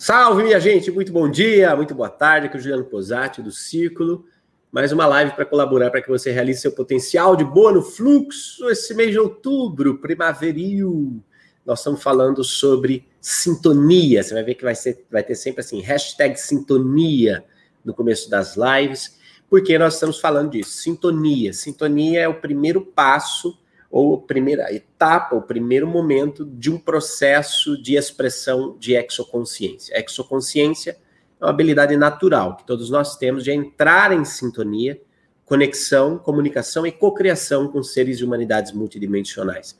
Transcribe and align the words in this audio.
Salve, 0.00 0.44
minha 0.44 0.60
gente! 0.60 0.92
Muito 0.92 1.12
bom 1.12 1.28
dia, 1.28 1.74
muito 1.74 1.92
boa 1.92 2.08
tarde. 2.08 2.46
Aqui 2.46 2.56
é 2.56 2.60
o 2.60 2.62
Juliano 2.62 2.84
Posati, 2.84 3.42
do 3.42 3.50
Círculo. 3.50 4.24
Mais 4.70 4.92
uma 4.92 5.04
live 5.06 5.32
para 5.32 5.44
colaborar 5.44 5.90
para 5.90 6.00
que 6.00 6.08
você 6.08 6.30
realize 6.30 6.60
seu 6.60 6.70
potencial 6.70 7.34
de 7.34 7.44
boa 7.44 7.72
no 7.72 7.82
fluxo 7.82 8.70
esse 8.70 8.94
mês 8.94 9.10
de 9.10 9.18
outubro, 9.18 9.98
primaveril. 9.98 11.20
Nós 11.66 11.80
estamos 11.80 12.00
falando 12.00 12.44
sobre 12.44 13.08
sintonia. 13.20 14.22
Você 14.22 14.34
vai 14.34 14.44
ver 14.44 14.54
que 14.54 14.62
vai, 14.62 14.76
ser, 14.76 15.04
vai 15.10 15.24
ter 15.24 15.34
sempre 15.34 15.62
assim, 15.62 15.80
hashtag 15.80 16.38
sintonia 16.38 17.44
no 17.84 17.92
começo 17.92 18.30
das 18.30 18.54
lives, 18.56 19.18
porque 19.50 19.76
nós 19.80 19.94
estamos 19.94 20.20
falando 20.20 20.52
disso. 20.52 20.78
Sintonia. 20.78 21.52
Sintonia 21.52 22.20
é 22.20 22.28
o 22.28 22.40
primeiro 22.40 22.82
passo 22.82 23.58
ou 23.90 24.16
a 24.16 24.20
primeira 24.20 24.72
etapa, 24.72 25.34
o 25.34 25.42
primeiro 25.42 25.86
momento 25.86 26.44
de 26.44 26.70
um 26.70 26.78
processo 26.78 27.80
de 27.80 27.96
expressão 27.96 28.76
de 28.78 28.94
exoconsciência. 28.94 29.98
exoconsciência 29.98 30.98
é 31.40 31.44
uma 31.44 31.50
habilidade 31.50 31.96
natural 31.96 32.56
que 32.56 32.66
todos 32.66 32.90
nós 32.90 33.16
temos 33.16 33.44
de 33.44 33.50
entrar 33.50 34.12
em 34.12 34.24
sintonia, 34.24 35.00
conexão, 35.44 36.18
comunicação 36.18 36.86
e 36.86 36.92
cocriação 36.92 37.68
com 37.68 37.82
seres 37.82 38.18
de 38.18 38.24
humanidades 38.24 38.72
multidimensionais. 38.72 39.78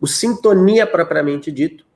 O 0.00 0.06
sintonia 0.06 0.86
propriamente 0.86 1.52
dito, 1.52 1.86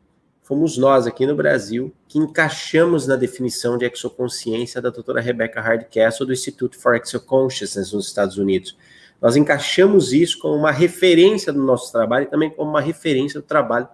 fomos 0.43 0.79
nós 0.79 1.06
aqui 1.06 1.27
no 1.27 1.34
Brasil 1.34 1.93
que 2.06 2.18
encaixamos 2.18 3.06
na 3.06 3.16
definição 3.16 3.77
de 3.77 3.84
exoconsciência 3.84 4.80
da 4.80 4.90
doutora 4.90 5.20
Rebecca 5.20 5.60
Hardcastle 5.60 6.27
do 6.27 6.32
Institute 6.32 6.77
for 6.77 6.95
Exoconsciousness 6.95 7.93
nos 7.93 8.06
Estados 8.06 8.38
Unidos 8.38 8.77
nós 9.22 9.36
encaixamos 9.36 10.12
isso 10.12 10.40
como 10.40 10.56
uma 10.56 10.72
referência 10.72 11.52
do 11.52 11.62
nosso 11.62 11.92
trabalho 11.92 12.24
e 12.24 12.28
também 12.28 12.50
como 12.50 12.68
uma 12.68 12.80
referência 12.80 13.40
do 13.40 13.46
trabalho 13.46 13.86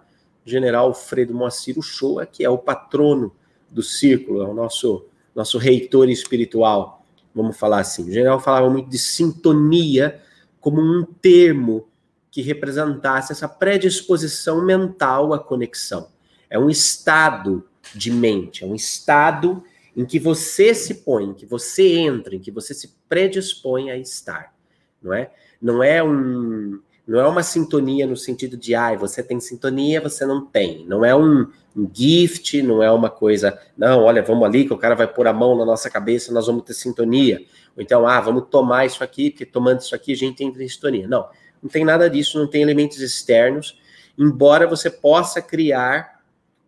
do 0.43 0.49
general 0.49 0.87
Alfredo 0.87 1.35
Moacir 1.35 1.77
Uchoa, 1.77 2.25
que 2.25 2.43
é 2.43 2.49
o 2.49 2.57
patrono 2.57 3.31
do 3.69 3.83
círculo, 3.83 4.41
é 4.41 4.47
o 4.47 4.55
nosso, 4.55 5.05
nosso 5.35 5.59
reitor 5.59 6.09
espiritual, 6.09 7.05
vamos 7.33 7.55
falar 7.55 7.81
assim. 7.81 8.09
O 8.09 8.11
general 8.11 8.39
falava 8.39 8.67
muito 8.71 8.89
de 8.89 8.97
sintonia 8.97 10.19
como 10.59 10.81
um 10.81 11.05
termo 11.05 11.87
que 12.31 12.41
representasse 12.41 13.31
essa 13.31 13.47
predisposição 13.47 14.65
mental 14.65 15.31
à 15.31 15.37
conexão. 15.37 16.09
É 16.49 16.57
um 16.57 16.71
estado 16.71 17.63
de 17.93 18.11
mente, 18.11 18.63
é 18.63 18.67
um 18.67 18.73
estado 18.73 19.63
em 19.95 20.05
que 20.05 20.17
você 20.17 20.73
se 20.73 20.95
põe, 20.95 21.25
em 21.25 21.33
que 21.35 21.45
você 21.45 21.97
entra, 21.97 22.35
em 22.35 22.39
que 22.39 22.49
você 22.49 22.73
se 22.73 22.95
predispõe 23.07 23.91
a 23.91 23.97
estar 23.97 24.57
não 25.01 25.13
é? 25.13 25.31
Não 25.61 25.83
é 25.83 26.03
um 26.03 26.79
não 27.09 27.19
é 27.19 27.27
uma 27.27 27.41
sintonia 27.41 28.05
no 28.05 28.15
sentido 28.15 28.55
de 28.55 28.75
ai, 28.75 28.93
ah, 28.93 28.97
você 28.99 29.23
tem 29.23 29.39
sintonia, 29.39 29.99
você 29.99 30.27
não 30.27 30.45
tem. 30.45 30.85
Não 30.85 31.03
é 31.03 31.15
um, 31.15 31.47
um, 31.75 31.89
gift, 31.91 32.61
não 32.61 32.83
é 32.83 32.91
uma 32.91 33.09
coisa, 33.09 33.59
não, 33.75 34.03
olha, 34.03 34.21
vamos 34.21 34.43
ali 34.43 34.63
que 34.63 34.73
o 34.73 34.77
cara 34.77 34.93
vai 34.93 35.07
pôr 35.07 35.25
a 35.25 35.33
mão 35.33 35.57
na 35.57 35.65
nossa 35.65 35.89
cabeça, 35.89 36.31
nós 36.31 36.45
vamos 36.45 36.63
ter 36.63 36.75
sintonia. 36.75 37.43
Ou 37.75 37.81
então, 37.81 38.05
ah, 38.05 38.21
vamos 38.21 38.43
tomar 38.51 38.85
isso 38.85 39.03
aqui, 39.03 39.31
porque 39.31 39.43
tomando 39.43 39.79
isso 39.79 39.95
aqui 39.95 40.13
a 40.13 40.15
gente 40.15 40.43
entra 40.43 40.63
em 40.63 40.69
sintonia. 40.69 41.07
Não, 41.07 41.27
não 41.63 41.67
tem 41.67 41.83
nada 41.83 42.07
disso, 42.07 42.37
não 42.37 42.45
tem 42.45 42.61
elementos 42.61 43.01
externos, 43.01 43.81
embora 44.15 44.67
você 44.67 44.91
possa 44.91 45.41
criar 45.41 46.21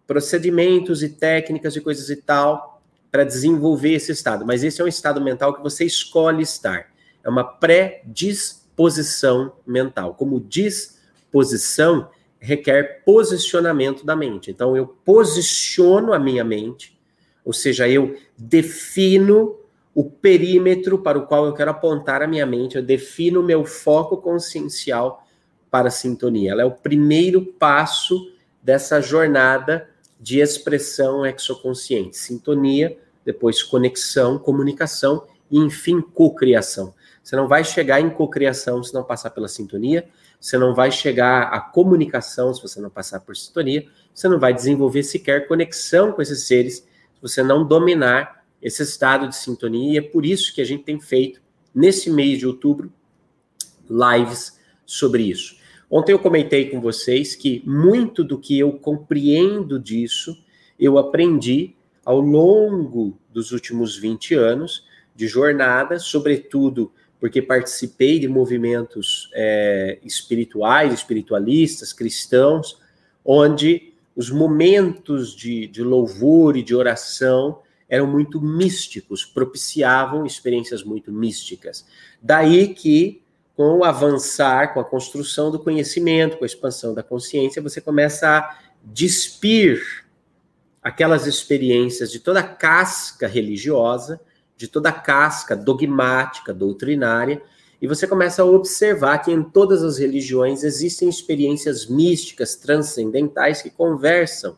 procedimentos 0.08 1.04
e 1.04 1.10
técnicas 1.10 1.76
e 1.76 1.82
coisas 1.82 2.10
e 2.10 2.16
tal 2.16 2.82
para 3.12 3.24
desenvolver 3.24 3.94
esse 3.94 4.12
estado, 4.12 4.44
mas 4.44 4.64
esse 4.64 4.82
é 4.82 4.84
um 4.84 4.88
estado 4.88 5.22
mental 5.22 5.54
que 5.54 5.62
você 5.62 5.86
escolhe 5.86 6.42
estar 6.42 6.91
é 7.24 7.30
uma 7.30 7.44
predisposição 7.44 9.54
mental. 9.66 10.16
Como 10.16 10.40
disposição 10.40 12.10
requer 12.40 13.04
posicionamento 13.06 14.04
da 14.04 14.16
mente. 14.16 14.50
Então 14.50 14.76
eu 14.76 14.88
posiciono 14.88 16.12
a 16.12 16.20
minha 16.20 16.44
mente, 16.44 17.00
ou 17.46 17.54
seja, 17.54 17.88
eu 17.88 18.18
defino 18.36 19.60
o 19.94 20.10
perímetro 20.10 20.98
para 20.98 21.20
o 21.20 21.28
qual 21.28 21.46
eu 21.46 21.54
quero 21.54 21.70
apontar 21.70 22.24
a 22.24 22.28
minha 22.28 22.46
mente, 22.46 22.78
eu 22.78 22.84
defino 22.84 23.42
o 23.42 23.44
meu 23.44 23.64
foco 23.64 24.18
consciencial 24.18 25.24
para 25.70 25.90
a 25.90 25.92
sintonia. 25.92 26.52
Ela 26.52 26.64
é 26.64 26.66
o 26.66 26.72
primeiro 26.72 27.46
passo 27.46 28.32
dessa 28.64 29.02
jornada 29.02 29.88
de 30.20 30.40
expressão 30.40 31.26
exoconsciente. 31.26 32.18
Sintonia, 32.18 32.98
depois 33.24 33.62
conexão, 33.62 34.40
comunicação 34.40 35.26
e, 35.50 35.58
enfim, 35.58 36.02
cocriação. 36.02 36.94
Você 37.24 37.36
não 37.36 37.48
vai 37.48 37.64
chegar 37.64 38.02
em 38.02 38.10
cocriação 38.10 38.84
se 38.84 38.94
não 38.94 39.04
passar 39.04 39.30
pela 39.30 39.48
sintonia, 39.48 40.08
você 40.40 40.58
não 40.58 40.74
vai 40.74 40.92
chegar 40.92 41.44
à 41.44 41.60
comunicação 41.60 42.54
se 42.54 42.62
você 42.62 42.82
não 42.82 42.90
passar 42.90 43.20
por 43.20 43.36
sintonia, 43.36 43.86
você 44.14 44.28
não 44.28 44.40
vai 44.40 44.54
desenvolver 44.54 45.04
sequer 45.04 45.48
conexão 45.48 46.12
com 46.12 46.22
esses 46.22 46.48
seres 46.48 46.78
se 46.78 47.22
você 47.22 47.44
não 47.44 47.66
dominar 47.66 48.44
esse 48.62 48.82
estado 48.82 49.28
de 49.28 49.36
sintonia. 49.36 49.94
E 49.94 49.98
é 49.98 50.02
por 50.02 50.26
isso 50.26 50.54
que 50.54 50.62
a 50.62 50.66
gente 50.66 50.84
tem 50.84 51.00
feito, 51.00 51.42
nesse 51.74 52.10
mês 52.10 52.40
de 52.40 52.48
outubro, 52.48 52.92
lives 53.90 54.60
sobre 54.86 55.24
isso. 55.24 55.58
Ontem 55.90 56.14
eu 56.14 56.20
comentei 56.20 56.70
com 56.70 56.80
vocês 56.80 57.36
que 57.36 57.62
muito 57.66 58.24
do 58.24 58.40
que 58.40 58.58
eu 58.58 58.74
compreendo 58.74 59.78
disso, 59.78 60.38
eu 60.80 60.98
aprendi 60.98 61.76
ao 62.04 62.20
longo 62.20 63.18
dos 63.30 63.52
últimos 63.52 63.98
20 63.98 64.34
anos 64.34 64.86
de 65.16 65.28
jornada, 65.28 66.00
sobretudo 66.00 66.92
porque 67.22 67.40
participei 67.40 68.18
de 68.18 68.28
movimentos 68.28 69.30
é, 69.36 70.00
espirituais, 70.04 70.92
espiritualistas, 70.92 71.94
cristãos, 71.94 72.82
onde 73.24 73.94
os 74.16 74.32
momentos 74.32 75.36
de, 75.36 75.68
de 75.68 75.84
louvor 75.84 76.58
e 76.58 76.64
de 76.64 76.76
oração 76.76 77.62
eram 77.88 78.08
muito 78.08 78.42
místicos, 78.42 79.24
propiciavam 79.24 80.26
experiências 80.26 80.84
muito 80.84 81.12
místicas. 81.12 81.86
Daí 82.20 82.74
que, 82.74 83.22
com 83.56 83.78
o 83.78 83.84
avançar, 83.84 84.74
com 84.74 84.80
a 84.80 84.86
construção 84.86 85.52
do 85.52 85.60
conhecimento, 85.60 86.38
com 86.38 86.44
a 86.44 86.48
expansão 86.48 86.92
da 86.92 87.04
consciência, 87.04 87.62
você 87.62 87.80
começa 87.80 88.28
a 88.28 88.60
despir 88.84 90.08
aquelas 90.82 91.28
experiências 91.28 92.12
de 92.12 92.20
toda 92.20 92.40
a 92.40 92.48
casca 92.48 93.28
religiosa 93.28 94.20
de 94.62 94.68
toda 94.68 94.90
a 94.90 94.94
casca 94.94 95.56
dogmática, 95.56 96.54
doutrinária, 96.54 97.42
e 97.82 97.88
você 97.88 98.08
começa 98.08 98.44
a 98.44 98.46
observar 98.46 99.18
que 99.18 99.32
em 99.32 99.42
todas 99.42 99.82
as 99.82 99.98
religiões 99.98 100.64
existem 100.64 101.10
experiências 101.10 101.88
místicas, 101.88 102.56
transcendentais 102.56 103.64
que 103.64 103.72
conversam 103.72 104.56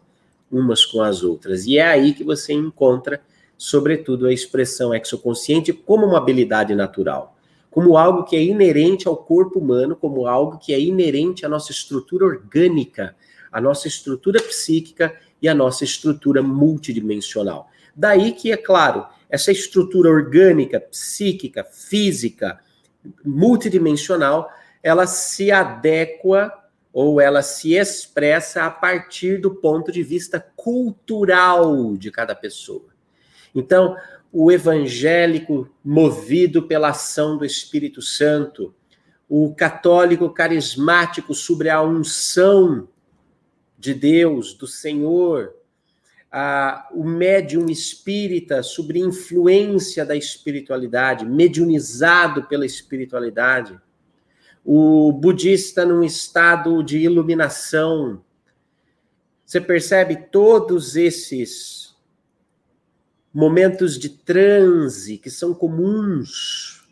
umas 0.52 0.84
com 0.84 1.02
as 1.02 1.24
outras. 1.24 1.66
E 1.66 1.78
é 1.78 1.88
aí 1.88 2.14
que 2.14 2.22
você 2.22 2.52
encontra, 2.52 3.22
sobretudo, 3.58 4.26
a 4.26 4.34
expressão 4.34 4.94
exoconsciente 4.94 5.72
como 5.72 6.06
uma 6.06 6.18
habilidade 6.18 6.76
natural, 6.76 7.38
como 7.72 7.96
algo 7.96 8.26
que 8.26 8.36
é 8.36 8.44
inerente 8.44 9.08
ao 9.08 9.16
corpo 9.16 9.58
humano, 9.58 9.96
como 9.96 10.28
algo 10.28 10.58
que 10.58 10.74
é 10.74 10.80
inerente 10.82 11.46
à 11.46 11.50
nossa 11.50 11.72
estrutura 11.72 12.26
orgânica, 12.26 13.16
à 13.50 13.62
nossa 13.62 13.88
estrutura 13.88 14.42
psíquica 14.42 15.16
e 15.42 15.48
à 15.48 15.56
nossa 15.56 15.86
estrutura 15.86 16.44
multidimensional. 16.44 17.70
Daí 17.96 18.32
que, 18.34 18.52
é 18.52 18.58
claro, 18.58 19.06
essa 19.34 19.52
estrutura 19.52 20.12
orgânica, 20.12 20.80
psíquica, 20.80 21.64
física, 21.64 22.60
multidimensional, 23.26 24.48
ela 24.84 25.08
se 25.08 25.52
adequa 25.52 26.54
ou 26.94 27.20
ela 27.20 27.42
se 27.42 27.74
expressa 27.74 28.66
a 28.66 28.70
partir 28.70 29.42
do 29.42 29.56
ponto 29.56 29.92
de 29.92 30.04
vista 30.04 30.40
cultural 30.56 31.98
de 31.98 32.12
cada 32.12 32.36
pessoa. 32.36 32.90
Então, 33.56 33.98
o 34.32 34.52
evangélico 34.52 35.68
movido 35.84 36.68
pela 36.68 36.90
ação 36.90 37.36
do 37.36 37.44
Espírito 37.44 38.04
Santo, 38.04 38.72
o 39.28 39.52
católico 39.56 40.30
carismático 40.30 41.34
sobre 41.34 41.72
a 41.72 41.82
unção 41.82 42.88
de 43.80 43.96
Deus, 43.96 44.54
do 44.54 44.68
Senhor, 44.68 45.56
a, 46.36 46.90
o 46.92 47.04
médium 47.04 47.68
espírita 47.70 48.64
sobre 48.64 48.98
influência 48.98 50.04
da 50.04 50.16
espiritualidade, 50.16 51.28
mediunizado 51.28 52.46
pela 52.46 52.66
espiritualidade, 52.66 53.80
o 54.66 55.12
budista 55.12 55.86
num 55.86 56.02
estado 56.04 56.82
de 56.82 56.98
iluminação. 56.98 58.24
Você 59.46 59.62
percebe 59.62 60.16
todos 60.32 60.96
esses 60.96 61.96
momentos 63.32 64.00
de 64.00 64.10
transe 64.10 65.20
que 65.20 65.30
são 65.30 65.54
comuns 65.54 66.90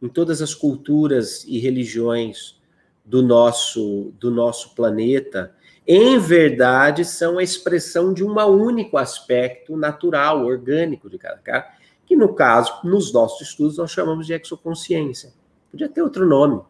em 0.00 0.08
todas 0.08 0.40
as 0.40 0.54
culturas 0.54 1.42
e 1.44 1.58
religiões 1.58 2.60
do 3.04 3.20
nosso 3.22 4.12
do 4.18 4.30
nosso 4.30 4.74
planeta 4.74 5.54
em 5.86 6.18
verdade, 6.18 7.04
são 7.04 7.38
a 7.38 7.42
expressão 7.42 8.12
de 8.12 8.24
um 8.24 8.34
único 8.44 8.98
aspecto 8.98 9.76
natural, 9.76 10.44
orgânico 10.44 11.08
de 11.08 11.18
cada 11.18 11.38
cara, 11.38 11.66
que 12.04 12.16
no 12.16 12.34
caso, 12.34 12.80
nos 12.84 13.12
nossos 13.12 13.48
estudos, 13.48 13.78
nós 13.78 13.90
chamamos 13.90 14.26
de 14.26 14.32
exoconsciência. 14.32 15.32
Podia 15.70 15.88
ter 15.88 16.02
outro 16.02 16.26
nome. 16.26 16.62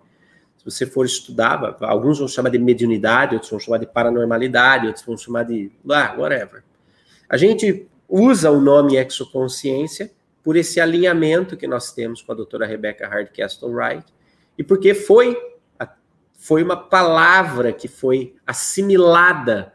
Se 0.58 0.64
você 0.64 0.86
for 0.86 1.06
estudar, 1.06 1.76
alguns 1.80 2.18
vão 2.18 2.28
chamar 2.28 2.50
de 2.50 2.58
mediunidade, 2.58 3.34
outros 3.34 3.50
vão 3.50 3.60
chamar 3.60 3.78
de 3.78 3.86
paranormalidade, 3.86 4.86
outros 4.86 5.04
vão 5.04 5.16
chamar 5.16 5.44
de. 5.44 5.70
Ah, 5.90 6.14
whatever. 6.18 6.64
A 7.28 7.36
gente 7.36 7.86
usa 8.08 8.50
o 8.50 8.60
nome 8.60 8.96
exoconsciência 8.96 10.10
por 10.42 10.56
esse 10.56 10.80
alinhamento 10.80 11.56
que 11.56 11.66
nós 11.66 11.92
temos 11.92 12.22
com 12.22 12.32
a 12.32 12.34
doutora 12.34 12.66
Rebecca 12.66 13.08
Hardcastle 13.08 13.72
Wright 13.72 14.06
e 14.56 14.62
porque 14.62 14.94
foi, 14.94 15.36
foi 16.36 16.62
uma 16.62 16.76
palavra 16.76 17.72
que 17.72 17.88
foi 17.88 18.34
assimilada 18.46 19.72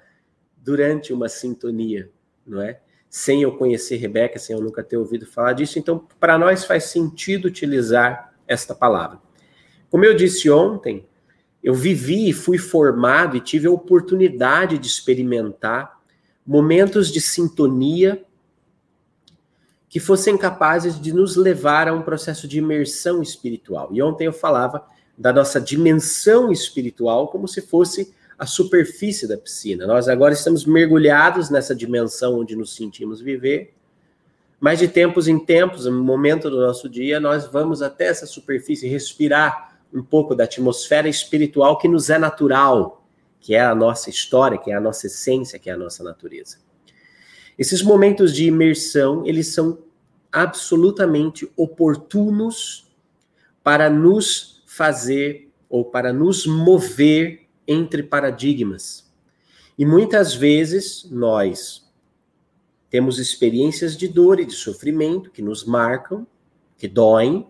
durante 0.57 1.11
uma 1.11 1.27
sintonia, 1.27 2.09
não 2.45 2.61
é? 2.61 2.79
Sem 3.09 3.41
eu 3.41 3.57
conhecer 3.57 3.97
Rebeca, 3.97 4.39
sem 4.39 4.55
eu 4.55 4.61
nunca 4.61 4.83
ter 4.83 4.95
ouvido 4.95 5.25
falar 5.25 5.53
disso, 5.53 5.79
então 5.79 6.07
para 6.19 6.37
nós 6.37 6.63
faz 6.63 6.85
sentido 6.85 7.45
utilizar 7.45 8.33
esta 8.47 8.73
palavra. 8.73 9.19
Como 9.89 10.05
eu 10.05 10.15
disse 10.15 10.49
ontem, 10.49 11.05
eu 11.63 11.73
vivi 11.73 12.29
e 12.29 12.33
fui 12.33 12.57
formado 12.57 13.35
e 13.35 13.41
tive 13.41 13.67
a 13.67 13.71
oportunidade 13.71 14.77
de 14.77 14.87
experimentar 14.87 15.99
momentos 16.45 17.11
de 17.11 17.19
sintonia 17.21 18.23
que 19.89 19.99
fossem 19.99 20.37
capazes 20.37 20.99
de 20.99 21.13
nos 21.13 21.35
levar 21.35 21.87
a 21.87 21.93
um 21.93 22.01
processo 22.01 22.47
de 22.47 22.59
imersão 22.59 23.21
espiritual. 23.21 23.89
E 23.91 24.01
ontem 24.01 24.25
eu 24.25 24.33
falava 24.33 24.85
da 25.21 25.31
nossa 25.31 25.61
dimensão 25.61 26.51
espiritual 26.51 27.27
como 27.27 27.47
se 27.47 27.61
fosse 27.61 28.11
a 28.39 28.47
superfície 28.47 29.27
da 29.27 29.37
piscina. 29.37 29.85
Nós 29.85 30.09
agora 30.09 30.33
estamos 30.33 30.65
mergulhados 30.65 31.51
nessa 31.51 31.75
dimensão 31.75 32.39
onde 32.39 32.55
nos 32.55 32.75
sentimos 32.75 33.21
viver, 33.21 33.75
mas 34.59 34.79
de 34.79 34.87
tempos 34.87 35.27
em 35.27 35.37
tempos, 35.37 35.85
no 35.85 36.03
momento 36.03 36.49
do 36.49 36.59
nosso 36.59 36.89
dia, 36.89 37.19
nós 37.19 37.45
vamos 37.45 37.83
até 37.83 38.07
essa 38.07 38.25
superfície 38.25 38.87
respirar 38.87 39.79
um 39.93 40.01
pouco 40.01 40.33
da 40.33 40.45
atmosfera 40.45 41.07
espiritual 41.07 41.77
que 41.77 41.87
nos 41.87 42.09
é 42.09 42.17
natural, 42.17 43.05
que 43.39 43.53
é 43.53 43.61
a 43.61 43.75
nossa 43.75 44.09
história, 44.09 44.57
que 44.57 44.71
é 44.71 44.75
a 44.75 44.81
nossa 44.81 45.05
essência, 45.05 45.59
que 45.59 45.69
é 45.69 45.73
a 45.73 45.77
nossa 45.77 46.03
natureza. 46.03 46.57
Esses 47.59 47.83
momentos 47.83 48.33
de 48.33 48.47
imersão, 48.47 49.23
eles 49.23 49.53
são 49.53 49.77
absolutamente 50.31 51.47
oportunos 51.55 52.91
para 53.63 53.87
nos 53.87 54.60
fazer 54.81 55.51
ou 55.69 55.85
para 55.85 56.11
nos 56.11 56.47
mover 56.47 57.41
entre 57.67 58.01
paradigmas. 58.01 59.07
E 59.77 59.85
muitas 59.85 60.33
vezes 60.33 61.07
nós 61.11 61.87
temos 62.89 63.19
experiências 63.19 63.95
de 63.95 64.07
dor 64.07 64.39
e 64.39 64.45
de 64.45 64.53
sofrimento 64.53 65.29
que 65.29 65.43
nos 65.43 65.63
marcam, 65.63 66.25
que 66.79 66.87
doem, 66.87 67.47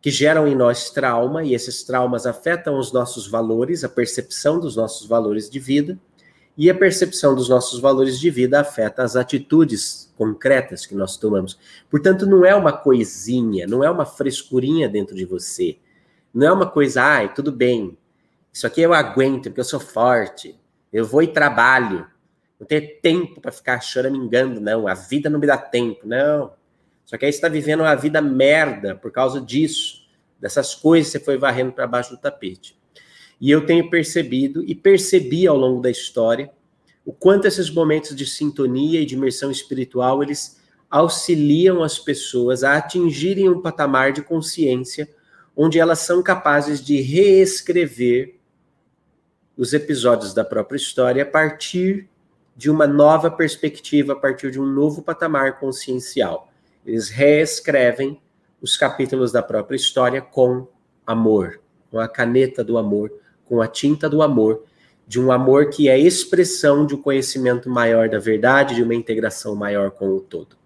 que 0.00 0.10
geram 0.10 0.48
em 0.48 0.54
nós 0.54 0.88
trauma, 0.88 1.44
e 1.44 1.52
esses 1.52 1.84
traumas 1.84 2.24
afetam 2.24 2.78
os 2.78 2.90
nossos 2.90 3.26
valores, 3.28 3.84
a 3.84 3.88
percepção 3.90 4.58
dos 4.58 4.76
nossos 4.76 5.06
valores 5.06 5.50
de 5.50 5.58
vida. 5.58 5.98
E 6.56 6.70
a 6.70 6.74
percepção 6.74 7.34
dos 7.34 7.50
nossos 7.50 7.80
valores 7.80 8.18
de 8.18 8.30
vida 8.30 8.58
afeta 8.58 9.02
as 9.02 9.14
atitudes 9.14 10.10
concretas 10.16 10.86
que 10.86 10.94
nós 10.94 11.18
tomamos. 11.18 11.58
Portanto, 11.90 12.24
não 12.24 12.46
é 12.46 12.54
uma 12.54 12.72
coisinha, 12.72 13.66
não 13.66 13.84
é 13.84 13.90
uma 13.90 14.06
frescurinha 14.06 14.88
dentro 14.88 15.14
de 15.14 15.26
você. 15.26 15.76
Não 16.36 16.46
é 16.46 16.52
uma 16.52 16.66
coisa, 16.66 17.02
ai, 17.02 17.32
tudo 17.32 17.50
bem. 17.50 17.96
Isso 18.52 18.66
aqui 18.66 18.82
eu 18.82 18.92
aguento, 18.92 19.44
porque 19.44 19.60
eu 19.60 19.64
sou 19.64 19.80
forte. 19.80 20.54
Eu 20.92 21.02
vou 21.02 21.22
e 21.22 21.28
trabalho. 21.28 22.06
Não 22.60 22.66
tenho 22.66 23.00
tempo 23.00 23.40
para 23.40 23.50
ficar 23.50 23.80
choramingando, 23.80 24.60
não. 24.60 24.86
A 24.86 24.92
vida 24.92 25.30
não 25.30 25.40
me 25.40 25.46
dá 25.46 25.56
tempo, 25.56 26.06
não. 26.06 26.52
Só 27.06 27.16
que 27.16 27.24
aí 27.24 27.32
você 27.32 27.38
está 27.38 27.48
vivendo 27.48 27.80
uma 27.80 27.94
vida 27.94 28.20
merda 28.20 28.94
por 28.94 29.10
causa 29.10 29.40
disso, 29.40 30.06
dessas 30.38 30.74
coisas 30.74 31.10
que 31.10 31.18
você 31.18 31.24
foi 31.24 31.38
varrendo 31.38 31.72
para 31.72 31.86
baixo 31.86 32.10
do 32.10 32.20
tapete. 32.20 32.78
E 33.40 33.50
eu 33.50 33.64
tenho 33.64 33.88
percebido 33.88 34.62
e 34.62 34.74
percebi 34.74 35.46
ao 35.46 35.56
longo 35.56 35.80
da 35.80 35.90
história 35.90 36.50
o 37.02 37.14
quanto 37.14 37.46
esses 37.46 37.70
momentos 37.70 38.14
de 38.14 38.26
sintonia 38.26 39.00
e 39.00 39.06
de 39.06 39.14
imersão 39.14 39.50
espiritual 39.50 40.22
eles 40.22 40.60
auxiliam 40.90 41.82
as 41.82 41.98
pessoas 41.98 42.62
a 42.62 42.76
atingirem 42.76 43.48
um 43.48 43.62
patamar 43.62 44.12
de 44.12 44.20
consciência 44.20 45.08
onde 45.56 45.80
elas 45.80 46.00
são 46.00 46.22
capazes 46.22 46.84
de 46.84 47.00
reescrever 47.00 48.36
os 49.56 49.72
episódios 49.72 50.34
da 50.34 50.44
própria 50.44 50.76
história 50.76 51.22
a 51.22 51.26
partir 51.26 52.08
de 52.54 52.70
uma 52.70 52.86
nova 52.86 53.30
perspectiva, 53.30 54.12
a 54.12 54.16
partir 54.16 54.50
de 54.50 54.60
um 54.60 54.66
novo 54.66 55.02
patamar 55.02 55.58
consciencial. 55.58 56.52
Eles 56.84 57.08
reescrevem 57.08 58.20
os 58.60 58.76
capítulos 58.76 59.32
da 59.32 59.42
própria 59.42 59.76
história 59.76 60.20
com 60.20 60.68
amor, 61.06 61.60
com 61.90 61.98
a 61.98 62.08
caneta 62.08 62.62
do 62.62 62.76
amor, 62.76 63.10
com 63.44 63.60
a 63.60 63.66
tinta 63.66 64.08
do 64.08 64.22
amor, 64.22 64.64
de 65.06 65.20
um 65.20 65.30
amor 65.30 65.70
que 65.70 65.88
é 65.88 65.98
expressão 65.98 66.84
de 66.84 66.94
um 66.94 67.00
conhecimento 67.00 67.70
maior 67.70 68.08
da 68.08 68.18
verdade, 68.18 68.74
de 68.74 68.82
uma 68.82 68.94
integração 68.94 69.54
maior 69.54 69.90
com 69.90 70.08
o 70.08 70.20
todo. 70.20 70.56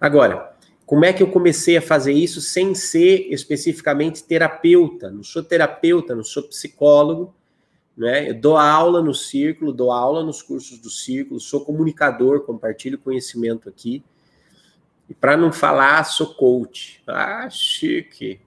Agora, 0.00 0.51
como 0.86 1.04
é 1.04 1.12
que 1.12 1.22
eu 1.22 1.30
comecei 1.30 1.76
a 1.76 1.82
fazer 1.82 2.12
isso 2.12 2.40
sem 2.40 2.74
ser 2.74 3.28
especificamente 3.32 4.24
terapeuta? 4.24 5.10
Não 5.10 5.22
sou 5.22 5.42
terapeuta, 5.42 6.14
não 6.14 6.24
sou 6.24 6.42
psicólogo, 6.42 7.34
né? 7.96 8.28
Eu 8.28 8.34
dou 8.34 8.56
aula 8.56 9.02
no 9.02 9.14
círculo, 9.14 9.72
dou 9.72 9.92
aula 9.92 10.22
nos 10.22 10.42
cursos 10.42 10.78
do 10.78 10.90
círculo, 10.90 11.40
sou 11.40 11.64
comunicador, 11.64 12.42
compartilho 12.42 12.98
conhecimento 12.98 13.68
aqui. 13.68 14.02
E 15.08 15.14
para 15.14 15.36
não 15.36 15.52
falar, 15.52 16.04
sou 16.04 16.34
coach. 16.34 17.02
Ah, 17.06 17.48
chique. 17.50 18.40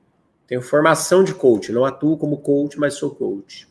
Tenho 0.47 0.61
formação 0.61 1.23
de 1.23 1.33
coach, 1.33 1.71
não 1.71 1.85
atuo 1.85 2.17
como 2.17 2.37
coach, 2.37 2.77
mas 2.79 2.95
sou 2.95 3.13
coach. 3.13 3.67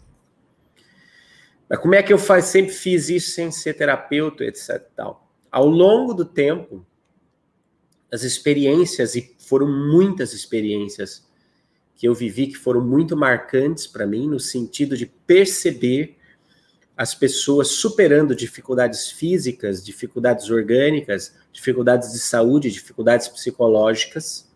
Mas 1.69 1.79
como 1.79 1.95
é 1.95 2.03
que 2.03 2.13
eu 2.13 2.19
faz, 2.19 2.47
sempre 2.47 2.73
fiz 2.73 3.09
isso 3.09 3.31
sem 3.31 3.51
ser 3.51 3.75
terapeuta, 3.75 4.45
etc. 4.45 4.83
Tal? 4.95 5.29
Ao 5.51 5.67
longo 5.67 6.13
do 6.13 6.25
tempo, 6.25 6.85
as 8.15 8.23
experiências, 8.23 9.17
e 9.17 9.35
foram 9.41 9.67
muitas 9.67 10.33
experiências 10.33 11.27
que 11.97 12.07
eu 12.07 12.15
vivi 12.15 12.47
que 12.47 12.57
foram 12.57 12.81
muito 12.81 13.17
marcantes 13.17 13.89
para 13.89 14.07
mim, 14.07 14.29
no 14.29 14.39
sentido 14.39 14.97
de 14.97 15.05
perceber 15.05 16.17
as 16.97 17.13
pessoas 17.13 17.69
superando 17.73 18.33
dificuldades 18.33 19.11
físicas, 19.11 19.85
dificuldades 19.85 20.49
orgânicas, 20.49 21.35
dificuldades 21.53 22.13
de 22.13 22.21
saúde, 22.21 22.71
dificuldades 22.71 23.27
psicológicas, 23.27 24.49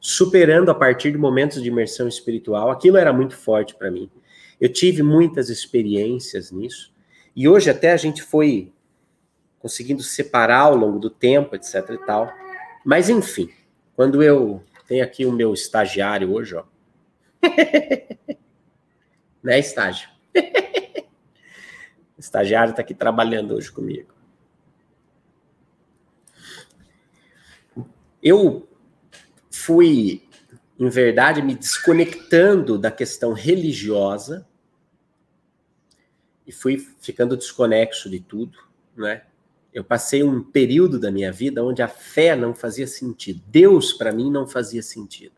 superando 0.00 0.70
a 0.70 0.74
partir 0.74 1.10
de 1.10 1.18
momentos 1.18 1.60
de 1.60 1.68
imersão 1.68 2.06
espiritual. 2.06 2.70
Aquilo 2.70 2.96
era 2.96 3.12
muito 3.12 3.36
forte 3.36 3.74
para 3.74 3.90
mim. 3.90 4.08
Eu 4.60 4.72
tive 4.72 5.02
muitas 5.02 5.50
experiências 5.50 6.52
nisso. 6.52 6.92
E 7.34 7.48
hoje 7.48 7.68
até 7.68 7.90
a 7.90 7.96
gente 7.96 8.22
foi 8.22 8.72
conseguindo 9.58 10.02
separar 10.02 10.60
ao 10.60 10.76
longo 10.76 11.00
do 11.00 11.10
tempo, 11.10 11.56
etc 11.56 11.90
e 11.90 12.06
tal. 12.06 12.43
Mas 12.84 13.08
enfim, 13.08 13.50
quando 13.96 14.22
eu 14.22 14.62
tenho 14.86 15.02
aqui 15.02 15.24
o 15.24 15.32
meu 15.32 15.54
estagiário 15.54 16.32
hoje, 16.32 16.54
ó. 16.54 16.64
né, 19.42 19.58
estágio? 19.58 20.08
o 22.16 22.20
estagiário 22.20 22.70
está 22.70 22.82
aqui 22.82 22.94
trabalhando 22.94 23.54
hoje 23.54 23.72
comigo. 23.72 24.12
Eu 28.22 28.68
fui, 29.50 30.22
em 30.78 30.88
verdade, 30.88 31.42
me 31.42 31.54
desconectando 31.54 32.78
da 32.78 32.90
questão 32.90 33.32
religiosa 33.32 34.46
e 36.46 36.52
fui 36.52 36.78
ficando 37.00 37.36
desconexo 37.36 38.10
de 38.10 38.20
tudo, 38.20 38.58
né? 38.96 39.22
Eu 39.74 39.82
passei 39.82 40.22
um 40.22 40.40
período 40.40 41.00
da 41.00 41.10
minha 41.10 41.32
vida 41.32 41.64
onde 41.64 41.82
a 41.82 41.88
fé 41.88 42.36
não 42.36 42.54
fazia 42.54 42.86
sentido. 42.86 43.42
Deus, 43.48 43.92
para 43.92 44.12
mim, 44.12 44.30
não 44.30 44.46
fazia 44.46 44.80
sentido. 44.80 45.34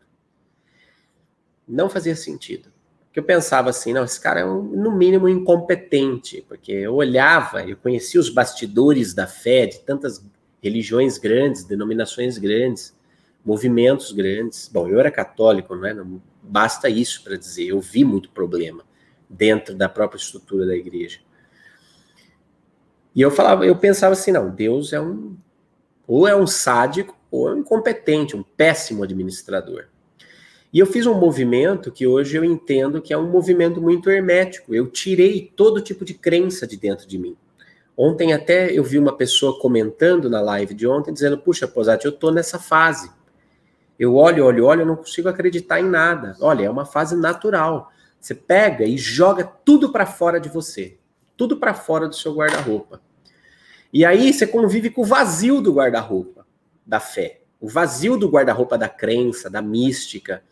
Não 1.67 1.89
fazia 1.89 2.15
sentido. 2.15 2.71
Porque 3.07 3.19
eu 3.19 3.23
pensava 3.23 3.71
assim, 3.71 3.93
não, 3.93 4.03
esse 4.03 4.21
cara 4.21 4.41
é, 4.41 4.45
um, 4.45 4.61
no 4.61 4.95
mínimo, 4.95 5.27
incompetente. 5.27 6.45
Porque 6.47 6.71
eu 6.71 6.93
olhava, 6.93 7.63
eu 7.63 7.75
conhecia 7.75 8.21
os 8.21 8.29
bastidores 8.29 9.11
da 9.11 9.25
fé 9.25 9.65
de 9.65 9.79
tantas 9.79 10.23
religiões 10.61 11.17
grandes, 11.17 11.63
denominações 11.63 12.37
grandes, 12.37 12.95
movimentos 13.43 14.11
grandes. 14.11 14.69
Bom, 14.71 14.87
eu 14.87 14.99
era 14.99 15.09
católico, 15.09 15.75
não 15.75 15.87
é? 15.87 15.95
Não 15.95 16.21
basta 16.43 16.87
isso 16.87 17.23
para 17.23 17.37
dizer. 17.37 17.69
Eu 17.69 17.81
vi 17.81 18.05
muito 18.05 18.29
problema 18.29 18.83
dentro 19.27 19.73
da 19.73 19.89
própria 19.89 20.19
estrutura 20.19 20.67
da 20.67 20.75
igreja. 20.75 21.21
E 23.17 23.21
eu 23.21 23.31
falava, 23.31 23.65
eu 23.65 23.75
pensava 23.75 24.13
assim, 24.13 24.31
não, 24.31 24.51
Deus 24.51 24.93
é 24.93 25.01
um 25.01 25.35
ou 26.05 26.27
é 26.27 26.35
um 26.35 26.45
sádico 26.45 27.17
ou 27.31 27.49
é 27.49 27.53
um 27.55 27.57
incompetente, 27.57 28.37
um 28.37 28.43
péssimo 28.43 29.01
administrador. 29.01 29.85
E 30.71 30.77
eu 30.77 30.85
fiz 30.85 31.07
um 31.07 31.15
movimento 31.15 31.91
que 31.91 32.05
hoje 32.05 32.37
eu 32.37 32.43
entendo 32.43 33.01
que 33.01 33.11
é 33.11 33.17
um 33.17 33.27
movimento 33.27 33.81
muito 33.81 34.11
hermético. 34.11 34.75
Eu 34.75 34.85
tirei 34.85 35.51
todo 35.55 35.81
tipo 35.81 36.05
de 36.05 36.13
crença 36.13 36.67
de 36.67 36.77
dentro 36.77 37.07
de 37.07 37.17
mim. 37.17 37.35
Ontem 37.97 38.33
até 38.33 38.71
eu 38.71 38.83
vi 38.83 38.99
uma 38.99 39.17
pessoa 39.17 39.59
comentando 39.59 40.29
na 40.29 40.39
live 40.39 40.75
de 40.75 40.85
ontem, 40.85 41.11
dizendo: 41.11 41.39
Puxa, 41.39 41.67
Posati, 41.67 42.05
eu 42.05 42.11
tô 42.11 42.29
nessa 42.29 42.59
fase. 42.59 43.09
Eu 43.97 44.13
olho, 44.13 44.45
olho, 44.45 44.63
olho, 44.63 44.81
eu 44.81 44.85
não 44.85 44.95
consigo 44.95 45.27
acreditar 45.27 45.79
em 45.79 45.89
nada. 45.89 46.37
Olha, 46.39 46.65
é 46.65 46.69
uma 46.69 46.85
fase 46.85 47.15
natural. 47.15 47.91
Você 48.21 48.35
pega 48.35 48.85
e 48.85 48.95
joga 48.95 49.43
tudo 49.43 49.91
para 49.91 50.05
fora 50.05 50.39
de 50.39 50.49
você, 50.49 50.99
tudo 51.35 51.57
para 51.57 51.73
fora 51.73 52.07
do 52.07 52.13
seu 52.13 52.35
guarda-roupa. 52.35 53.06
E 53.91 54.05
aí 54.05 54.33
você 54.33 54.45
convive 54.45 54.89
com 54.89 55.01
o 55.01 55.05
vazio 55.05 55.61
do 55.61 55.73
guarda-roupa 55.73 56.45
da 56.85 56.99
fé, 56.99 57.41
o 57.59 57.67
vazio 57.67 58.17
do 58.17 58.29
guarda-roupa 58.29 58.77
da 58.77 58.89
crença, 58.89 59.49
da 59.49 59.61
mística. 59.61 60.43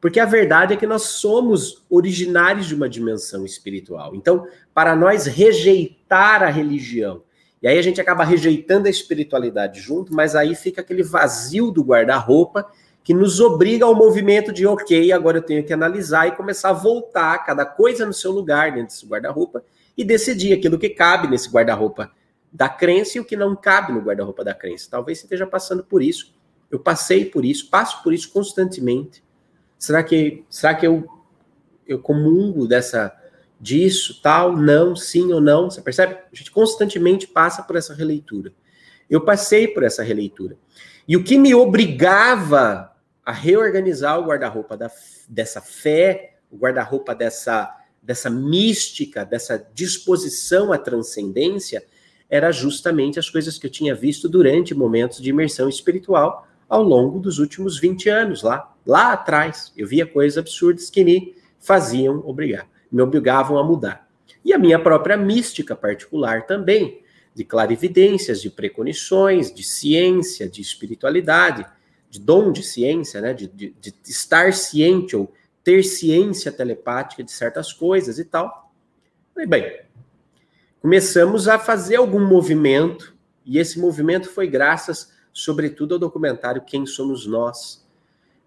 Porque 0.00 0.18
a 0.18 0.24
verdade 0.24 0.74
é 0.74 0.76
que 0.76 0.86
nós 0.86 1.02
somos 1.02 1.84
originários 1.88 2.66
de 2.66 2.74
uma 2.74 2.88
dimensão 2.88 3.44
espiritual. 3.44 4.14
Então, 4.14 4.46
para 4.74 4.96
nós 4.96 5.26
rejeitar 5.26 6.42
a 6.42 6.50
religião, 6.50 7.22
e 7.62 7.68
aí 7.68 7.78
a 7.78 7.82
gente 7.82 8.00
acaba 8.00 8.24
rejeitando 8.24 8.88
a 8.88 8.90
espiritualidade 8.90 9.80
junto, 9.80 10.12
mas 10.12 10.34
aí 10.34 10.56
fica 10.56 10.80
aquele 10.80 11.04
vazio 11.04 11.70
do 11.70 11.84
guarda-roupa 11.84 12.68
que 13.04 13.14
nos 13.14 13.40
obriga 13.40 13.84
ao 13.84 13.94
movimento 13.94 14.52
de, 14.52 14.66
ok, 14.66 15.12
agora 15.12 15.38
eu 15.38 15.42
tenho 15.42 15.64
que 15.64 15.72
analisar 15.72 16.26
e 16.26 16.32
começar 16.32 16.70
a 16.70 16.72
voltar 16.72 17.38
cada 17.44 17.64
coisa 17.64 18.04
no 18.04 18.12
seu 18.12 18.32
lugar 18.32 18.72
dentro 18.72 18.88
desse 18.88 19.06
guarda-roupa 19.06 19.62
e 19.96 20.04
decidir 20.04 20.52
aquilo 20.52 20.78
que 20.78 20.88
cabe 20.88 21.28
nesse 21.28 21.48
guarda-roupa 21.48 22.10
da 22.52 22.68
crença 22.68 23.16
e 23.16 23.20
o 23.20 23.24
que 23.24 23.36
não 23.36 23.56
cabe 23.56 23.92
no 23.92 24.00
guarda-roupa 24.00 24.44
da 24.44 24.54
crença. 24.54 24.88
Talvez 24.90 25.18
você 25.18 25.24
esteja 25.24 25.46
passando 25.46 25.82
por 25.82 26.02
isso. 26.02 26.34
Eu 26.70 26.78
passei 26.78 27.24
por 27.24 27.44
isso, 27.44 27.70
passo 27.70 28.02
por 28.02 28.12
isso 28.12 28.30
constantemente. 28.30 29.24
Será 29.78 30.02
que, 30.02 30.44
será 30.50 30.74
que 30.74 30.86
eu, 30.86 31.06
eu 31.86 31.98
comungo 31.98 32.66
dessa 32.66 33.16
disso, 33.58 34.20
tal, 34.20 34.56
não, 34.56 34.94
sim 34.96 35.32
ou 35.32 35.40
não? 35.40 35.70
Você 35.70 35.80
percebe? 35.80 36.14
A 36.14 36.34
gente 36.34 36.50
constantemente 36.50 37.26
passa 37.26 37.62
por 37.62 37.76
essa 37.76 37.94
releitura. 37.94 38.52
Eu 39.08 39.20
passei 39.20 39.68
por 39.68 39.82
essa 39.82 40.02
releitura. 40.02 40.56
E 41.06 41.16
o 41.16 41.22
que 41.22 41.38
me 41.38 41.54
obrigava 41.54 42.92
a 43.24 43.32
reorganizar 43.32 44.18
o 44.18 44.24
guarda-roupa 44.24 44.76
dessa 45.28 45.60
fé, 45.60 46.38
o 46.50 46.56
guarda-roupa 46.56 47.14
dessa, 47.14 47.72
dessa 48.02 48.28
mística, 48.28 49.24
dessa 49.24 49.64
disposição 49.72 50.72
à 50.72 50.78
transcendência, 50.78 51.84
era 52.32 52.50
justamente 52.50 53.18
as 53.18 53.28
coisas 53.28 53.58
que 53.58 53.66
eu 53.66 53.70
tinha 53.70 53.94
visto 53.94 54.26
durante 54.26 54.74
momentos 54.74 55.20
de 55.20 55.28
imersão 55.28 55.68
espiritual 55.68 56.48
ao 56.66 56.82
longo 56.82 57.20
dos 57.20 57.38
últimos 57.38 57.78
20 57.78 58.08
anos 58.08 58.42
lá. 58.42 58.74
Lá 58.86 59.12
atrás, 59.12 59.70
eu 59.76 59.86
via 59.86 60.06
coisas 60.06 60.38
absurdas 60.38 60.88
que 60.88 61.04
me 61.04 61.34
faziam 61.60 62.26
obrigar, 62.26 62.66
me 62.90 63.02
obrigavam 63.02 63.58
a 63.58 63.62
mudar. 63.62 64.08
E 64.42 64.54
a 64.54 64.58
minha 64.58 64.78
própria 64.78 65.14
mística 65.14 65.76
particular 65.76 66.46
também, 66.46 67.02
de 67.34 67.44
clarividências, 67.44 68.40
de 68.40 68.48
preconições, 68.48 69.52
de 69.52 69.62
ciência, 69.62 70.48
de 70.48 70.62
espiritualidade, 70.62 71.66
de 72.08 72.18
dom 72.18 72.50
de 72.50 72.62
ciência, 72.62 73.20
né? 73.20 73.34
de, 73.34 73.46
de, 73.46 73.74
de 73.78 73.94
estar 74.06 74.54
ciente 74.54 75.14
ou 75.14 75.30
ter 75.62 75.82
ciência 75.82 76.50
telepática 76.50 77.22
de 77.22 77.30
certas 77.30 77.74
coisas 77.74 78.18
e 78.18 78.24
tal. 78.24 78.72
Bem, 79.36 79.48
começamos 80.82 81.46
a 81.46 81.60
fazer 81.60 81.94
algum 81.94 82.26
movimento, 82.26 83.16
e 83.46 83.56
esse 83.58 83.78
movimento 83.78 84.28
foi 84.28 84.48
graças, 84.48 85.12
sobretudo, 85.32 85.94
ao 85.94 86.00
documentário 86.00 86.64
Quem 86.66 86.84
Somos 86.84 87.24
Nós, 87.24 87.86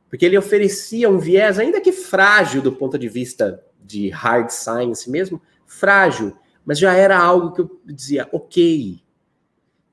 porque 0.10 0.26
ele 0.26 0.38
oferecia 0.38 1.10
um 1.10 1.18
viés, 1.18 1.58
ainda 1.58 1.80
que 1.80 1.94
frágil 1.94 2.62
do 2.62 2.74
ponto 2.74 3.00
de 3.00 3.08
vista 3.08 3.64
de 3.82 4.10
hard 4.10 4.50
science 4.50 5.10
mesmo, 5.10 5.42
frágil, 5.66 6.36
mas 6.66 6.78
já 6.78 6.94
era 6.94 7.18
algo 7.18 7.54
que 7.54 7.62
eu 7.62 7.82
dizia, 7.86 8.28
ok, 8.34 9.02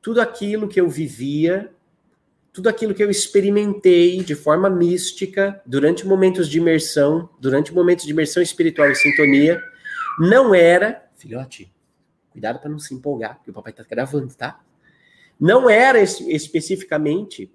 tudo 0.01 0.21
aquilo 0.21 0.67
que 0.67 0.81
eu 0.81 0.89
vivia, 0.89 1.73
tudo 2.53 2.69
aquilo 2.69 2.93
que 2.93 3.03
eu 3.03 3.11
experimentei 3.11 4.21
de 4.23 4.35
forma 4.35 4.69
mística 4.69 5.63
durante 5.65 6.05
momentos 6.05 6.49
de 6.49 6.59
imersão, 6.59 7.31
durante 7.41 7.73
momentos 7.73 8.05
de 8.05 8.11
imersão 8.11 8.43
espiritual 8.43 8.91
e 8.91 8.97
sintonia, 8.97 9.63
não 10.19 10.53
era, 10.53 11.05
filhote, 11.17 11.73
cuidado 12.33 12.59
para 12.59 12.71
não 12.71 12.79
se 12.79 12.95
empolgar, 12.95 13.37
porque 13.37 13.51
o 13.51 13.55
papai 13.55 13.73
está 13.73 13.85
gravando, 13.89 14.35
tá? 14.35 14.61
Não 15.39 15.69
era 15.69 16.01
especificamente 16.01 17.53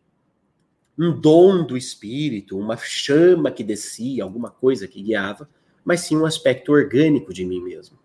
um 0.97 1.11
dom 1.11 1.65
do 1.65 1.77
espírito, 1.77 2.57
uma 2.57 2.75
chama 2.77 3.51
que 3.51 3.63
descia, 3.63 4.23
alguma 4.23 4.49
coisa 4.49 4.87
que 4.87 5.01
guiava, 5.01 5.49
mas 5.85 6.01
sim 6.01 6.17
um 6.17 6.25
aspecto 6.25 6.71
orgânico 6.71 7.33
de 7.33 7.45
mim 7.45 7.61
mesmo. 7.61 7.97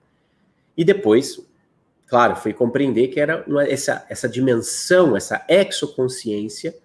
E 0.77 0.85
depois, 0.85 1.41
claro, 2.07 2.37
fui 2.37 2.53
compreender 2.53 3.09
que 3.09 3.19
era 3.19 3.45
uma, 3.47 3.65
essa, 3.65 4.07
essa 4.09 4.29
dimensão, 4.29 5.17
essa 5.17 5.45
exoconsciência 5.49 6.77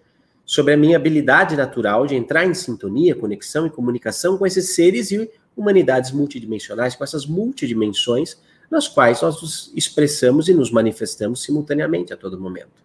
sobre 0.44 0.72
a 0.72 0.76
minha 0.76 0.96
habilidade 0.96 1.54
natural 1.56 2.06
de 2.06 2.14
entrar 2.14 2.46
em 2.46 2.54
sintonia, 2.54 3.14
conexão 3.14 3.66
e 3.66 3.70
comunicação 3.70 4.38
com 4.38 4.46
esses 4.46 4.74
seres 4.74 5.10
e 5.10 5.30
humanidades 5.54 6.10
multidimensionais, 6.10 6.96
com 6.96 7.04
essas 7.04 7.26
multidimensões 7.26 8.38
nas 8.70 8.88
quais 8.88 9.22
nós 9.22 9.40
nos 9.40 9.72
expressamos 9.74 10.48
e 10.48 10.54
nos 10.54 10.70
manifestamos 10.70 11.42
simultaneamente 11.42 12.12
a 12.12 12.16
todo 12.16 12.40
momento. 12.40 12.82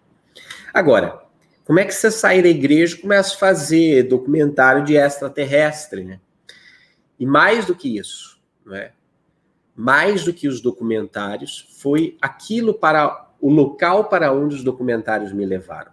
Agora, 0.73 1.21
como 1.65 1.79
é 1.79 1.85
que 1.85 1.93
você 1.93 2.09
sai 2.09 2.41
da 2.41 2.49
igreja 2.49 2.95
e 2.95 3.01
começa 3.01 3.35
a 3.35 3.37
fazer 3.37 4.03
documentário 4.03 4.83
de 4.83 4.95
extraterrestre, 4.95 6.03
né? 6.03 6.19
E 7.19 7.25
mais 7.25 7.65
do 7.65 7.75
que 7.75 7.97
isso, 7.97 8.39
né? 8.65 8.91
mais 9.75 10.23
do 10.23 10.33
que 10.33 10.47
os 10.47 10.61
documentários, 10.61 11.67
foi 11.77 12.17
aquilo 12.21 12.73
para 12.73 13.29
o 13.41 13.51
local 13.51 14.05
para 14.05 14.31
onde 14.31 14.55
os 14.55 14.63
documentários 14.63 15.33
me 15.33 15.45
levaram. 15.45 15.91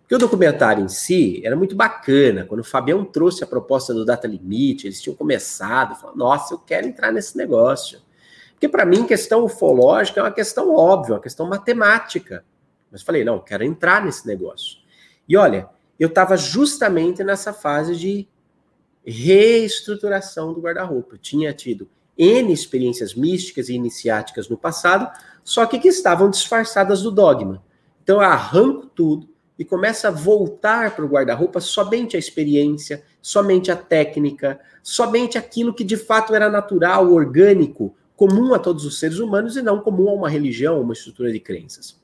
Porque 0.00 0.14
o 0.14 0.18
documentário 0.18 0.84
em 0.84 0.88
si 0.88 1.42
era 1.44 1.54
muito 1.54 1.76
bacana. 1.76 2.44
Quando 2.44 2.60
o 2.60 2.64
Fabião 2.64 3.04
trouxe 3.04 3.44
a 3.44 3.46
proposta 3.46 3.92
do 3.92 4.04
Data 4.04 4.26
Limite, 4.26 4.86
eles 4.86 5.02
tinham 5.02 5.14
começado, 5.14 5.96
falaram, 5.96 6.16
nossa, 6.16 6.54
eu 6.54 6.58
quero 6.58 6.86
entrar 6.86 7.12
nesse 7.12 7.36
negócio. 7.36 8.00
Porque 8.58 8.68
para 8.68 8.84
mim, 8.84 9.06
questão 9.06 9.44
ufológica 9.44 10.18
é 10.18 10.22
uma 10.24 10.32
questão 10.32 10.74
óbvia, 10.74 11.14
uma 11.14 11.20
questão 11.20 11.46
matemática. 11.46 12.44
Mas 12.90 13.02
falei, 13.02 13.24
não, 13.24 13.38
quero 13.38 13.62
entrar 13.62 14.04
nesse 14.04 14.26
negócio. 14.26 14.78
E 15.28 15.36
olha, 15.36 15.68
eu 15.96 16.08
estava 16.08 16.36
justamente 16.36 17.22
nessa 17.22 17.52
fase 17.52 17.94
de 17.94 18.26
reestruturação 19.06 20.52
do 20.52 20.60
guarda-roupa. 20.60 21.16
Tinha 21.16 21.52
tido 21.52 21.88
N 22.18 22.52
experiências 22.52 23.14
místicas 23.14 23.68
e 23.68 23.74
iniciáticas 23.74 24.48
no 24.48 24.58
passado, 24.58 25.08
só 25.44 25.64
que 25.64 25.78
que 25.78 25.86
estavam 25.86 26.28
disfarçadas 26.28 27.02
do 27.02 27.12
dogma. 27.12 27.62
Então 28.02 28.16
eu 28.16 28.22
arranco 28.22 28.86
tudo 28.86 29.28
e 29.56 29.64
começo 29.64 30.04
a 30.04 30.10
voltar 30.10 30.96
para 30.96 31.04
o 31.04 31.08
guarda-roupa 31.08 31.60
somente 31.60 32.16
a 32.16 32.18
experiência, 32.18 33.04
somente 33.22 33.70
a 33.70 33.76
técnica, 33.76 34.58
somente 34.82 35.38
aquilo 35.38 35.72
que 35.72 35.84
de 35.84 35.96
fato 35.96 36.34
era 36.34 36.50
natural, 36.50 37.12
orgânico, 37.12 37.94
comum 38.18 38.52
a 38.52 38.58
todos 38.58 38.84
os 38.84 38.98
seres 38.98 39.20
humanos 39.20 39.56
e 39.56 39.62
não 39.62 39.80
comum 39.80 40.08
a 40.08 40.12
uma 40.12 40.28
religião, 40.28 40.80
uma 40.80 40.92
estrutura 40.92 41.30
de 41.30 41.38
crenças. 41.38 41.96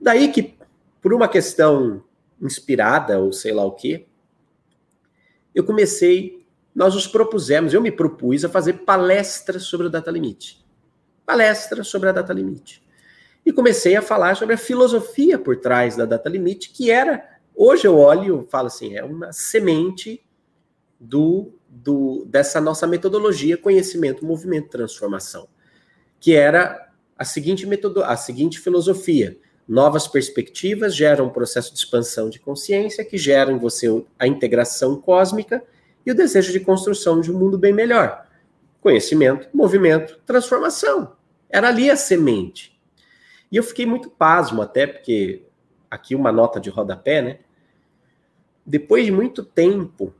Daí 0.00 0.32
que, 0.32 0.54
por 1.02 1.12
uma 1.12 1.28
questão 1.28 2.02
inspirada 2.40 3.20
ou 3.20 3.30
sei 3.30 3.52
lá 3.52 3.62
o 3.62 3.72
quê, 3.72 4.06
eu 5.54 5.62
comecei, 5.62 6.46
nós 6.74 6.94
nos 6.94 7.06
propusemos, 7.06 7.74
eu 7.74 7.82
me 7.82 7.92
propus 7.92 8.42
a 8.42 8.48
fazer 8.48 8.84
palestras 8.84 9.64
sobre 9.64 9.86
o 9.86 9.90
data 9.90 10.10
limite. 10.10 10.64
Palestra 11.26 11.84
sobre 11.84 12.08
a 12.08 12.12
data 12.12 12.32
limite. 12.32 12.82
E 13.44 13.52
comecei 13.52 13.96
a 13.96 14.02
falar 14.02 14.36
sobre 14.36 14.54
a 14.54 14.58
filosofia 14.58 15.38
por 15.38 15.58
trás 15.58 15.94
da 15.94 16.06
data 16.06 16.30
limite, 16.30 16.70
que 16.70 16.90
era, 16.90 17.22
hoje 17.54 17.86
eu 17.86 17.98
olho 17.98 18.46
e 18.48 18.50
falo 18.50 18.68
assim, 18.68 18.96
é 18.96 19.04
uma 19.04 19.30
semente 19.30 20.24
do, 20.98 21.52
do 21.74 22.24
dessa 22.26 22.60
nossa 22.60 22.86
metodologia 22.86 23.56
conhecimento, 23.56 24.24
movimento, 24.24 24.68
transformação, 24.68 25.48
que 26.20 26.34
era 26.34 26.90
a 27.18 27.24
seguinte 27.24 27.66
metodo, 27.66 28.04
a 28.04 28.16
seguinte 28.16 28.60
filosofia: 28.60 29.38
Novas 29.66 30.06
perspectivas 30.06 30.94
geram 30.94 31.26
um 31.26 31.30
processo 31.30 31.72
de 31.72 31.78
expansão 31.78 32.28
de 32.28 32.38
consciência 32.38 33.04
que 33.04 33.16
gera 33.16 33.50
em 33.50 33.58
você 33.58 34.04
a 34.18 34.26
integração 34.26 35.00
cósmica 35.00 35.64
e 36.04 36.10
o 36.10 36.14
desejo 36.14 36.52
de 36.52 36.60
construção 36.60 37.20
de 37.20 37.32
um 37.32 37.38
mundo 37.38 37.58
bem 37.58 37.72
melhor. 37.72 38.26
Conhecimento, 38.80 39.48
movimento, 39.54 40.20
transformação. 40.26 41.16
Era 41.48 41.68
ali 41.68 41.90
a 41.90 41.96
semente. 41.96 42.78
E 43.50 43.56
eu 43.56 43.62
fiquei 43.62 43.86
muito 43.86 44.10
pasmo, 44.10 44.60
até 44.60 44.86
porque 44.86 45.46
aqui 45.90 46.14
uma 46.14 46.30
nota 46.30 46.60
de 46.60 46.68
rodapé, 46.68 47.22
né? 47.22 47.38
Depois 48.66 49.06
de 49.06 49.12
muito 49.12 49.42
tempo, 49.42 50.12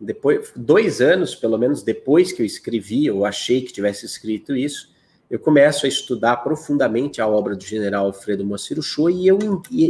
depois 0.00 0.52
dois 0.54 1.00
anos 1.00 1.34
pelo 1.34 1.58
menos 1.58 1.82
depois 1.82 2.32
que 2.32 2.42
eu 2.42 2.46
escrevi, 2.46 3.06
eu 3.06 3.24
achei 3.24 3.62
que 3.62 3.72
tivesse 3.72 4.06
escrito 4.06 4.54
isso, 4.56 4.90
eu 5.30 5.38
começo 5.38 5.84
a 5.84 5.88
estudar 5.88 6.38
profundamente 6.38 7.20
a 7.20 7.26
obra 7.26 7.54
do 7.54 7.62
general 7.62 8.06
Alfredo 8.06 8.46
Moacir 8.46 8.80
Shoa 8.80 9.12
e 9.12 9.26
eu, 9.26 9.38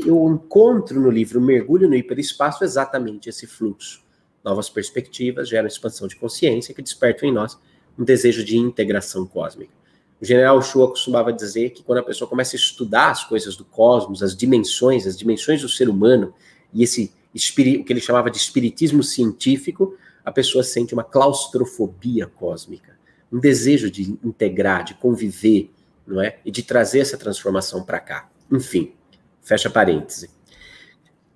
eu 0.05 0.29
encontro 0.29 0.99
no 0.99 1.11
livro 1.11 1.41
Mergulho 1.41 1.88
no 1.88 1.95
Hiperespaço 1.95 2.65
exatamente 2.65 3.29
esse 3.29 3.47
fluxo. 3.47 4.03
Novas 4.43 4.69
perspectivas 4.69 5.49
geram 5.49 5.69
expansão 5.69 6.09
de 6.09 6.17
consciência 6.17 6.75
que 6.75 6.83
despertam 6.83 7.29
em 7.29 7.33
nós 7.33 7.57
um 7.97 8.05
desejo 8.05 8.45
de 8.45 8.57
integração 8.57 9.27
cósmica. 9.27 9.73
O 10.21 10.25
general 10.25 10.61
Shua 10.61 10.88
costumava 10.88 11.33
dizer 11.33 11.71
que 11.71 11.85
quando 11.85 11.99
a 11.99 12.03
pessoa 12.03 12.29
começa 12.29 12.57
a 12.57 12.59
estudar 12.59 13.11
as 13.11 13.23
coisas 13.23 13.57
do 13.57 13.65
cosmos, 13.65 14.23
as 14.23 14.37
dimensões, 14.37 15.07
as 15.07 15.17
dimensões 15.17 15.62
do 15.62 15.69
ser 15.69 15.88
humano, 15.88 16.35
e 16.75 16.83
esse 16.83 17.12
o 17.35 17.85
que 17.85 17.92
ele 17.92 18.00
chamava 18.00 18.30
de 18.30 18.38
espiritismo 18.38 19.02
científico, 19.02 19.97
a 20.25 20.32
pessoa 20.32 20.64
sente 20.64 20.94
uma 20.94 21.04
claustrofobia 21.04 22.26
cósmica 22.26 22.99
um 23.30 23.38
desejo 23.38 23.90
de 23.90 24.18
integrar, 24.25 24.85
de 24.85 24.94
conviver, 24.94 25.70
não 26.06 26.20
é? 26.20 26.38
E 26.44 26.50
de 26.50 26.62
trazer 26.62 27.00
essa 27.00 27.18
transformação 27.18 27.85
para 27.85 28.00
cá. 28.00 28.28
Enfim, 28.50 28.94
Fecha 29.42 29.70
parêntese. 29.70 30.28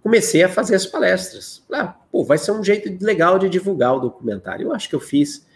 Comecei 0.02 0.42
a 0.42 0.48
fazer 0.48 0.74
as 0.74 0.84
palestras. 0.84 1.64
Ah, 1.72 1.96
pô, 2.10 2.24
vai 2.24 2.36
ser 2.36 2.52
um 2.52 2.62
jeito 2.62 3.02
legal 3.02 3.38
de 3.38 3.48
divulgar 3.48 3.96
o 3.96 4.00
documentário. 4.00 4.66
Eu 4.66 4.74
acho 4.74 4.88
que 4.88 4.94
eu 4.94 5.00
fiz. 5.00 5.46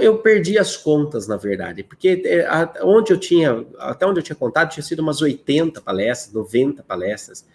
Eu 0.00 0.18
perdi 0.18 0.58
as 0.58 0.76
contas, 0.76 1.28
na 1.28 1.36
verdade, 1.36 1.84
porque 1.84 2.20
é, 2.26 2.46
onde 2.82 3.12
eu 3.12 3.16
tinha, 3.18 3.64
até 3.78 4.04
onde 4.04 4.18
eu 4.18 4.24
tinha 4.24 4.34
contado, 4.34 4.70
tinha 4.70 4.82
sido 4.82 4.98
umas 4.98 5.22
80 5.22 5.80
palestras, 5.80 6.34
90 6.34 6.82
palestras. 6.82 7.46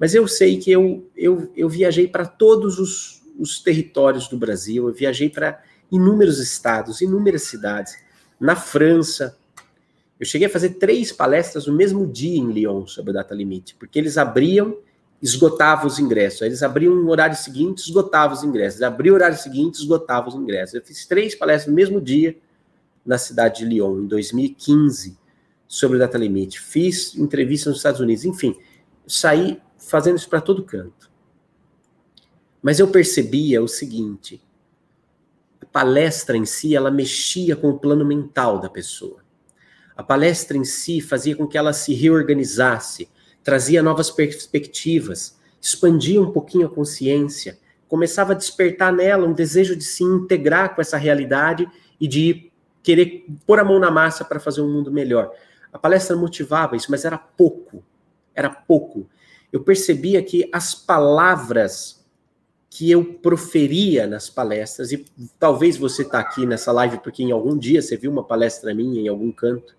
Mas 0.00 0.14
eu 0.14 0.26
sei 0.26 0.56
que 0.56 0.72
eu, 0.72 1.06
eu, 1.14 1.52
eu 1.54 1.68
viajei 1.68 2.08
para 2.08 2.24
todos 2.24 2.78
os, 2.78 3.22
os 3.38 3.62
territórios 3.62 4.28
do 4.28 4.38
Brasil, 4.38 4.88
eu 4.88 4.94
viajei 4.94 5.28
para 5.28 5.62
inúmeros 5.92 6.38
estados, 6.38 7.02
inúmeras 7.02 7.42
cidades. 7.42 7.98
Na 8.40 8.56
França, 8.56 9.36
eu 10.18 10.24
cheguei 10.24 10.46
a 10.46 10.50
fazer 10.50 10.70
três 10.70 11.12
palestras 11.12 11.66
no 11.66 11.74
mesmo 11.74 12.06
dia 12.06 12.38
em 12.38 12.50
Lyon 12.50 12.86
sobre 12.86 13.10
o 13.10 13.14
data 13.14 13.34
limite, 13.34 13.74
porque 13.74 13.98
eles 13.98 14.16
abriam, 14.16 14.78
esgotavam 15.20 15.86
os 15.86 15.98
ingressos. 15.98 16.40
eles 16.40 16.62
abriam 16.62 16.94
no 16.94 17.10
horário 17.10 17.36
seguinte, 17.36 17.80
esgotavam 17.80 18.34
os 18.34 18.42
ingressos. 18.42 18.80
Abriam 18.80 19.12
o 19.12 19.16
horário 19.16 19.36
seguinte, 19.36 19.80
esgotavam 19.80 20.30
os 20.30 20.34
ingressos. 20.34 20.76
Eu 20.76 20.82
fiz 20.82 21.04
três 21.04 21.34
palestras 21.34 21.68
no 21.68 21.74
mesmo 21.74 22.00
dia 22.00 22.38
na 23.04 23.18
cidade 23.18 23.58
de 23.58 23.66
Lyon, 23.66 24.00
em 24.00 24.06
2015, 24.06 25.18
sobre 25.68 25.98
o 25.98 26.00
data 26.00 26.16
limite. 26.16 26.58
Fiz 26.58 27.14
entrevistas 27.16 27.68
nos 27.68 27.76
Estados 27.78 28.00
Unidos, 28.00 28.24
enfim, 28.24 28.56
saí 29.06 29.60
fazendo 29.80 30.16
isso 30.16 30.28
para 30.28 30.40
todo 30.40 30.64
canto. 30.64 31.10
Mas 32.62 32.78
eu 32.78 32.88
percebia 32.88 33.62
o 33.62 33.68
seguinte: 33.68 34.42
a 35.60 35.66
palestra 35.66 36.36
em 36.36 36.44
si, 36.44 36.76
ela 36.76 36.90
mexia 36.90 37.56
com 37.56 37.70
o 37.70 37.78
plano 37.78 38.04
mental 38.04 38.58
da 38.58 38.68
pessoa. 38.68 39.20
A 39.96 40.02
palestra 40.02 40.56
em 40.56 40.64
si 40.64 41.00
fazia 41.00 41.36
com 41.36 41.46
que 41.46 41.58
ela 41.58 41.72
se 41.72 41.92
reorganizasse, 41.94 43.08
trazia 43.42 43.82
novas 43.82 44.10
perspectivas, 44.10 45.38
expandia 45.60 46.20
um 46.20 46.32
pouquinho 46.32 46.66
a 46.66 46.70
consciência, 46.70 47.58
começava 47.86 48.32
a 48.32 48.36
despertar 48.36 48.92
nela 48.92 49.26
um 49.26 49.32
desejo 49.32 49.76
de 49.76 49.84
se 49.84 50.02
integrar 50.02 50.74
com 50.74 50.80
essa 50.80 50.96
realidade 50.96 51.68
e 52.00 52.06
de 52.08 52.50
querer 52.82 53.26
pôr 53.46 53.58
a 53.58 53.64
mão 53.64 53.78
na 53.78 53.90
massa 53.90 54.24
para 54.24 54.40
fazer 54.40 54.62
um 54.62 54.72
mundo 54.72 54.90
melhor. 54.90 55.30
A 55.72 55.78
palestra 55.78 56.16
motivava 56.16 56.76
isso, 56.76 56.90
mas 56.90 57.04
era 57.04 57.18
pouco. 57.18 57.84
Era 58.34 58.48
pouco. 58.48 59.08
Eu 59.52 59.60
percebia 59.60 60.22
que 60.22 60.48
as 60.52 60.74
palavras 60.74 62.00
que 62.68 62.88
eu 62.88 63.04
proferia 63.04 64.06
nas 64.06 64.30
palestras, 64.30 64.92
e 64.92 65.04
talvez 65.38 65.76
você 65.76 66.02
está 66.02 66.20
aqui 66.20 66.46
nessa 66.46 66.70
live 66.70 66.98
porque 66.98 67.22
em 67.22 67.32
algum 67.32 67.58
dia 67.58 67.82
você 67.82 67.96
viu 67.96 68.12
uma 68.12 68.22
palestra 68.22 68.72
minha 68.72 69.00
em 69.00 69.08
algum 69.08 69.32
canto, 69.32 69.74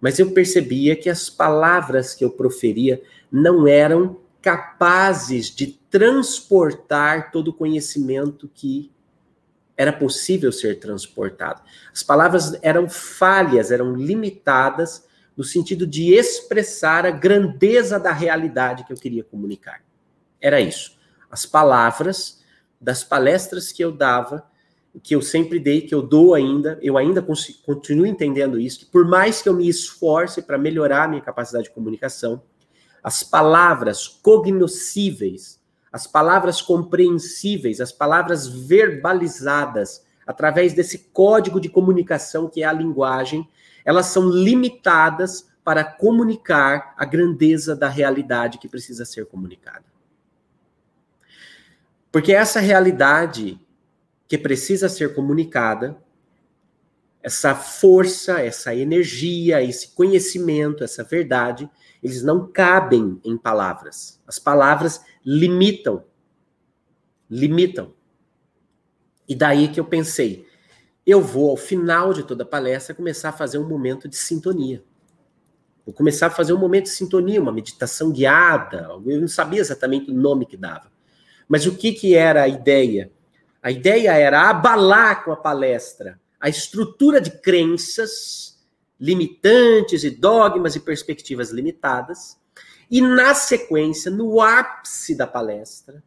mas 0.00 0.18
eu 0.18 0.30
percebia 0.30 0.94
que 0.94 1.10
as 1.10 1.28
palavras 1.28 2.14
que 2.14 2.24
eu 2.24 2.30
proferia 2.30 3.02
não 3.30 3.66
eram 3.66 4.18
capazes 4.40 5.50
de 5.50 5.66
transportar 5.90 7.32
todo 7.32 7.48
o 7.48 7.52
conhecimento 7.52 8.48
que 8.54 8.92
era 9.76 9.92
possível 9.92 10.52
ser 10.52 10.78
transportado. 10.78 11.60
As 11.92 12.02
palavras 12.02 12.56
eram 12.62 12.88
falhas, 12.88 13.72
eram 13.72 13.94
limitadas 13.94 15.04
no 15.36 15.44
sentido 15.44 15.86
de 15.86 16.14
expressar 16.14 17.04
a 17.04 17.10
grandeza 17.10 17.98
da 18.00 18.12
realidade 18.12 18.84
que 18.84 18.92
eu 18.92 18.96
queria 18.96 19.22
comunicar. 19.22 19.82
Era 20.40 20.60
isso. 20.60 20.96
As 21.30 21.44
palavras 21.44 22.42
das 22.80 23.04
palestras 23.04 23.72
que 23.72 23.84
eu 23.84 23.92
dava 23.92 24.46
que 25.02 25.14
eu 25.14 25.20
sempre 25.20 25.58
dei, 25.58 25.82
que 25.82 25.94
eu 25.94 26.02
dou 26.02 26.34
ainda, 26.34 26.78
eu 26.80 26.96
ainda 26.96 27.24
continuo 27.64 28.06
entendendo 28.06 28.58
isso, 28.58 28.80
que 28.80 28.86
por 28.86 29.06
mais 29.06 29.42
que 29.42 29.48
eu 29.48 29.54
me 29.54 29.68
esforce 29.68 30.42
para 30.42 30.58
melhorar 30.58 31.04
a 31.04 31.08
minha 31.08 31.20
capacidade 31.20 31.64
de 31.64 31.74
comunicação, 31.74 32.42
as 33.02 33.22
palavras 33.22 34.08
cognoscíveis, 34.08 35.60
as 35.92 36.06
palavras 36.06 36.60
compreensíveis, 36.62 37.80
as 37.80 37.92
palavras 37.92 38.46
verbalizadas, 38.46 40.04
através 40.26 40.72
desse 40.72 40.98
código 41.12 41.60
de 41.60 41.68
comunicação 41.68 42.48
que 42.48 42.62
é 42.62 42.66
a 42.66 42.72
linguagem, 42.72 43.46
elas 43.86 44.06
são 44.06 44.28
limitadas 44.28 45.48
para 45.62 45.84
comunicar 45.84 46.92
a 46.96 47.04
grandeza 47.04 47.74
da 47.74 47.88
realidade 47.88 48.58
que 48.58 48.68
precisa 48.68 49.04
ser 49.04 49.26
comunicada. 49.26 49.84
Porque 52.10 52.32
essa 52.32 52.58
realidade 52.58 53.60
que 54.26 54.36
precisa 54.36 54.88
ser 54.88 55.14
comunicada, 55.14 55.96
essa 57.22 57.54
força, 57.54 58.40
essa 58.40 58.74
energia, 58.74 59.62
esse 59.62 59.88
conhecimento, 59.88 60.82
essa 60.82 61.04
verdade, 61.04 61.68
eles 62.02 62.22
não 62.22 62.50
cabem 62.50 63.20
em 63.24 63.36
palavras. 63.36 64.20
As 64.26 64.38
palavras 64.38 65.04
limitam. 65.24 66.04
Limitam. 67.28 67.92
E 69.28 69.34
daí 69.34 69.68
que 69.68 69.80
eu 69.80 69.84
pensei, 69.84 70.45
eu 71.06 71.20
vou, 71.20 71.50
ao 71.50 71.56
final 71.56 72.12
de 72.12 72.24
toda 72.24 72.42
a 72.42 72.46
palestra, 72.46 72.94
começar 72.94 73.28
a 73.28 73.32
fazer 73.32 73.58
um 73.58 73.68
momento 73.68 74.08
de 74.08 74.16
sintonia. 74.16 74.82
Vou 75.84 75.94
começar 75.94 76.26
a 76.26 76.30
fazer 76.30 76.52
um 76.52 76.58
momento 76.58 76.84
de 76.84 76.90
sintonia, 76.90 77.40
uma 77.40 77.52
meditação 77.52 78.10
guiada. 78.10 78.88
Eu 79.06 79.20
não 79.20 79.28
sabia 79.28 79.60
exatamente 79.60 80.10
o 80.10 80.14
nome 80.14 80.44
que 80.44 80.56
dava. 80.56 80.90
Mas 81.48 81.64
o 81.64 81.76
que, 81.76 81.92
que 81.92 82.16
era 82.16 82.42
a 82.42 82.48
ideia? 82.48 83.12
A 83.62 83.70
ideia 83.70 84.12
era 84.14 84.50
abalar 84.50 85.24
com 85.24 85.30
a 85.30 85.36
palestra 85.36 86.20
a 86.40 86.48
estrutura 86.48 87.20
de 87.20 87.30
crenças 87.30 88.56
limitantes 88.98 90.04
e 90.04 90.10
dogmas 90.10 90.76
e 90.76 90.80
perspectivas 90.80 91.50
limitadas, 91.50 92.38
e 92.90 93.00
na 93.00 93.34
sequência, 93.34 94.10
no 94.10 94.40
ápice 94.40 95.14
da 95.14 95.26
palestra, 95.26 96.02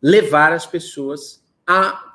levar 0.00 0.52
as 0.52 0.66
pessoas 0.66 1.42
a, 1.66 2.14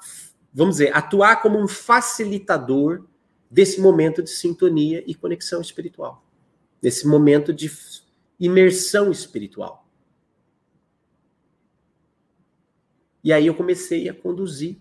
vamos 0.54 0.76
dizer, 0.76 0.96
atuar 0.96 1.42
como 1.42 1.60
um 1.60 1.68
facilitador 1.68 3.06
desse 3.50 3.82
momento 3.82 4.22
de 4.22 4.30
sintonia 4.30 5.04
e 5.06 5.14
conexão 5.14 5.62
espiritual, 5.62 6.24
desse 6.82 7.08
momento 7.08 7.54
de 7.54 7.72
imersão 8.40 9.12
espiritual. 9.12 9.88
E 13.24 13.32
aí 13.32 13.46
eu 13.48 13.54
comecei 13.54 14.10
a 14.10 14.14
conduzir. 14.14 14.78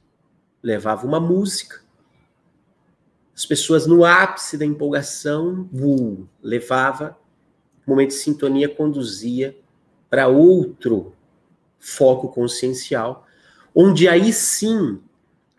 Levava 0.62 1.06
uma 1.06 1.20
música. 1.20 1.82
As 3.34 3.44
pessoas 3.44 3.86
no 3.86 4.04
ápice 4.04 4.56
da 4.56 4.64
empolgação, 4.64 5.68
uh, 5.72 6.28
levava, 6.42 7.18
momento 7.86 8.10
de 8.10 8.16
sintonia, 8.16 8.68
conduzia 8.68 9.58
para 10.08 10.28
outro 10.28 11.14
foco 11.78 12.28
consciencial, 12.28 13.26
onde 13.74 14.08
aí 14.08 14.32
sim 14.32 15.00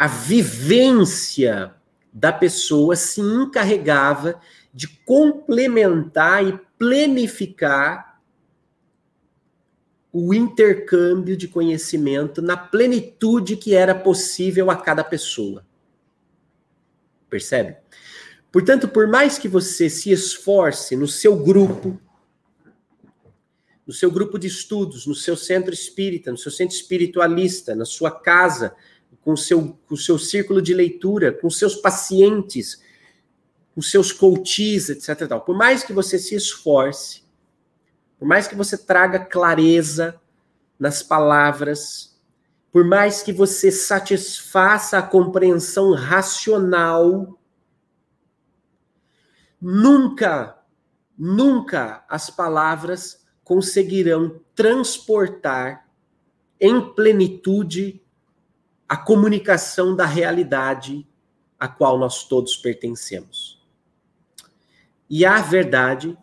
a 0.02 0.08
vivência 0.08 1.76
da 2.12 2.34
pessoa 2.34 2.96
se 2.96 3.22
encarregava 3.22 4.42
de 4.74 4.88
complementar 4.88 6.44
e 6.44 6.60
planificar 6.76 8.20
o 10.12 10.34
intercâmbio 10.34 11.38
de 11.38 11.48
conhecimento 11.48 12.42
na 12.42 12.58
plenitude 12.58 13.56
que 13.56 13.76
era 13.76 13.94
possível 13.94 14.72
a 14.72 14.76
cada 14.76 15.04
pessoa. 15.04 15.64
Percebe? 17.30 17.78
Portanto, 18.52 18.88
por 18.88 19.06
mais 19.08 19.38
que 19.38 19.48
você 19.48 19.88
se 19.88 20.10
esforce 20.10 20.96
no 20.96 21.08
seu 21.08 21.36
grupo, 21.36 22.02
no 23.86 23.94
seu 23.94 24.10
grupo 24.10 24.40
de 24.40 24.48
estudos, 24.48 25.06
no 25.06 25.14
seu 25.14 25.38
centro 25.38 25.72
espírita, 25.72 26.32
no 26.32 26.40
seu 26.40 26.52
centro 26.52 26.76
espiritualista, 26.76 27.76
na 27.76 27.86
sua 27.86 28.10
casa, 28.10 28.76
com 29.24 29.34
o 29.34 29.38
seu, 29.38 29.78
o 29.90 29.98
seu 29.98 30.18
círculo 30.18 30.62
de 30.62 30.74
leitura, 30.74 31.32
com 31.32 31.50
seus 31.50 31.76
pacientes, 31.76 32.82
com 33.74 33.82
seus 33.82 34.12
coaches, 34.12 34.90
etc. 34.90 35.28
Tal. 35.28 35.42
Por 35.42 35.56
mais 35.56 35.84
que 35.84 35.94
você 35.94 36.18
se 36.18 36.36
esforce, 36.36 37.24
por 38.18 38.28
mais 38.28 38.48
que 38.48 38.56
você 38.56 38.78
traga 38.78 39.20
clareza 39.20 40.20
nas 40.80 41.04
palavras, 41.04 42.20
por 42.72 42.86
mais 42.86 43.22
que 43.22 43.32
você 43.32 43.72
satisfaça 43.72 44.98
a 44.98 45.04
compreensão 45.04 45.94
racional, 45.94 47.38
nunca, 49.62 50.58
nunca 51.18 52.04
as 52.10 52.30
palavras 52.30 53.24
conseguirão 53.44 54.40
transportar 54.56 55.88
em 56.60 56.94
plenitude 56.94 58.01
a 58.92 58.98
comunicação 58.98 59.96
da 59.96 60.06
realidade 60.06 61.08
a 61.58 61.66
qual 61.66 61.98
nós 61.98 62.26
todos 62.26 62.58
pertencemos. 62.58 63.66
E 65.10 65.26
a 65.26 65.40
verdade 65.40 66.18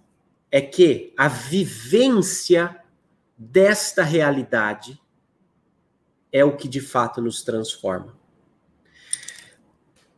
é 0.52 0.60
que 0.60 1.14
a 1.16 1.28
vivência 1.28 2.78
desta 3.38 4.02
realidade 4.02 5.00
é 6.30 6.44
o 6.44 6.58
que 6.58 6.68
de 6.68 6.82
fato 6.82 7.22
nos 7.22 7.42
transforma. 7.42 8.14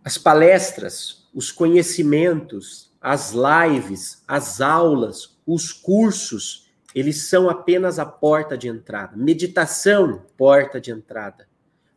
As 0.04 0.18
palestras, 0.18 1.30
os 1.32 1.52
conhecimentos, 1.52 2.92
as 3.00 3.32
lives, 3.32 4.24
as 4.26 4.60
aulas, 4.60 5.40
os 5.46 5.72
cursos 5.72 6.68
eles 6.92 7.28
são 7.28 7.48
apenas 7.48 8.00
a 8.00 8.06
porta 8.06 8.58
de 8.58 8.66
entrada. 8.66 9.16
Meditação, 9.16 10.26
porta 10.36 10.80
de 10.80 10.90
entrada. 10.90 11.48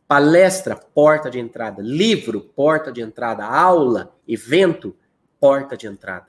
Palestra, 0.06 0.76
porta 0.76 1.30
de 1.30 1.38
entrada. 1.38 1.82
Livro, 1.82 2.40
porta 2.40 2.92
de 2.92 3.00
entrada. 3.00 3.44
Aula, 3.44 4.14
evento, 4.26 4.94
porta 5.40 5.76
de 5.76 5.86
entrada. 5.86 6.28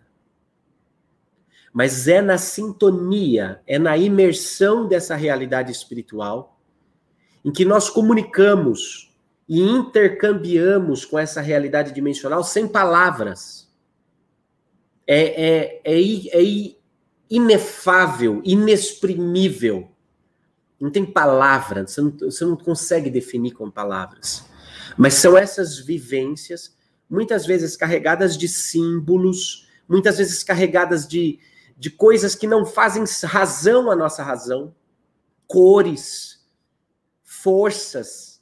Mas 1.74 2.08
é 2.08 2.22
na 2.22 2.38
sintonia, 2.38 3.62
é 3.68 3.78
na 3.78 3.98
imersão 3.98 4.88
dessa 4.88 5.14
realidade 5.16 5.72
espiritual 5.72 6.58
em 7.44 7.52
que 7.52 7.64
nós 7.64 7.90
comunicamos 7.90 9.14
e 9.48 9.62
intercambiamos 9.62 11.06
com 11.06 11.20
essa 11.20 11.42
realidade 11.42 11.92
dimensional 11.92 12.44
sem 12.44 12.68
palavras. 12.68 13.72
É, 15.06 15.20
é, 15.20 15.82
é, 15.84 16.42
é 16.42 16.76
inefável, 17.30 18.42
inexprimível. 18.44 19.90
Não 20.86 20.92
tem 20.92 21.04
palavra, 21.04 21.88
você 21.88 22.00
não, 22.00 22.12
você 22.12 22.46
não 22.46 22.56
consegue 22.56 23.10
definir 23.10 23.54
com 23.54 23.72
palavras. 23.72 24.46
Mas 24.96 25.16
são 25.16 25.36
essas 25.36 25.80
vivências, 25.80 26.78
muitas 27.10 27.44
vezes 27.44 27.76
carregadas 27.76 28.38
de 28.38 28.48
símbolos, 28.48 29.68
muitas 29.90 30.20
vezes 30.20 30.44
carregadas 30.44 31.08
de, 31.08 31.40
de 31.76 31.90
coisas 31.90 32.36
que 32.36 32.46
não 32.46 32.68
fazem 32.68 33.04
razão 33.24 33.90
à 33.90 33.96
nossa 33.96 34.22
razão, 34.22 34.76
cores, 35.48 36.48
forças, 37.24 38.40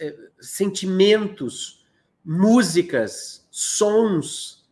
é, 0.00 0.14
sentimentos, 0.38 1.86
músicas, 2.22 3.48
sons, 3.50 4.68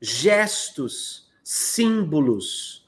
gestos, 0.00 1.30
símbolos, 1.44 2.85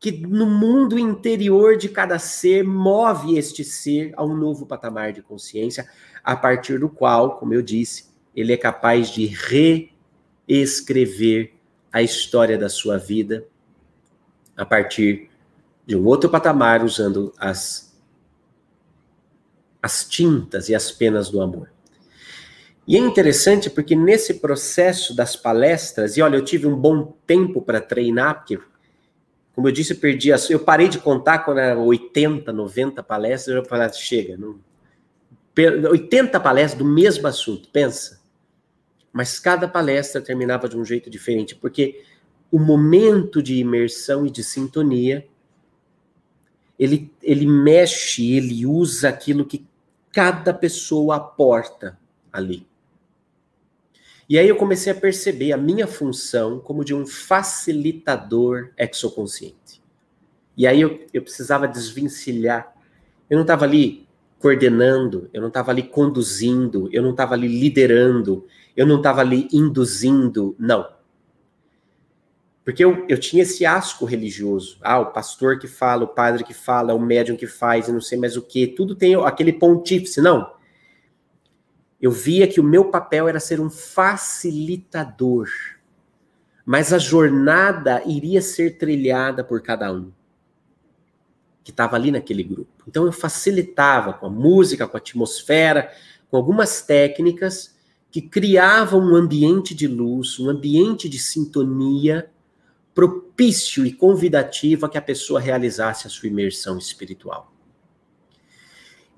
que 0.00 0.12
no 0.12 0.46
mundo 0.46 0.98
interior 0.98 1.76
de 1.76 1.88
cada 1.88 2.18
ser 2.18 2.64
move 2.64 3.36
este 3.36 3.64
ser 3.64 4.12
a 4.16 4.24
um 4.24 4.36
novo 4.36 4.64
patamar 4.64 5.12
de 5.12 5.22
consciência, 5.22 5.88
a 6.22 6.36
partir 6.36 6.78
do 6.78 6.88
qual, 6.88 7.38
como 7.38 7.52
eu 7.54 7.62
disse, 7.62 8.08
ele 8.34 8.52
é 8.52 8.56
capaz 8.56 9.10
de 9.10 9.26
reescrever 10.46 11.52
a 11.92 12.02
história 12.02 12.56
da 12.56 12.68
sua 12.68 12.96
vida 12.98 13.44
a 14.56 14.64
partir 14.64 15.30
de 15.86 15.96
um 15.96 16.04
outro 16.04 16.28
patamar, 16.28 16.84
usando 16.84 17.32
as 17.38 17.88
as 19.80 20.04
tintas 20.04 20.68
e 20.68 20.74
as 20.74 20.90
penas 20.90 21.30
do 21.30 21.40
amor. 21.40 21.70
E 22.86 22.96
é 22.96 22.98
interessante 22.98 23.70
porque 23.70 23.94
nesse 23.94 24.34
processo 24.34 25.14
das 25.14 25.36
palestras, 25.36 26.16
e 26.16 26.22
olha, 26.22 26.36
eu 26.36 26.44
tive 26.44 26.66
um 26.66 26.74
bom 26.74 27.14
tempo 27.26 27.62
para 27.62 27.80
treinar, 27.80 28.38
porque, 28.38 28.58
como 29.58 29.66
eu 29.66 29.72
disse, 29.72 29.92
eu 29.92 29.96
perdi 29.96 30.32
as. 30.32 30.48
Eu 30.48 30.60
parei 30.60 30.86
de 30.86 31.00
contar 31.00 31.40
quando 31.40 31.58
era 31.58 31.76
80, 31.76 32.52
90 32.52 33.02
palestras, 33.02 33.56
eu 33.56 33.64
falei, 33.64 33.92
chega, 33.92 34.36
não. 34.36 34.60
80 35.90 36.38
palestras 36.38 36.78
do 36.78 36.84
mesmo 36.84 37.26
assunto, 37.26 37.68
pensa. 37.70 38.20
Mas 39.12 39.40
cada 39.40 39.66
palestra 39.66 40.20
terminava 40.20 40.68
de 40.68 40.78
um 40.78 40.84
jeito 40.84 41.10
diferente, 41.10 41.56
porque 41.56 42.04
o 42.52 42.58
momento 42.60 43.42
de 43.42 43.56
imersão 43.56 44.24
e 44.24 44.30
de 44.30 44.44
sintonia 44.44 45.26
ele, 46.78 47.12
ele 47.20 47.44
mexe, 47.44 48.36
ele 48.36 48.64
usa 48.64 49.08
aquilo 49.08 49.44
que 49.44 49.66
cada 50.12 50.54
pessoa 50.54 51.16
aporta 51.16 51.98
ali. 52.32 52.64
E 54.28 54.38
aí 54.38 54.48
eu 54.48 54.56
comecei 54.56 54.92
a 54.92 54.94
perceber 54.94 55.52
a 55.52 55.56
minha 55.56 55.86
função 55.86 56.60
como 56.60 56.84
de 56.84 56.94
um 56.94 57.06
facilitador 57.06 58.70
exoconsciente. 58.76 59.82
E 60.56 60.66
aí 60.66 60.80
eu, 60.80 61.06
eu 61.14 61.22
precisava 61.22 61.66
desvencilhar. 61.66 62.74
Eu 63.30 63.36
não 63.36 63.42
estava 63.42 63.64
ali 63.64 64.06
coordenando, 64.38 65.30
eu 65.32 65.40
não 65.40 65.48
estava 65.48 65.70
ali 65.70 65.82
conduzindo, 65.82 66.88
eu 66.92 67.02
não 67.02 67.10
estava 67.10 67.34
ali 67.34 67.48
liderando, 67.48 68.46
eu 68.76 68.86
não 68.86 68.98
estava 68.98 69.20
ali 69.20 69.48
induzindo, 69.52 70.54
não. 70.58 70.86
Porque 72.64 72.84
eu, 72.84 73.06
eu 73.08 73.18
tinha 73.18 73.44
esse 73.44 73.64
asco 73.64 74.04
religioso. 74.04 74.78
Ah, 74.82 75.00
o 75.00 75.06
pastor 75.06 75.58
que 75.58 75.66
fala, 75.66 76.04
o 76.04 76.08
padre 76.08 76.44
que 76.44 76.52
fala, 76.52 76.94
o 76.94 77.00
médium 77.00 77.34
que 77.34 77.46
faz, 77.46 77.88
e 77.88 77.92
não 77.92 78.00
sei 78.00 78.18
mais 78.18 78.36
o 78.36 78.42
que. 78.42 78.66
Tudo 78.66 78.94
tem 78.94 79.14
aquele 79.14 79.54
pontífice. 79.54 80.20
Não. 80.20 80.52
Eu 82.00 82.10
via 82.10 82.46
que 82.46 82.60
o 82.60 82.64
meu 82.64 82.86
papel 82.90 83.28
era 83.28 83.40
ser 83.40 83.60
um 83.60 83.68
facilitador. 83.68 85.48
Mas 86.64 86.92
a 86.92 86.98
jornada 86.98 88.02
iria 88.04 88.42
ser 88.42 88.78
trilhada 88.78 89.42
por 89.42 89.62
cada 89.62 89.92
um 89.92 90.12
que 91.64 91.70
estava 91.70 91.96
ali 91.96 92.10
naquele 92.10 92.42
grupo. 92.42 92.84
Então 92.86 93.04
eu 93.04 93.12
facilitava 93.12 94.14
com 94.14 94.24
a 94.26 94.30
música, 94.30 94.88
com 94.88 94.96
a 94.96 95.00
atmosfera, 95.00 95.92
com 96.30 96.36
algumas 96.38 96.80
técnicas 96.80 97.76
que 98.10 98.22
criavam 98.22 99.00
um 99.00 99.14
ambiente 99.14 99.74
de 99.74 99.86
luz, 99.86 100.38
um 100.38 100.48
ambiente 100.48 101.10
de 101.10 101.18
sintonia 101.18 102.30
propício 102.94 103.84
e 103.86 103.92
convidativo 103.92 104.86
a 104.86 104.88
que 104.88 104.96
a 104.98 105.02
pessoa 105.02 105.38
realizasse 105.38 106.06
a 106.06 106.10
sua 106.10 106.28
imersão 106.28 106.78
espiritual. 106.78 107.52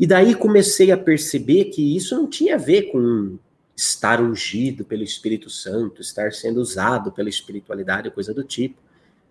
E 0.01 0.07
daí 0.07 0.35
comecei 0.35 0.91
a 0.91 0.97
perceber 0.97 1.67
que 1.67 1.95
isso 1.95 2.17
não 2.17 2.27
tinha 2.27 2.55
a 2.55 2.59
ver 2.59 2.91
com 2.91 3.39
estar 3.77 4.19
ungido 4.19 4.83
pelo 4.83 5.03
Espírito 5.03 5.51
Santo, 5.51 6.01
estar 6.01 6.33
sendo 6.33 6.59
usado 6.59 7.13
pela 7.13 7.29
espiritualidade, 7.29 8.11
coisa 8.11 8.33
do 8.33 8.43
tipo, 8.43 8.77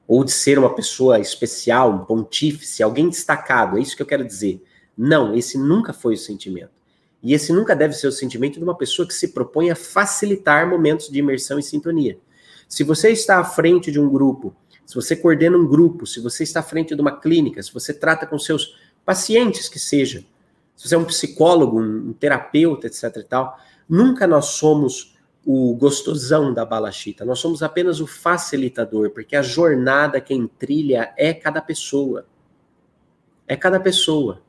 ou 0.07 0.23
de 0.23 0.29
ser 0.29 0.59
uma 0.59 0.75
pessoa 0.75 1.19
especial, 1.19 1.91
um 1.91 2.05
pontífice, 2.05 2.83
alguém 2.83 3.09
destacado, 3.09 3.79
é 3.79 3.81
isso 3.81 3.95
que 3.95 4.03
eu 4.03 4.05
quero 4.05 4.23
dizer. 4.23 4.63
Não, 4.95 5.33
esse 5.35 5.57
nunca 5.57 5.91
foi 5.91 6.13
o 6.13 6.17
sentimento. 6.17 6.69
E 7.23 7.33
esse 7.33 7.51
nunca 7.51 7.75
deve 7.75 7.95
ser 7.95 8.05
o 8.05 8.11
sentimento 8.11 8.59
de 8.59 8.63
uma 8.63 8.77
pessoa 8.77 9.07
que 9.07 9.13
se 9.15 9.29
propõe 9.29 9.71
a 9.71 9.75
facilitar 9.75 10.69
momentos 10.69 11.09
de 11.09 11.17
imersão 11.17 11.57
e 11.57 11.63
sintonia. 11.63 12.19
Se 12.67 12.83
você 12.83 13.09
está 13.09 13.39
à 13.39 13.43
frente 13.43 13.91
de 13.91 13.99
um 13.99 14.07
grupo, 14.07 14.55
se 14.85 14.93
você 14.93 15.15
coordena 15.15 15.57
um 15.57 15.65
grupo, 15.65 16.05
se 16.05 16.19
você 16.19 16.43
está 16.43 16.59
à 16.59 16.63
frente 16.63 16.93
de 16.93 17.01
uma 17.01 17.19
clínica, 17.19 17.63
se 17.63 17.73
você 17.73 17.91
trata 17.91 18.27
com 18.27 18.37
seus 18.37 18.77
pacientes 19.03 19.67
que 19.67 19.79
seja, 19.79 20.23
se 20.79 20.87
você 20.87 20.95
é 20.95 20.97
um 20.97 21.03
psicólogo, 21.03 21.77
um, 21.77 22.13
terapeuta, 22.13 22.87
etc 22.87 23.17
e 23.17 23.23
tal, 23.23 23.59
nunca 23.87 24.25
nós 24.25 24.45
somos 24.45 25.13
o 25.45 25.75
gostosão 25.75 26.53
da 26.53 26.63
balachita, 26.63 27.25
nós 27.25 27.39
somos 27.39 27.61
apenas 27.61 27.99
o 27.99 28.07
facilitador, 28.07 29.09
porque 29.09 29.35
a 29.35 29.41
jornada 29.41 30.21
quem 30.21 30.47
trilha 30.47 31.13
é 31.17 31.33
cada 31.33 31.61
pessoa. 31.61 32.25
É 33.45 33.57
cada 33.57 33.77
pessoa. 33.77 34.41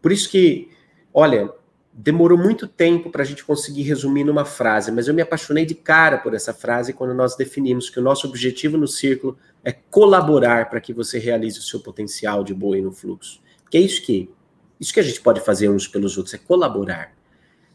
Por 0.00 0.10
isso 0.10 0.30
que, 0.30 0.70
olha, 1.12 1.52
demorou 1.92 2.38
muito 2.38 2.66
tempo 2.66 3.10
para 3.10 3.22
a 3.22 3.26
gente 3.26 3.44
conseguir 3.44 3.82
resumir 3.82 4.24
numa 4.24 4.46
frase, 4.46 4.90
mas 4.90 5.06
eu 5.06 5.12
me 5.12 5.20
apaixonei 5.20 5.66
de 5.66 5.74
cara 5.74 6.16
por 6.16 6.32
essa 6.32 6.54
frase 6.54 6.94
quando 6.94 7.12
nós 7.12 7.36
definimos 7.36 7.90
que 7.90 8.00
o 8.00 8.02
nosso 8.02 8.26
objetivo 8.26 8.78
no 8.78 8.88
círculo 8.88 9.36
é 9.62 9.72
colaborar 9.72 10.70
para 10.70 10.80
que 10.80 10.94
você 10.94 11.18
realize 11.18 11.58
o 11.58 11.62
seu 11.62 11.80
potencial 11.80 12.42
de 12.42 12.54
boa 12.54 12.78
e 12.78 12.80
no 12.80 12.90
fluxo. 12.90 13.42
Que 13.68 13.76
é 13.76 13.82
isso 13.82 14.00
que 14.00 14.30
isso 14.80 14.92
que 14.92 15.00
a 15.00 15.02
gente 15.02 15.20
pode 15.20 15.40
fazer 15.40 15.68
uns 15.68 15.86
pelos 15.88 16.16
outros, 16.16 16.34
é 16.34 16.38
colaborar. 16.38 17.12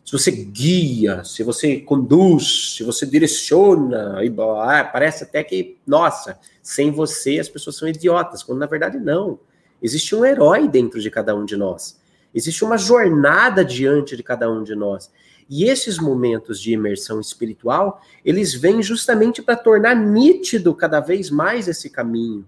Se 0.05 0.11
você 0.11 0.31
guia, 0.31 1.23
se 1.23 1.43
você 1.43 1.77
conduz, 1.79 2.75
se 2.75 2.83
você 2.83 3.05
direciona, 3.05 4.23
e, 4.23 4.33
ah, 4.39 4.83
parece 4.83 5.23
até 5.23 5.43
que, 5.43 5.77
nossa, 5.87 6.37
sem 6.61 6.91
você 6.91 7.39
as 7.39 7.47
pessoas 7.47 7.77
são 7.77 7.87
idiotas, 7.87 8.43
quando 8.43 8.59
na 8.59 8.65
verdade 8.65 8.99
não. 8.99 9.39
Existe 9.81 10.15
um 10.15 10.25
herói 10.25 10.67
dentro 10.67 10.99
de 11.01 11.09
cada 11.09 11.35
um 11.35 11.45
de 11.45 11.55
nós 11.55 12.01
Existe 12.33 12.65
uma 12.65 12.77
jornada 12.77 13.63
diante 13.63 14.17
de 14.17 14.23
cada 14.23 14.49
um 14.49 14.63
de 14.63 14.73
nós. 14.73 15.11
E 15.47 15.65
esses 15.65 15.99
momentos 15.99 16.59
de 16.59 16.73
imersão 16.73 17.19
espiritual, 17.19 18.01
eles 18.25 18.53
vêm 18.53 18.81
justamente 18.81 19.41
para 19.41 19.55
tornar 19.55 19.95
nítido 19.95 20.73
cada 20.73 20.99
vez 20.99 21.29
mais 21.29 21.67
esse 21.67 21.89
caminho. 21.89 22.47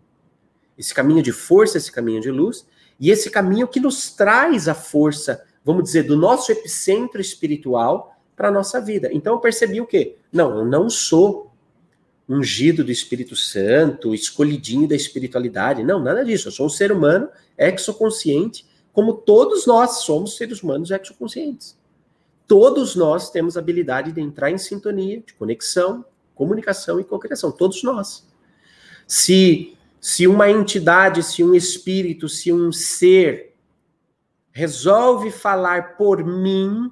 Esse 0.78 0.94
caminho 0.94 1.22
de 1.22 1.32
força, 1.32 1.78
esse 1.78 1.92
caminho 1.92 2.20
de 2.20 2.32
luz, 2.32 2.66
e 3.00 3.12
esse 3.12 3.30
caminho 3.30 3.68
que 3.68 3.80
nos 3.80 4.12
traz 4.12 4.68
a 4.68 4.74
força, 4.74 5.44
vamos 5.64 5.84
dizer, 5.84 6.04
do 6.04 6.16
nosso 6.16 6.52
epicentro 6.52 7.20
espiritual 7.20 8.16
para 8.36 8.50
a 8.50 8.52
nossa 8.52 8.80
vida. 8.80 9.10
Então 9.12 9.34
eu 9.34 9.40
percebi 9.40 9.82
o 9.82 9.86
quê? 9.86 10.18
Não, 10.32 10.60
eu 10.60 10.66
não 10.66 10.90
sou 10.90 11.52
ungido 12.28 12.84
do 12.84 12.92
Espírito 12.92 13.36
Santo, 13.36 14.14
escolhidinho 14.14 14.88
da 14.88 14.96
espiritualidade. 14.96 15.84
Não, 15.84 16.00
nada 16.00 16.24
disso. 16.24 16.48
Eu 16.48 16.52
sou 16.52 16.66
um 16.66 16.70
ser 16.70 16.92
humano 16.92 17.30
exoconsciente 17.58 18.66
como 18.92 19.14
todos 19.14 19.66
nós 19.66 20.00
somos 20.00 20.38
seres 20.38 20.64
humanos 20.64 20.90
exoconscientes. 20.90 21.78
Todos 22.48 22.96
nós 22.96 23.30
temos 23.30 23.58
a 23.58 23.60
habilidade 23.60 24.12
de 24.12 24.22
entrar 24.22 24.52
em 24.52 24.58
sintonia, 24.58 25.20
de 25.20 25.34
conexão, 25.34 26.06
comunicação 26.34 27.00
e 27.00 27.04
cocriação. 27.04 27.52
Todos 27.52 27.84
nós. 27.84 28.26
Se, 29.08 29.76
se 30.06 30.28
uma 30.28 30.52
entidade, 30.52 31.24
se 31.24 31.44
um 31.44 31.56
espírito, 31.56 32.30
se 32.30 32.54
um 32.54 32.72
ser 32.72 33.56
resolve 34.52 35.32
falar 35.32 35.98
por 35.98 36.24
mim, 36.24 36.92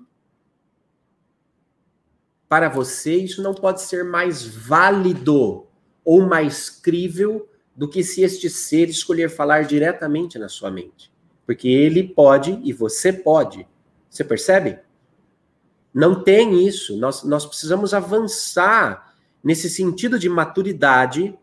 para 2.50 2.68
você, 2.68 3.14
isso 3.14 3.40
não 3.44 3.54
pode 3.54 3.84
ser 3.84 4.04
mais 4.04 4.44
válido 4.44 5.68
ou 6.04 6.24
mais 6.24 6.72
crível 6.72 7.48
do 7.76 7.88
que 7.88 8.04
se 8.04 8.24
este 8.24 8.50
ser 8.50 8.90
escolher 8.90 9.30
falar 9.30 9.66
diretamente 9.66 10.40
na 10.40 10.50
sua 10.50 10.72
mente. 10.72 11.14
Porque 11.46 11.68
ele 11.68 12.08
pode 12.08 12.60
e 12.64 12.74
você 12.74 13.14
pode. 13.14 13.68
Você 14.10 14.24
percebe? 14.24 14.80
Não 15.94 16.24
tem 16.24 16.66
isso. 16.66 16.98
Nós, 16.98 17.24
nós 17.24 17.46
precisamos 17.46 17.94
avançar 17.94 19.16
nesse 19.44 19.70
sentido 19.70 20.18
de 20.18 20.28
maturidade 20.28 21.38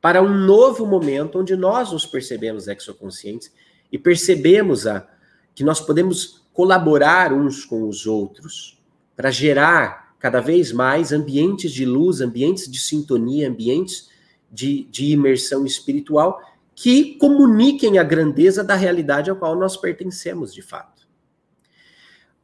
para 0.00 0.22
um 0.22 0.32
novo 0.32 0.86
momento 0.86 1.38
onde 1.40 1.56
nós 1.56 1.92
nos 1.92 2.06
percebemos 2.06 2.68
exoconscientes 2.68 3.52
e 3.90 3.98
percebemos 3.98 4.86
a, 4.86 5.06
que 5.54 5.64
nós 5.64 5.80
podemos 5.80 6.42
colaborar 6.52 7.32
uns 7.32 7.64
com 7.64 7.88
os 7.88 8.06
outros 8.06 8.80
para 9.16 9.30
gerar 9.30 10.14
cada 10.18 10.40
vez 10.40 10.72
mais 10.72 11.12
ambientes 11.12 11.72
de 11.72 11.84
luz, 11.84 12.20
ambientes 12.20 12.70
de 12.70 12.78
sintonia, 12.78 13.48
ambientes 13.48 14.08
de, 14.50 14.84
de 14.84 15.12
imersão 15.12 15.64
espiritual 15.64 16.40
que 16.74 17.16
comuniquem 17.16 17.98
a 17.98 18.04
grandeza 18.04 18.62
da 18.62 18.74
realidade 18.74 19.30
a 19.30 19.34
qual 19.34 19.56
nós 19.56 19.76
pertencemos 19.76 20.54
de 20.54 20.62
fato. 20.62 20.97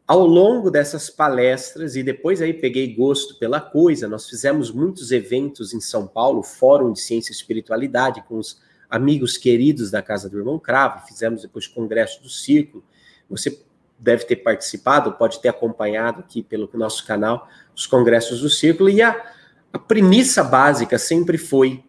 Ao 0.06 0.26
longo 0.26 0.70
dessas 0.70 1.08
palestras, 1.08 1.96
e 1.96 2.02
depois 2.02 2.42
aí 2.42 2.52
peguei 2.52 2.94
gosto 2.94 3.36
pela 3.36 3.58
coisa, 3.58 4.06
nós 4.06 4.28
fizemos 4.28 4.70
muitos 4.70 5.10
eventos 5.10 5.72
em 5.72 5.80
São 5.80 6.06
Paulo, 6.06 6.42
Fórum 6.42 6.92
de 6.92 7.00
Ciência 7.00 7.32
e 7.32 7.34
Espiritualidade, 7.34 8.22
com 8.28 8.36
os 8.36 8.60
amigos 8.90 9.38
queridos 9.38 9.90
da 9.90 10.02
Casa 10.02 10.28
do 10.28 10.36
Irmão 10.36 10.58
Cravo, 10.58 11.06
fizemos 11.06 11.40
depois 11.40 11.66
Congresso 11.66 12.22
do 12.22 12.28
Círculo. 12.28 12.84
Você 13.30 13.58
deve 13.98 14.26
ter 14.26 14.36
participado, 14.36 15.12
pode 15.12 15.40
ter 15.40 15.48
acompanhado 15.48 16.20
aqui 16.20 16.42
pelo 16.42 16.68
nosso 16.74 17.06
canal 17.06 17.48
os 17.74 17.86
Congressos 17.86 18.42
do 18.42 18.50
Círculo, 18.50 18.90
e 18.90 19.00
a, 19.00 19.32
a 19.72 19.78
premissa 19.78 20.44
básica 20.44 20.98
sempre 20.98 21.38
foi 21.38 21.82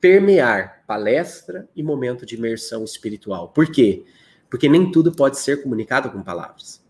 permear 0.00 0.84
palestra 0.86 1.68
e 1.76 1.82
momento 1.82 2.24
de 2.24 2.34
imersão 2.34 2.82
espiritual. 2.82 3.48
Por 3.48 3.70
quê? 3.70 4.04
Porque 4.06 4.19
nem 4.68 4.90
tudo 4.90 5.12
pode 5.12 5.38
ser 5.38 5.62
comunicado 5.62 6.10
com 6.10 6.22
palavras. 6.22 6.80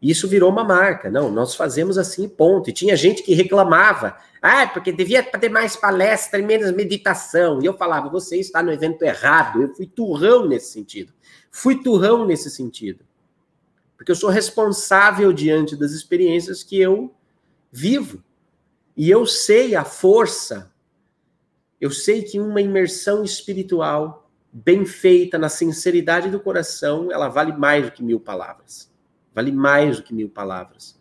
Isso 0.00 0.28
virou 0.28 0.50
uma 0.50 0.62
marca. 0.62 1.10
Não, 1.10 1.30
nós 1.30 1.54
fazemos 1.54 1.98
assim, 1.98 2.28
ponto. 2.28 2.70
E 2.70 2.72
tinha 2.72 2.94
gente 2.94 3.22
que 3.22 3.34
reclamava. 3.34 4.16
Ah, 4.40 4.66
porque 4.66 4.92
devia 4.92 5.22
ter 5.22 5.48
mais 5.48 5.74
palestra 5.74 6.38
e 6.38 6.42
menos 6.42 6.70
meditação. 6.70 7.60
E 7.60 7.66
eu 7.66 7.76
falava, 7.76 8.08
você 8.08 8.36
está 8.36 8.62
no 8.62 8.70
evento 8.70 9.02
errado. 9.02 9.62
Eu 9.62 9.74
fui 9.74 9.86
turrão 9.86 10.46
nesse 10.46 10.72
sentido. 10.72 11.12
Fui 11.50 11.82
turrão 11.82 12.24
nesse 12.24 12.50
sentido. 12.50 13.04
Porque 13.96 14.12
eu 14.12 14.16
sou 14.16 14.30
responsável 14.30 15.32
diante 15.32 15.74
das 15.74 15.90
experiências 15.90 16.62
que 16.62 16.78
eu 16.78 17.12
vivo. 17.72 18.22
E 18.96 19.10
eu 19.10 19.26
sei 19.26 19.74
a 19.74 19.84
força 19.84 20.70
eu 21.80 21.90
sei 21.90 22.22
que 22.22 22.40
uma 22.40 22.60
imersão 22.60 23.22
espiritual 23.22 24.27
bem 24.64 24.84
feita, 24.84 25.38
na 25.38 25.48
sinceridade 25.48 26.30
do 26.30 26.40
coração, 26.40 27.12
ela 27.12 27.28
vale 27.28 27.52
mais 27.52 27.86
do 27.86 27.92
que 27.92 28.02
mil 28.02 28.18
palavras. 28.18 28.90
Vale 29.34 29.52
mais 29.52 29.98
do 29.98 30.02
que 30.02 30.14
mil 30.14 30.28
palavras. 30.28 30.98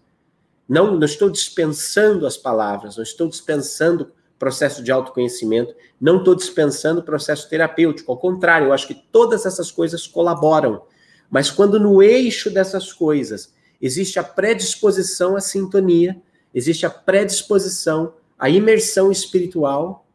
Não, 0.67 0.95
não 0.95 1.05
estou 1.05 1.29
dispensando 1.29 2.27
as 2.27 2.37
palavras, 2.37 2.97
não 2.97 3.03
estou 3.03 3.27
dispensando 3.27 4.11
processo 4.37 4.83
de 4.83 4.91
autoconhecimento, 4.91 5.73
não 5.99 6.19
estou 6.19 6.35
dispensando 6.35 7.01
processo 7.01 7.49
terapêutico. 7.49 8.11
Ao 8.11 8.17
contrário, 8.17 8.67
eu 8.67 8.73
acho 8.73 8.87
que 8.87 8.93
todas 8.93 9.45
essas 9.45 9.71
coisas 9.71 10.05
colaboram. 10.05 10.83
Mas 11.29 11.49
quando 11.49 11.79
no 11.79 12.03
eixo 12.03 12.49
dessas 12.49 12.93
coisas 12.93 13.53
existe 13.81 14.19
a 14.19 14.23
predisposição 14.23 15.35
à 15.35 15.39
sintonia, 15.39 16.21
existe 16.53 16.85
a 16.85 16.89
predisposição 16.89 18.13
à 18.37 18.49
imersão 18.49 19.11
espiritual, 19.11 20.07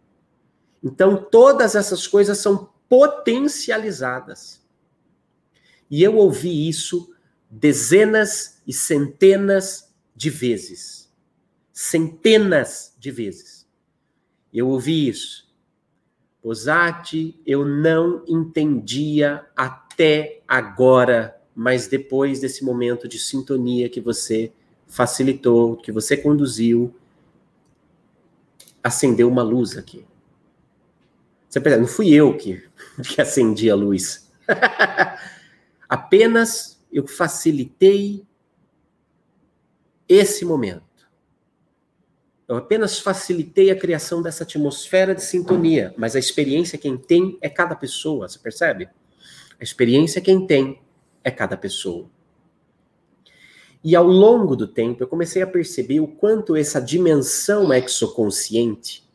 então, 0.82 1.16
todas 1.16 1.76
essas 1.76 2.08
coisas 2.08 2.38
são 2.38 2.68
potencializadas. 2.92 4.60
E 5.90 6.02
eu 6.02 6.14
ouvi 6.16 6.68
isso 6.68 7.10
dezenas 7.48 8.60
e 8.66 8.72
centenas 8.74 9.90
de 10.14 10.28
vezes. 10.28 11.10
Centenas 11.72 12.94
de 12.98 13.10
vezes. 13.10 13.66
Eu 14.52 14.68
ouvi 14.68 15.08
isso. 15.08 15.50
Posati, 16.42 17.40
eu 17.46 17.64
não 17.64 18.22
entendia 18.28 19.46
até 19.56 20.42
agora, 20.46 21.40
mas 21.56 21.86
depois 21.86 22.40
desse 22.40 22.62
momento 22.62 23.08
de 23.08 23.18
sintonia 23.18 23.88
que 23.88 24.02
você 24.02 24.52
facilitou, 24.86 25.78
que 25.78 25.90
você 25.90 26.14
conduziu, 26.14 26.94
acendeu 28.84 29.30
uma 29.30 29.42
luz 29.42 29.78
aqui. 29.78 30.04
Você 31.52 31.60
percebe, 31.60 31.82
não 31.82 31.88
fui 31.88 32.10
eu 32.14 32.34
que, 32.34 32.66
que 33.04 33.20
acendi 33.20 33.70
a 33.70 33.74
luz. 33.74 34.32
Apenas 35.86 36.82
eu 36.90 37.06
facilitei 37.06 38.24
esse 40.08 40.46
momento. 40.46 40.82
Eu 42.48 42.56
apenas 42.56 42.98
facilitei 42.98 43.70
a 43.70 43.78
criação 43.78 44.20
dessa 44.20 44.44
atmosfera 44.44 45.14
de 45.14 45.22
sintonia, 45.22 45.94
mas 45.96 46.16
a 46.16 46.18
experiência 46.18 46.76
quem 46.76 46.98
tem 46.98 47.38
é 47.40 47.48
cada 47.48 47.74
pessoa, 47.74 48.28
você 48.28 48.38
percebe? 48.38 48.88
A 49.58 49.62
experiência 49.62 50.20
quem 50.20 50.46
tem 50.46 50.80
é 51.24 51.30
cada 51.30 51.56
pessoa. 51.56 52.10
E 53.82 53.96
ao 53.96 54.06
longo 54.06 54.54
do 54.54 54.66
tempo 54.66 55.02
eu 55.02 55.08
comecei 55.08 55.40
a 55.40 55.46
perceber 55.46 56.00
o 56.00 56.08
quanto 56.08 56.56
essa 56.56 56.80
dimensão 56.80 57.72
exoconsciente 57.72 59.08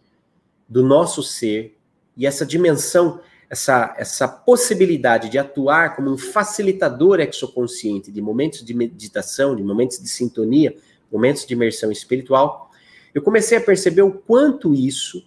do 0.68 0.82
nosso 0.82 1.22
ser 1.22 1.77
e 2.18 2.26
essa 2.26 2.46
dimensão, 2.46 3.22
essa, 3.50 3.94
essa 3.98 4.28
possibilidade 4.28 5.30
de 5.30 5.38
atuar 5.38 5.96
como 5.96 6.12
um 6.12 6.18
facilitador 6.18 7.20
exoconsciente 7.20 8.12
de 8.12 8.22
momentos 8.22 8.66
de 8.66 8.74
meditação, 8.74 9.56
de 9.56 9.64
momentos 9.64 10.02
de 10.02 10.08
sintonia, 10.08 10.76
momentos 11.12 11.46
de 11.46 11.54
imersão 11.54 11.92
espiritual, 11.92 12.72
eu 13.14 13.22
comecei 13.22 13.58
a 13.58 13.62
perceber 13.62 14.02
o 14.02 14.12
quanto 14.12 14.74
isso 14.74 15.26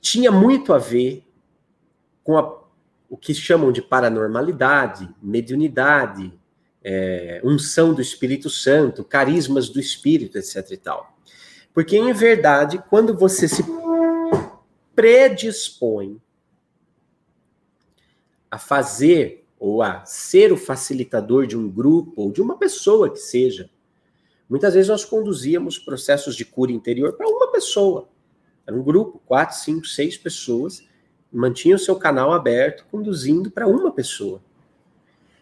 tinha 0.00 0.30
muito 0.30 0.72
a 0.72 0.78
ver 0.78 1.24
com 2.22 2.38
a, 2.38 2.60
o 3.08 3.16
que 3.16 3.34
chamam 3.34 3.72
de 3.72 3.82
paranormalidade, 3.82 5.08
mediunidade, 5.20 6.32
é, 6.82 7.40
unção 7.44 7.92
do 7.92 8.00
Espírito 8.00 8.48
Santo, 8.48 9.04
carismas 9.04 9.68
do 9.68 9.80
Espírito, 9.80 10.38
etc. 10.38 10.70
e 10.70 10.76
tal. 10.76 11.16
Porque, 11.74 11.96
em 11.96 12.12
verdade, 12.12 12.82
quando 12.88 13.16
você 13.16 13.46
se 13.46 13.62
predispõe 15.00 16.20
a 18.50 18.58
fazer 18.58 19.46
ou 19.58 19.82
a 19.82 20.04
ser 20.04 20.52
o 20.52 20.58
facilitador 20.58 21.46
de 21.46 21.56
um 21.56 21.70
grupo 21.70 22.20
ou 22.20 22.30
de 22.30 22.42
uma 22.42 22.58
pessoa 22.58 23.08
que 23.08 23.18
seja. 23.18 23.70
Muitas 24.46 24.74
vezes 24.74 24.90
nós 24.90 25.02
conduzíamos 25.02 25.78
processos 25.78 26.36
de 26.36 26.44
cura 26.44 26.70
interior 26.70 27.14
para 27.14 27.26
uma 27.26 27.50
pessoa. 27.50 28.10
Era 28.66 28.76
um 28.76 28.82
grupo, 28.82 29.22
quatro, 29.24 29.56
cinco, 29.56 29.86
seis 29.86 30.18
pessoas, 30.18 30.86
mantinha 31.32 31.76
o 31.76 31.78
seu 31.78 31.96
canal 31.96 32.30
aberto, 32.30 32.84
conduzindo 32.90 33.50
para 33.50 33.66
uma 33.66 33.90
pessoa. 33.90 34.42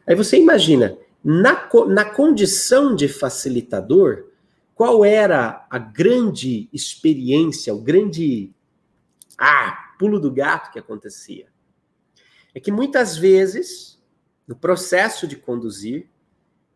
Aí 0.07 0.15
você 0.15 0.39
imagina, 0.39 0.97
na, 1.25 1.69
na 1.89 2.05
condição 2.05 2.95
de 2.95 3.09
facilitador, 3.09 4.27
qual 4.73 5.05
era 5.05 5.67
a 5.69 5.79
grande 5.81 6.69
experiência, 6.73 7.75
o 7.75 7.81
grande 7.81 8.53
ah, 9.39 9.93
pulo 9.99 10.19
do 10.19 10.31
gato 10.31 10.73
que 10.73 10.79
acontecia. 10.79 11.47
É 12.55 12.61
que 12.61 12.73
muitas 12.73 13.17
vezes, 13.17 14.03
no 14.47 14.57
processo 14.57 15.27
de 15.29 15.37
conduzir, 15.37 16.09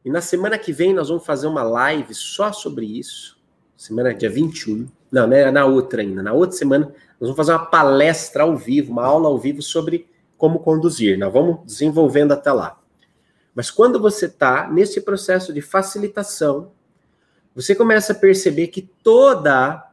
e 0.05 0.11
na 0.11 0.20
semana 0.20 0.59
que 0.59 0.72
vem 0.72 0.94
nós 0.94 1.09
vamos 1.09 1.27
fazer 1.27 1.46
uma 1.46 1.62
live 1.62 2.14
só 2.14 2.53
sobre 2.53 2.87
isso, 2.87 3.40
semana 3.77 4.14
dia 4.14 4.31
21, 4.31 4.88
não, 5.11 5.27
né, 5.27 5.51
na 5.51 5.66
outra 5.66 6.03
ainda, 6.03 6.22
na 6.22 6.33
outra 6.33 6.57
semana, 6.57 6.87
nós 6.87 7.29
vamos 7.29 7.37
fazer 7.37 7.53
uma 7.53 7.66
palestra 7.66 8.44
ao 8.44 8.57
vivo, 8.57 8.92
uma 8.92 9.05
aula 9.05 9.29
ao 9.29 9.38
vivo 9.38 9.61
sobre 9.61 10.09
como 10.38 10.61
conduzir. 10.61 11.18
Nós 11.18 11.33
vamos 11.33 11.64
desenvolvendo 11.66 12.33
até 12.33 12.51
lá. 12.51 12.81
Mas 13.55 13.70
quando 13.70 14.01
você 14.01 14.27
está 14.27 14.68
nesse 14.68 15.01
processo 15.01 15.53
de 15.53 15.61
facilitação, 15.61 16.72
você 17.55 17.75
começa 17.75 18.12
a 18.12 18.16
perceber 18.16 18.68
que 18.68 18.83
toda 19.03 19.91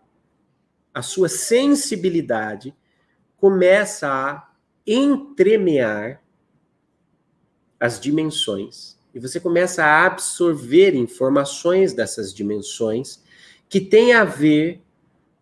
a 1.00 1.02
sua 1.02 1.30
sensibilidade 1.30 2.76
começa 3.38 4.10
a 4.10 4.50
entremear 4.86 6.22
as 7.80 7.98
dimensões 8.02 9.00
e 9.16 9.20
você 9.20 9.40
começa 9.40 9.82
a 9.82 10.06
absorver 10.06 10.94
informações 10.96 11.94
dessas 11.94 12.34
dimensões 12.34 13.24
que 13.70 13.80
têm 13.80 14.14
a 14.14 14.26
ver 14.26 14.82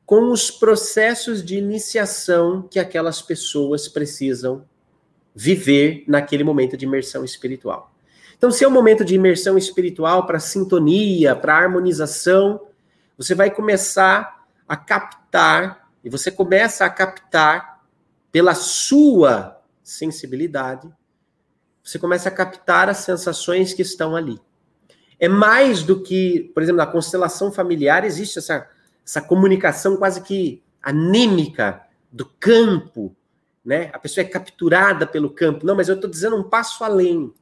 com 0.06 0.32
os 0.32 0.52
processos 0.52 1.44
de 1.44 1.58
iniciação 1.58 2.62
que 2.62 2.80
aquelas 2.80 3.20
pessoas 3.20 3.88
precisam 3.88 4.64
viver 5.34 6.04
naquele 6.08 6.44
momento 6.44 6.78
de 6.78 6.86
imersão 6.86 7.26
espiritual. 7.26 7.92
Então, 8.38 8.52
se 8.52 8.64
é 8.64 8.68
um 8.68 8.72
momento 8.72 9.04
de 9.04 9.16
imersão 9.16 9.58
espiritual 9.58 10.28
para 10.28 10.40
sintonia, 10.40 11.36
para 11.36 11.58
harmonização, 11.58 12.62
você 13.18 13.34
vai 13.34 13.50
começar 13.50 14.37
a 14.68 14.76
captar 14.76 15.90
E 16.04 16.10
você 16.10 16.32
começa 16.32 16.86
a 16.86 16.90
captar, 16.90 17.82
pela 18.32 18.54
sua 18.54 19.62
sensibilidade, 19.84 20.88
você 21.84 21.98
começa 21.98 22.30
a 22.30 22.32
captar 22.32 22.90
as 22.90 22.98
sensações 22.98 23.74
que 23.74 23.82
estão 23.82 24.16
ali. 24.16 24.40
É 25.20 25.28
mais 25.28 25.82
do 25.84 26.04
que, 26.04 26.52
por 26.54 26.62
exemplo, 26.62 26.78
na 26.78 26.86
constelação 26.86 27.52
familiar 27.52 28.04
existe 28.04 28.38
essa, 28.38 28.70
essa 29.06 29.22
comunicação 29.22 29.98
quase 29.98 30.22
que 30.22 30.62
anímica 30.84 31.82
do 32.12 32.26
campo, 32.26 33.16
né? 33.66 33.90
A 33.94 34.00
pessoa 34.00 34.24
é 34.24 34.28
capturada 34.28 35.08
pelo 35.08 35.30
campo. 35.30 35.66
Não, 35.66 35.76
mas 35.76 35.90
eu 35.90 35.96
estou 35.96 36.10
dizendo 36.10 36.36
um 36.36 36.44
passo 36.44 36.84
além. 36.84 37.34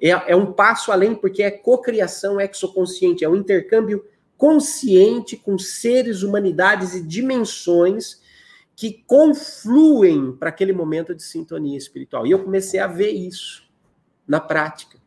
É, 0.00 0.10
é 0.10 0.36
um 0.36 0.52
passo 0.52 0.92
além 0.92 1.14
porque 1.14 1.42
é 1.42 1.50
cocriação 1.50 2.40
exoconsciente, 2.40 3.24
é 3.24 3.28
um 3.28 3.36
intercâmbio 3.36 4.04
consciente 4.40 5.36
com 5.36 5.58
seres, 5.58 6.22
humanidades 6.22 6.94
e 6.94 7.02
dimensões 7.02 8.22
que 8.74 9.04
confluem 9.06 10.34
para 10.34 10.48
aquele 10.48 10.72
momento 10.72 11.14
de 11.14 11.22
sintonia 11.22 11.76
espiritual. 11.76 12.26
E 12.26 12.30
eu 12.30 12.42
comecei 12.42 12.80
a 12.80 12.86
ver 12.86 13.10
isso 13.10 13.68
na 14.26 14.40
prática. 14.40 14.98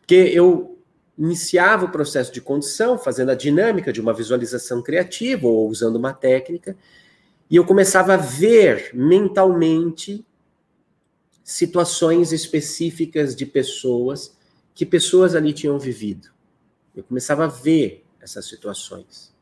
Porque 0.00 0.14
eu 0.14 0.78
iniciava 1.18 1.84
o 1.84 1.90
processo 1.90 2.32
de 2.32 2.40
condição, 2.40 2.96
fazendo 2.96 3.32
a 3.32 3.34
dinâmica 3.34 3.92
de 3.92 4.00
uma 4.00 4.14
visualização 4.14 4.82
criativa 4.82 5.46
ou 5.46 5.68
usando 5.68 5.96
uma 5.96 6.14
técnica, 6.14 6.74
e 7.50 7.56
eu 7.56 7.66
começava 7.66 8.14
a 8.14 8.16
ver 8.16 8.92
mentalmente 8.94 10.24
situações 11.44 12.32
específicas 12.32 13.36
de 13.36 13.44
pessoas 13.44 14.34
que 14.74 14.86
pessoas 14.86 15.34
ali 15.34 15.52
tinham 15.52 15.78
vivido. 15.78 16.31
Eu 16.94 17.04
começava 17.04 17.44
a 17.44 17.48
ver 17.48 18.04
essas 18.20 18.46
situações. 18.46 19.32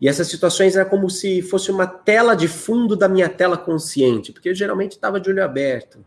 E 0.00 0.08
essas 0.08 0.26
situações 0.26 0.74
eram 0.74 0.90
como 0.90 1.08
se 1.08 1.40
fosse 1.42 1.70
uma 1.70 1.86
tela 1.86 2.34
de 2.34 2.48
fundo 2.48 2.96
da 2.96 3.08
minha 3.08 3.28
tela 3.28 3.56
consciente, 3.56 4.32
porque 4.32 4.48
eu 4.48 4.54
geralmente 4.54 4.92
estava 4.92 5.20
de 5.20 5.30
olho 5.30 5.44
aberto. 5.44 6.04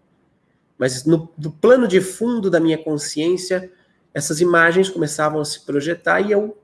Mas 0.78 1.06
no, 1.06 1.32
no, 1.38 1.52
plano 1.52 1.88
de 1.88 2.02
fundo 2.02 2.50
da 2.50 2.60
minha 2.60 2.78
consciência, 2.78 3.72
essas 4.14 4.42
imagens 4.42 4.90
começavam 4.90 5.40
a 5.40 5.46
se 5.46 5.62
projetar 5.62 6.20
e 6.20 6.32
eu, 6.32 6.58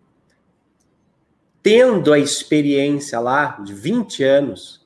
tendo 1.64 2.12
a 2.12 2.20
experiência 2.20 3.18
lá 3.20 3.62
de 3.64 3.74
20 3.74 4.24
anos, 4.24 4.81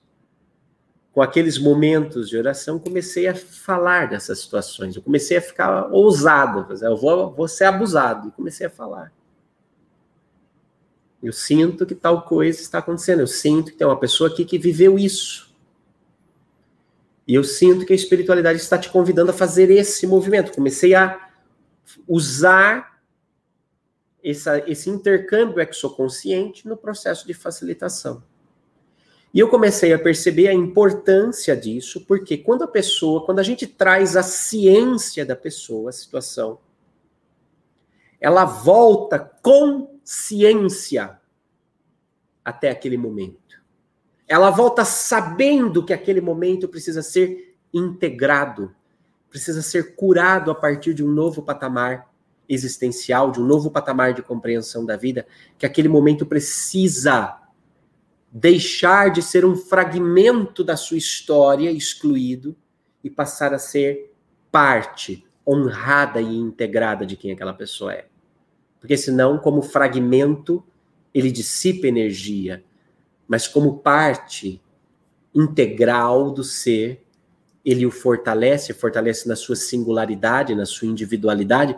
com 1.15 1.21
aqueles 1.21 1.57
momentos 1.57 2.27
de 2.27 2.37
oração, 2.37 2.77
comecei 2.77 3.25
a 3.25 3.33
falar 3.33 4.09
dessas 4.09 4.37
situações. 4.39 4.97
Eu 4.97 5.01
comecei 5.01 5.37
a 5.37 5.41
ficar 5.41 5.87
ousado, 5.89 6.67
eu 6.83 6.97
vou, 6.97 7.31
vou 7.31 7.47
ser 7.47 7.63
abusado. 7.63 8.27
E 8.27 8.31
comecei 8.31 8.67
a 8.67 8.69
falar. 8.69 9.13
Eu 11.23 11.31
sinto 11.31 11.85
que 11.85 11.95
tal 11.95 12.23
coisa 12.23 12.59
está 12.59 12.79
acontecendo. 12.79 13.21
Eu 13.21 13.27
sinto 13.27 13.71
que 13.71 13.77
tem 13.77 13.87
uma 13.87 13.97
pessoa 13.97 14.29
aqui 14.29 14.43
que 14.43 14.57
viveu 14.57 14.99
isso. 14.99 15.55
E 17.25 17.33
eu 17.33 17.45
sinto 17.45 17.85
que 17.85 17.93
a 17.93 17.95
espiritualidade 17.95 18.59
está 18.59 18.77
te 18.77 18.89
convidando 18.89 19.31
a 19.31 19.33
fazer 19.33 19.69
esse 19.69 20.05
movimento. 20.05 20.51
Comecei 20.51 20.93
a 20.95 21.29
usar 22.05 22.99
essa, 24.21 24.69
esse 24.69 24.89
intercâmbio 24.89 25.61
exoconsciente 25.61 26.67
no 26.67 26.75
processo 26.75 27.25
de 27.25 27.33
facilitação. 27.33 28.21
E 29.35 29.39
eu 29.41 29.49
comecei 29.49 29.91
a 29.91 29.99
perceber 29.99 30.47
a 30.47 30.53
importância 30.53 31.57
disso, 31.57 32.05
porque 32.05 32.37
quando 32.37 32.63
a 32.63 32.67
pessoa, 32.69 33.25
quando 33.25 33.39
a 33.39 33.43
gente 33.43 33.67
traz 33.67 34.15
a 34.15 34.23
ciência 34.23 35.25
da 35.25 35.35
pessoa, 35.35 35.89
a 35.89 35.93
situação, 35.93 36.57
ela 38.17 38.45
volta 38.45 39.19
com 39.19 39.99
ciência 40.05 41.19
até 42.45 42.69
aquele 42.69 42.95
momento. 42.95 43.61
Ela 44.25 44.49
volta 44.51 44.85
sabendo 44.85 45.83
que 45.83 45.91
aquele 45.91 46.21
momento 46.21 46.69
precisa 46.69 47.01
ser 47.01 47.57
integrado, 47.73 48.73
precisa 49.29 49.61
ser 49.61 49.97
curado 49.97 50.49
a 50.49 50.55
partir 50.55 50.93
de 50.93 51.03
um 51.03 51.11
novo 51.11 51.41
patamar 51.41 52.09
existencial, 52.47 53.31
de 53.31 53.41
um 53.41 53.45
novo 53.45 53.69
patamar 53.69 54.13
de 54.13 54.21
compreensão 54.21 54.85
da 54.85 54.95
vida, 54.95 55.27
que 55.57 55.65
aquele 55.65 55.89
momento 55.89 56.25
precisa 56.25 57.44
deixar 58.37 59.11
de 59.11 59.21
ser 59.21 59.45
um 59.45 59.55
fragmento 59.55 60.61
da 60.61 60.75
sua 60.75 60.97
história 60.97 61.71
excluído 61.71 62.53
e 63.01 63.09
passar 63.09 63.53
a 63.53 63.57
ser 63.57 64.13
parte 64.51 65.25
honrada 65.47 66.19
e 66.19 66.35
integrada 66.35 67.05
de 67.05 67.15
quem 67.15 67.31
aquela 67.31 67.53
pessoa 67.53 67.93
é. 67.93 68.07
Porque 68.77 68.97
senão, 68.97 69.37
como 69.37 69.61
fragmento, 69.61 70.61
ele 71.13 71.31
dissipa 71.31 71.87
energia, 71.87 72.61
mas 73.25 73.47
como 73.47 73.77
parte 73.77 74.61
integral 75.33 76.29
do 76.29 76.43
ser, 76.43 77.05
ele 77.63 77.85
o 77.85 77.91
fortalece, 77.91 78.73
fortalece 78.73 79.29
na 79.29 79.37
sua 79.37 79.55
singularidade, 79.55 80.53
na 80.53 80.65
sua 80.65 80.89
individualidade. 80.89 81.73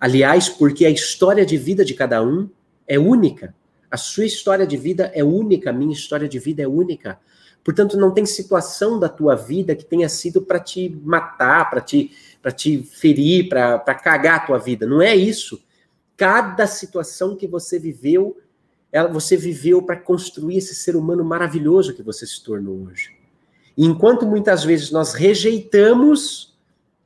Aliás, 0.00 0.48
porque 0.48 0.84
a 0.84 0.90
história 0.90 1.46
de 1.46 1.56
vida 1.56 1.84
de 1.84 1.94
cada 1.94 2.20
um 2.24 2.50
é 2.88 2.98
única. 2.98 3.54
A 3.92 3.96
sua 3.96 4.24
história 4.24 4.66
de 4.66 4.76
vida 4.76 5.12
é 5.14 5.22
única, 5.22 5.70
a 5.70 5.72
minha 5.72 5.92
história 5.92 6.28
de 6.28 6.38
vida 6.38 6.62
é 6.62 6.66
única. 6.66 7.20
Portanto, 7.62 7.96
não 7.96 8.10
tem 8.10 8.26
situação 8.26 8.98
da 8.98 9.08
tua 9.08 9.36
vida 9.36 9.76
que 9.76 9.84
tenha 9.84 10.08
sido 10.08 10.42
para 10.42 10.58
te 10.58 10.88
matar, 11.04 11.70
para 11.70 11.80
te, 11.80 12.10
te 12.56 12.82
ferir, 12.82 13.48
para 13.48 13.94
cagar 13.94 14.36
a 14.36 14.46
tua 14.46 14.58
vida. 14.58 14.86
Não 14.86 15.00
é 15.00 15.14
isso. 15.14 15.62
Cada 16.16 16.66
situação 16.66 17.36
que 17.36 17.46
você 17.46 17.78
viveu 17.78 18.36
ela, 18.92 19.08
você 19.08 19.36
viveu 19.36 19.80
para 19.82 19.96
construir 19.96 20.58
esse 20.58 20.74
ser 20.74 20.94
humano 20.94 21.24
maravilhoso 21.24 21.94
que 21.94 22.02
você 22.02 22.26
se 22.26 22.44
tornou 22.44 22.86
hoje. 22.86 23.10
E 23.74 23.86
enquanto 23.86 24.26
muitas 24.26 24.62
vezes 24.62 24.90
nós 24.90 25.14
rejeitamos 25.14 26.54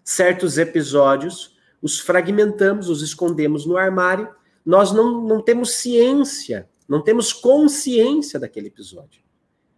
certos 0.03 0.59
episódios, 0.59 1.57
os 1.81 2.01
fragmentamos, 2.01 2.89
os 2.89 3.03
escondemos 3.03 3.65
no 3.65 3.77
armário, 3.77 4.29
nós 4.65 4.91
não, 4.91 5.23
não 5.23 5.41
temos 5.41 5.75
ciência, 5.75 6.69
não 6.89 7.03
temos 7.03 7.33
consciência 7.33 8.39
daquele 8.39 8.69
episódio. 8.69 9.21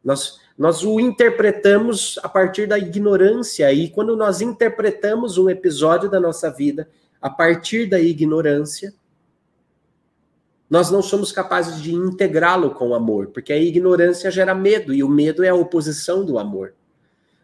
Nós, 0.05 0.40
nós 0.57 0.85
o 0.85 1.01
interpretamos 1.01 2.18
a 2.23 2.29
partir 2.29 2.66
da 2.66 2.79
ignorância, 2.79 3.73
e 3.73 3.88
quando 3.88 4.16
nós 4.16 4.40
interpretamos 4.40 5.38
um 5.38 5.51
episódio 5.51 6.09
da 6.09 6.21
nossa 6.21 6.51
vida 6.51 6.88
a 7.21 7.29
partir 7.29 7.87
da 7.87 8.01
ignorância, 8.01 8.94
nós 10.71 10.90
não 10.90 11.03
somos 11.03 11.33
capazes 11.33 11.81
de 11.81 11.94
integrá-lo 11.94 12.73
com 12.73 12.90
o 12.90 12.94
amor, 12.94 13.29
porque 13.29 13.53
a 13.53 13.59
ignorância 13.59 14.31
gera 14.31 14.55
medo 14.55 14.92
e 14.92 15.03
o 15.03 15.09
medo 15.09 15.42
é 15.42 15.49
a 15.49 15.55
oposição 15.55 16.25
do 16.25 16.38
amor. 16.38 16.75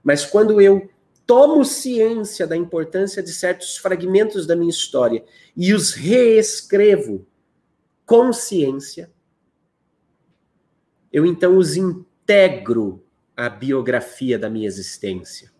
Mas 0.03 0.27
quando 0.27 0.61
eu 0.61 0.89
tomo 1.27 1.65
ciência 1.65 2.47
da 2.47 2.57
importância 2.57 3.23
de 3.23 3.33
certos 3.33 3.79
fragmentos 3.79 4.47
da 4.47 4.55
minha 4.55 4.71
história 4.71 5.25
e 5.57 5.73
os 5.73 5.95
reescrevo 5.95 7.27
com 8.05 8.31
ciência, 8.31 9.11
eu 11.15 11.25
então 11.25 11.57
os 11.57 11.77
integro 11.77 13.01
à 13.37 13.49
biografia 13.49 14.37
da 14.37 14.51
minha 14.51 14.67
existência. 14.67 15.53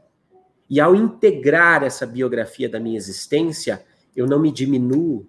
E 0.69 0.81
ao 0.81 0.97
integrar 0.97 1.85
essa 1.85 2.05
biografia 2.05 2.69
da 2.69 2.81
minha 2.81 2.97
existência, 2.97 3.87
eu 4.17 4.27
não 4.27 4.41
me 4.41 4.51
diminuo, 4.51 5.25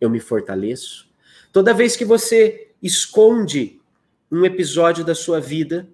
eu 0.00 0.10
me 0.10 0.18
fortaleço. 0.18 1.08
Toda 1.52 1.72
vez 1.72 1.94
que 1.94 2.04
você 2.04 2.72
esconde 2.82 3.80
um 4.32 4.44
episódio 4.44 5.04
da 5.04 5.14
sua 5.14 5.38
vida, 5.38 5.88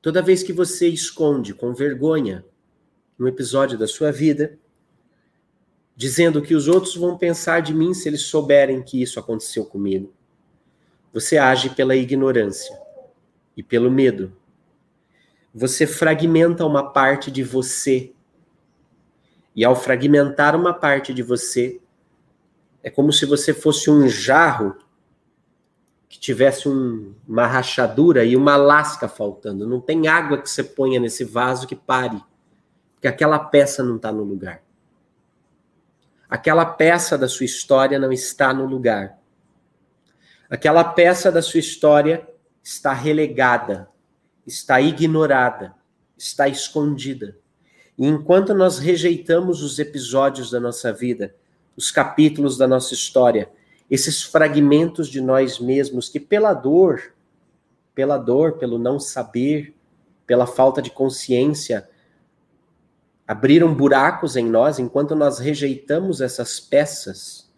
toda 0.00 0.22
vez 0.22 0.44
que 0.44 0.52
você 0.52 0.86
esconde 0.86 1.54
com 1.54 1.74
vergonha 1.74 2.44
um 3.18 3.26
episódio 3.26 3.76
da 3.76 3.88
sua 3.88 4.12
vida, 4.12 4.56
dizendo 5.96 6.40
que 6.40 6.54
os 6.54 6.68
outros 6.68 6.94
vão 6.94 7.18
pensar 7.18 7.62
de 7.62 7.74
mim 7.74 7.92
se 7.92 8.08
eles 8.08 8.22
souberem 8.22 8.80
que 8.80 9.02
isso 9.02 9.18
aconteceu 9.18 9.64
comigo, 9.66 10.14
você 11.12 11.38
age 11.38 11.70
pela 11.70 11.96
ignorância 11.96 12.78
e 13.56 13.62
pelo 13.62 13.90
medo. 13.90 14.32
Você 15.54 15.86
fragmenta 15.86 16.64
uma 16.64 16.92
parte 16.92 17.30
de 17.30 17.42
você. 17.42 18.12
E 19.54 19.64
ao 19.64 19.74
fragmentar 19.74 20.54
uma 20.54 20.72
parte 20.72 21.12
de 21.12 21.22
você, 21.22 21.80
é 22.82 22.88
como 22.88 23.12
se 23.12 23.26
você 23.26 23.52
fosse 23.52 23.90
um 23.90 24.08
jarro 24.08 24.76
que 26.08 26.18
tivesse 26.18 26.68
um, 26.68 27.14
uma 27.26 27.46
rachadura 27.46 28.24
e 28.24 28.36
uma 28.36 28.56
lasca 28.56 29.08
faltando. 29.08 29.66
Não 29.66 29.80
tem 29.80 30.08
água 30.08 30.38
que 30.38 30.48
você 30.48 30.62
ponha 30.62 30.98
nesse 30.98 31.24
vaso 31.24 31.66
que 31.66 31.76
pare, 31.76 32.22
porque 32.94 33.08
aquela 33.08 33.38
peça 33.38 33.82
não 33.82 33.96
está 33.96 34.10
no 34.10 34.24
lugar. 34.24 34.62
Aquela 36.28 36.64
peça 36.64 37.18
da 37.18 37.28
sua 37.28 37.44
história 37.44 37.98
não 37.98 38.12
está 38.12 38.54
no 38.54 38.64
lugar. 38.64 39.19
Aquela 40.50 40.84
peça 40.84 41.30
da 41.30 41.40
sua 41.40 41.60
história 41.60 42.28
está 42.62 42.92
relegada, 42.92 43.88
está 44.46 44.80
ignorada, 44.80 45.74
está 46.18 46.48
escondida. 46.48 47.38
E 47.96 48.06
enquanto 48.06 48.52
nós 48.52 48.78
rejeitamos 48.78 49.62
os 49.62 49.78
episódios 49.78 50.50
da 50.50 50.60
nossa 50.60 50.92
vida, 50.92 51.34
os 51.76 51.90
capítulos 51.90 52.58
da 52.58 52.66
nossa 52.66 52.92
história 52.92 53.50
esses 53.90 54.22
fragmentos 54.22 55.08
de 55.08 55.20
nós 55.20 55.58
mesmos 55.58 56.08
que, 56.08 56.20
pela 56.20 56.54
dor, 56.54 57.12
pela 57.92 58.16
dor, 58.16 58.52
pelo 58.52 58.78
não 58.78 59.00
saber, 59.00 59.74
pela 60.24 60.46
falta 60.46 60.80
de 60.80 60.90
consciência, 60.90 61.88
abriram 63.26 63.74
buracos 63.74 64.36
em 64.36 64.48
nós 64.48 64.78
enquanto 64.78 65.16
nós 65.16 65.40
rejeitamos 65.40 66.20
essas 66.20 66.60
peças. 66.60 67.49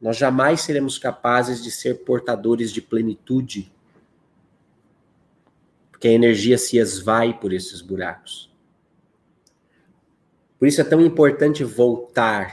Nós 0.00 0.16
jamais 0.16 0.60
seremos 0.60 0.98
capazes 0.98 1.62
de 1.62 1.70
ser 1.70 2.04
portadores 2.04 2.72
de 2.72 2.82
plenitude, 2.82 3.72
porque 5.90 6.08
a 6.08 6.12
energia 6.12 6.58
se 6.58 6.76
esvai 6.76 7.38
por 7.38 7.52
esses 7.52 7.80
buracos. 7.80 8.54
Por 10.58 10.68
isso 10.68 10.80
é 10.80 10.84
tão 10.84 11.00
importante 11.00 11.64
voltar 11.64 12.52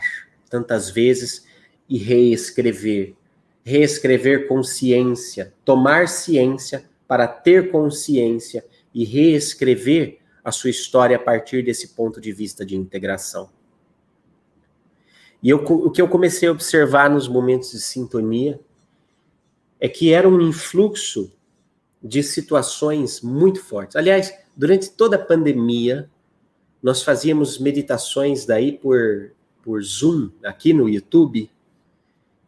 tantas 0.50 0.90
vezes 0.90 1.46
e 1.90 1.98
reescrever. 1.98 3.16
Reescrever 3.64 4.48
consciência, 4.48 5.54
tomar 5.64 6.08
ciência 6.08 6.90
para 7.08 7.28
ter 7.28 7.72
consciência 7.72 8.66
e 8.94 9.06
reescrever 9.06 10.20
a 10.44 10.52
sua 10.52 10.70
história 10.70 11.16
a 11.16 11.20
partir 11.20 11.64
desse 11.64 11.90
ponto 11.90 12.20
de 12.20 12.32
vista 12.32 12.66
de 12.66 12.76
integração. 12.76 13.50
E 15.44 15.50
eu, 15.50 15.58
o 15.58 15.92
que 15.92 16.02
eu 16.02 16.08
comecei 16.08 16.48
a 16.48 16.52
observar 16.54 17.10
nos 17.10 17.28
momentos 17.28 17.72
de 17.72 17.82
sintonia 17.82 18.62
é 19.78 19.90
que 19.90 20.14
era 20.14 20.28
um 20.28 20.40
influxo 20.40 21.30
de 22.02 22.24
situações 22.24 23.20
muito 23.20 23.62
fortes. 23.62 23.98
Aliás, 23.98 24.34
durante 24.56 24.90
toda 24.92 25.18
a 25.18 25.24
pandemia, 25.24 26.10
nós 26.82 27.04
fazíamos 27.04 27.60
meditações 27.60 28.46
daí 28.46 28.78
por, 28.78 29.34
por 29.62 29.84
Zoom, 29.84 30.30
aqui 30.46 30.72
no 30.72 30.88
YouTube, 30.88 31.52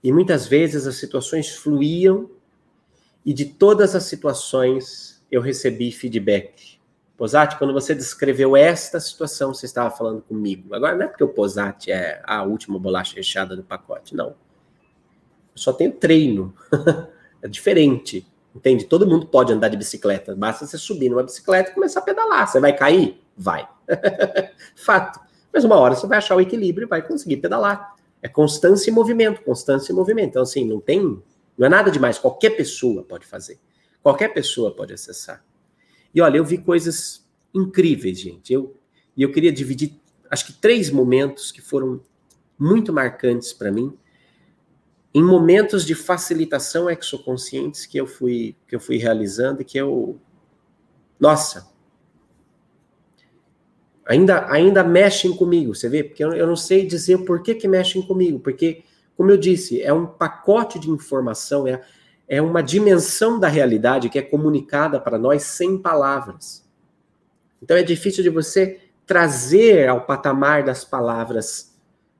e 0.01 0.11
muitas 0.13 0.47
vezes 0.47 0.87
as 0.87 0.95
situações 0.95 1.49
fluíam, 1.53 2.29
e 3.25 3.33
de 3.33 3.43
todas 3.43 3.93
as 3.93 4.03
situações 4.03 5.21
eu 5.29 5.41
recebi 5.41 5.91
feedback. 5.91 6.74
Posati, 7.17 7.57
quando 7.57 7.73
você 7.73 7.95
descreveu 7.95 8.57
esta 8.57 8.99
situação, 8.99 9.53
você 9.53 9.65
estava 9.65 9.89
falando 9.89 10.21
comigo. 10.21 10.75
Agora 10.75 10.95
não 10.95 11.05
é 11.05 11.07
porque 11.07 11.23
o 11.23 11.29
Posati 11.29 11.91
é 11.91 12.21
a 12.25 12.43
última 12.43 12.77
bolacha 12.77 13.15
recheada 13.15 13.55
do 13.55 13.63
pacote, 13.63 14.15
não. 14.15 14.27
Eu 14.27 14.35
só 15.55 15.71
tenho 15.71 15.93
treino. 15.93 16.53
é 17.41 17.47
diferente. 17.47 18.27
Entende? 18.53 18.85
Todo 18.85 19.07
mundo 19.07 19.27
pode 19.27 19.53
andar 19.53 19.69
de 19.69 19.77
bicicleta. 19.77 20.35
Basta 20.35 20.65
você 20.65 20.77
subir 20.77 21.09
numa 21.09 21.23
bicicleta 21.23 21.71
e 21.71 21.73
começar 21.73 22.01
a 22.01 22.03
pedalar. 22.03 22.47
Você 22.47 22.59
vai 22.59 22.75
cair? 22.75 23.21
Vai. 23.37 23.67
Fato. 24.75 25.19
Mas 25.53 25.63
uma 25.63 25.75
hora 25.75 25.95
você 25.95 26.05
vai 26.07 26.17
achar 26.17 26.35
o 26.35 26.41
equilíbrio 26.41 26.85
e 26.85 26.89
vai 26.89 27.01
conseguir 27.01 27.37
pedalar. 27.37 27.95
É 28.21 28.27
constância 28.27 28.89
e 28.89 28.93
movimento, 28.93 29.41
constância 29.41 29.91
e 29.91 29.95
movimento. 29.95 30.29
Então, 30.29 30.41
assim, 30.41 30.65
não 30.65 30.81
tem. 30.81 31.21
Não 31.57 31.65
é 31.65 31.69
nada 31.69 31.89
demais. 31.89 32.17
Qualquer 32.17 32.51
pessoa 32.51 33.03
pode 33.03 33.25
fazer. 33.25 33.57
Qualquer 34.03 34.33
pessoa 34.33 34.75
pode 34.75 34.93
acessar. 34.93 35.43
E 36.15 36.21
olha, 36.21 36.37
eu 36.37 36.45
vi 36.45 36.57
coisas 36.57 37.27
incríveis, 37.53 38.19
gente. 38.19 38.51
Eu, 38.51 38.75
e 39.15 39.21
eu 39.21 39.31
queria 39.31 39.51
dividir, 39.51 39.99
acho 40.31 40.45
que 40.47 40.53
três 40.53 40.89
momentos 40.89 41.51
que 41.51 41.61
foram 41.61 42.01
muito 42.57 42.93
marcantes 42.93 43.51
para 43.51 43.71
mim, 43.71 43.93
em 45.13 45.21
momentos 45.21 45.85
de 45.85 45.93
facilitação 45.93 46.89
exoconscientes 46.89 47.85
que 47.85 47.97
eu 47.97 48.07
fui 48.07 48.55
que 48.67 48.75
eu 48.75 48.79
fui 48.79 48.97
realizando 48.97 49.61
e 49.61 49.65
que 49.65 49.77
eu 49.77 50.19
nossa, 51.19 51.69
ainda, 54.05 54.49
ainda 54.51 54.83
mexem 54.83 55.35
comigo, 55.35 55.73
você 55.73 55.89
vê? 55.89 56.03
Porque 56.03 56.23
eu, 56.23 56.33
eu 56.33 56.45
não 56.45 56.55
sei 56.55 56.85
dizer 56.85 57.19
por 57.25 57.41
que, 57.41 57.55
que 57.55 57.67
mexem 57.67 58.01
comigo, 58.01 58.39
porque, 58.39 58.83
como 59.15 59.31
eu 59.31 59.37
disse, 59.37 59.81
é 59.81 59.93
um 59.93 60.05
pacote 60.05 60.77
de 60.79 60.89
informação, 60.89 61.67
é, 61.67 61.81
é 62.27 62.41
uma 62.41 62.61
dimensão 62.61 63.39
da 63.39 63.47
realidade 63.47 64.09
que 64.09 64.19
é 64.19 64.21
comunicada 64.21 64.99
para 64.99 65.17
nós 65.17 65.43
sem 65.43 65.77
palavras. 65.77 66.67
Então 67.61 67.77
é 67.77 67.83
difícil 67.83 68.23
de 68.23 68.29
você 68.29 68.79
trazer 69.05 69.87
ao 69.87 70.05
patamar 70.05 70.63
das 70.63 70.83
palavras 70.83 71.75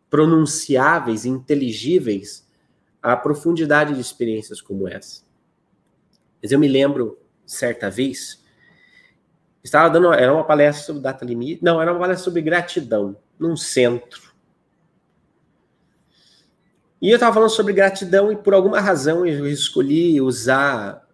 pronunciáveis, 0.09 1.25
inteligíveis, 1.25 2.47
a 3.01 3.15
profundidade 3.15 3.93
de 3.93 4.01
experiências 4.01 4.61
como 4.61 4.87
essa. 4.87 5.23
Mas 6.41 6.51
eu 6.51 6.59
me 6.59 6.67
lembro, 6.67 7.17
certa 7.45 7.89
vez, 7.89 8.43
Estava 9.65 9.89
dando, 9.89 10.13
era 10.13 10.31
uma 10.31 10.43
palestra 10.43 10.85
sobre 10.85 11.01
data 11.01 11.25
limite, 11.25 11.63
não, 11.63 11.81
era 11.81 11.91
uma 11.91 11.99
palestra 11.99 12.23
sobre 12.23 12.39
gratidão, 12.43 13.17
num 13.39 13.57
centro. 13.57 14.24
E 17.01 17.09
eu 17.09 17.15
estava 17.15 17.33
falando 17.33 17.49
sobre 17.49 17.73
gratidão 17.73 18.31
e 18.31 18.35
por 18.35 18.53
alguma 18.53 18.79
razão 18.79 19.25
eu 19.25 19.47
escolhi 19.47 20.21
usar 20.21 21.05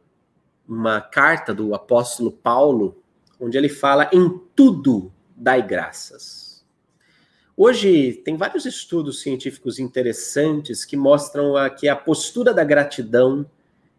uma 0.67 1.01
carta 1.01 1.53
do 1.53 1.73
apóstolo 1.73 2.31
Paulo, 2.31 3.03
onde 3.39 3.57
ele 3.57 3.69
fala 3.69 4.09
em 4.13 4.39
tudo 4.55 5.11
dai 5.35 5.65
graças. 5.65 6.63
Hoje 7.57 8.13
tem 8.23 8.37
vários 8.37 8.65
estudos 8.65 9.21
científicos 9.21 9.79
interessantes 9.79 10.85
que 10.85 10.95
mostram 10.95 11.57
a, 11.57 11.69
que 11.69 11.89
a 11.89 11.95
postura 11.95 12.53
da 12.53 12.63
gratidão 12.63 13.45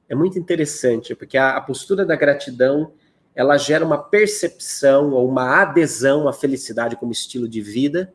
é 0.08 0.14
muito 0.14 0.38
interessante, 0.38 1.14
porque 1.14 1.36
a, 1.36 1.56
a 1.56 1.60
postura 1.60 2.04
da 2.04 2.14
gratidão 2.14 2.92
ela 3.34 3.56
gera 3.56 3.84
uma 3.84 3.98
percepção 3.98 5.10
ou 5.10 5.28
uma 5.28 5.60
adesão 5.60 6.28
à 6.28 6.32
felicidade 6.32 6.96
como 6.96 7.12
estilo 7.12 7.48
de 7.48 7.60
vida, 7.60 8.12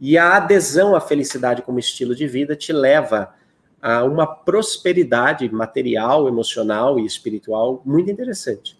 e 0.00 0.16
a 0.16 0.36
adesão 0.36 0.94
à 0.94 1.00
felicidade 1.00 1.62
como 1.62 1.78
estilo 1.78 2.14
de 2.14 2.26
vida 2.26 2.54
te 2.54 2.72
leva 2.72 3.34
a 3.80 4.04
uma 4.04 4.26
prosperidade 4.26 5.48
material, 5.52 6.28
emocional 6.28 6.98
e 6.98 7.06
espiritual 7.06 7.82
muito 7.84 8.10
interessante. 8.10 8.78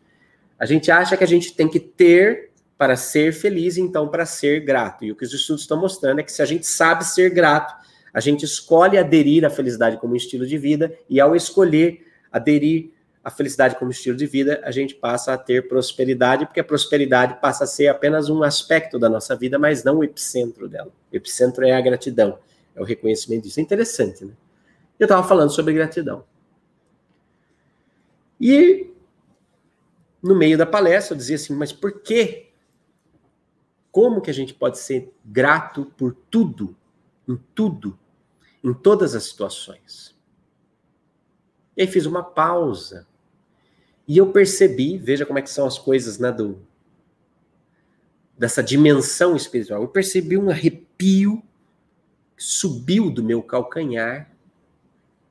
A 0.59 0.66
gente 0.66 0.91
acha 0.91 1.16
que 1.16 1.25
a 1.25 1.27
gente 1.27 1.55
tem 1.55 1.69
que 1.69 1.79
ter 1.79 2.51
para 2.77 2.97
ser 2.97 3.33
feliz, 3.33 3.77
então 3.77 4.09
para 4.09 4.25
ser 4.25 4.61
grato. 4.61 5.05
E 5.05 5.12
o 5.12 5.16
que 5.16 5.25
os 5.25 5.33
estudos 5.33 5.62
estão 5.62 5.81
mostrando 5.81 6.21
é 6.21 6.23
que 6.23 6.33
se 6.33 6.43
a 6.43 6.47
gente 6.47 6.66
sabe 6.66 7.05
ser 7.05 7.31
grato, 7.31 7.75
a 8.12 8.21
gente 8.21 8.45
escolhe 8.45 8.97
aderir 8.97 9.45
à 9.45 9.51
felicidade 9.51 9.99
como 9.99 10.16
estilo 10.16 10.47
de 10.47 10.57
vida, 10.57 10.93
e 11.09 11.21
ao 11.21 11.35
escolher 11.35 12.07
aderir 12.33 12.91
a 13.23 13.31
felicidade 13.31 13.77
como 13.77 13.91
estilo 13.91 14.16
de 14.16 14.27
vida, 14.27 14.61
a 14.64 14.71
gente 14.71 14.95
passa 14.95 15.33
a 15.33 15.39
ter 15.39 15.69
prosperidade, 15.69 16.47
porque 16.47 16.61
a 16.61 16.64
prosperidade 16.64 17.41
passa 17.41 17.64
a 17.64 17.66
ser 17.66 17.89
apenas 17.89 18.29
um 18.29 18.43
aspecto 18.43 18.99
da 18.99 19.09
nossa 19.09 19.37
vida, 19.37 19.59
mas 19.59 19.85
não 19.85 19.99
o 19.99 20.05
epicentro 20.05 20.69
dela. 20.69 20.91
O 21.12 21.16
epicentro 21.16 21.64
é 21.64 21.73
a 21.73 21.81
gratidão, 21.81 22.39
é 22.75 22.81
o 22.81 22.85
reconhecimento 22.85 23.45
disso. 23.45 23.61
É 23.61 23.62
interessante, 23.62 24.25
né? 24.25 24.33
Eu 24.99 25.05
estava 25.05 25.27
falando 25.27 25.51
sobre 25.51 25.75
gratidão. 25.75 26.25
E 28.41 28.91
no 30.23 30.37
meio 30.37 30.57
da 30.57 30.66
palestra 30.66 31.14
eu 31.14 31.19
dizia 31.19 31.37
assim, 31.37 31.55
mas 31.55 31.73
por 31.73 32.01
quê? 32.01 32.51
Como 33.91 34.21
que 34.21 34.31
a 34.31 34.35
gente 34.35 34.55
pode 34.55 34.79
ser 34.79 35.12
grato 35.25 35.87
por 35.97 36.14
tudo, 36.31 36.77
em 37.29 37.37
tudo, 37.55 37.99
em 38.62 38.73
todas 38.73 39.14
as 39.14 39.25
situações? 39.25 40.18
E 41.79 41.83
aí 41.83 41.87
fiz 41.87 42.07
uma 42.07 42.24
pausa. 42.24 43.07
E 44.09 44.18
eu 44.18 44.33
percebi, 44.33 44.99
veja 44.99 45.24
como 45.24 45.39
é 45.39 45.43
que 45.43 45.49
são 45.49 45.64
as 45.64 45.79
coisas, 45.79 46.18
né, 46.18 46.33
do, 46.33 46.61
dessa 48.37 48.64
dimensão 48.64 49.37
espiritual. 49.37 49.83
Eu 49.83 49.89
percebi 49.89 50.37
um 50.37 50.51
arrepio 50.51 51.41
que 52.37 52.43
subiu 52.43 53.12
do 53.12 53.22
meu 53.22 53.41
calcanhar, 53.41 54.29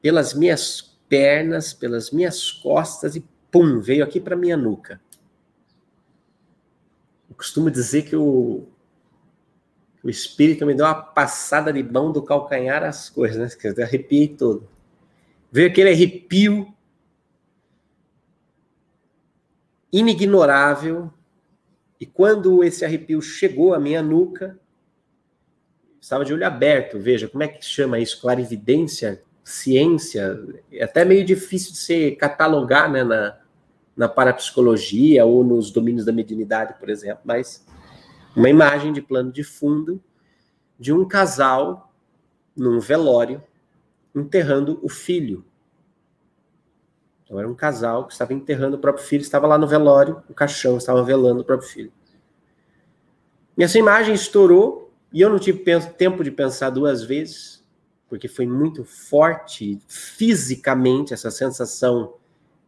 pelas 0.01 0.33
minhas 0.33 0.97
pernas, 1.09 1.73
pelas 1.73 2.11
minhas 2.11 2.49
costas 2.49 3.17
e 3.17 3.25
pum, 3.51 3.81
veio 3.81 4.03
aqui 4.03 4.17
para 4.17 4.35
minha 4.37 4.55
nuca. 4.55 5.01
Eu 7.29 7.35
costumo 7.35 7.69
dizer 7.69 8.03
que 8.03 8.15
o, 8.15 8.65
o 10.01 10.09
espírito 10.09 10.65
me 10.65 10.73
deu 10.73 10.85
uma 10.85 10.95
passada 10.95 11.73
de 11.73 11.83
mão 11.83 12.13
do 12.13 12.21
calcanhar 12.21 12.83
às 12.83 13.09
coisas, 13.09 13.37
né? 13.37 13.83
Arrepiei 13.83 14.29
todo. 14.29 14.76
Veio 15.51 15.69
aquele 15.69 15.91
arrepio 15.91 16.73
inignorável, 19.91 21.11
e 21.99 22.05
quando 22.05 22.63
esse 22.63 22.85
arrepio 22.85 23.21
chegou 23.21 23.73
à 23.73 23.79
minha 23.79 24.03
nuca, 24.03 24.59
estava 25.99 26.23
de 26.23 26.33
olho 26.33 26.45
aberto, 26.45 26.99
veja, 26.99 27.27
como 27.27 27.43
é 27.43 27.47
que 27.47 27.65
chama 27.65 27.99
isso? 27.99 28.21
Clarividência, 28.21 29.23
ciência, 29.43 30.39
é 30.71 30.83
até 30.83 31.03
meio 31.03 31.25
difícil 31.25 31.71
de 31.71 31.77
se 31.77 32.11
catalogar 32.11 32.91
né, 32.91 33.03
na, 33.03 33.39
na 33.95 34.07
parapsicologia 34.07 35.25
ou 35.25 35.43
nos 35.43 35.71
domínios 35.71 36.05
da 36.05 36.11
mediunidade, 36.11 36.75
por 36.79 36.89
exemplo, 36.89 37.21
mas 37.25 37.65
uma 38.35 38.49
imagem 38.49 38.93
de 38.93 39.01
plano 39.01 39.31
de 39.31 39.43
fundo 39.43 40.03
de 40.79 40.93
um 40.93 41.07
casal 41.07 41.91
num 42.55 42.79
velório 42.79 43.41
enterrando 44.19 44.79
o 44.81 44.89
filho. 44.89 45.45
Então 47.23 47.37
era 47.37 47.47
um 47.47 47.55
casal 47.55 48.05
que 48.05 48.13
estava 48.13 48.33
enterrando 48.33 48.77
o 48.77 48.79
próprio 48.79 49.05
filho, 49.05 49.21
estava 49.21 49.45
lá 49.47 49.57
no 49.57 49.67
velório, 49.67 50.23
o 50.29 50.33
caixão 50.33 50.77
estava 50.77 51.03
velando 51.03 51.41
o 51.41 51.43
próprio 51.43 51.69
filho. 51.69 51.91
E 53.57 53.63
essa 53.63 53.77
imagem 53.77 54.13
estourou 54.13 54.93
e 55.11 55.21
eu 55.21 55.29
não 55.29 55.39
tive 55.39 55.59
tempo 55.97 56.23
de 56.23 56.31
pensar 56.31 56.69
duas 56.69 57.03
vezes. 57.03 57.57
porque 58.09 58.29
foi 58.29 58.47
muito 58.47 58.85
forte 58.85 59.81
fisicamente, 59.85 61.13
essa 61.13 61.29
sensação 61.29 62.13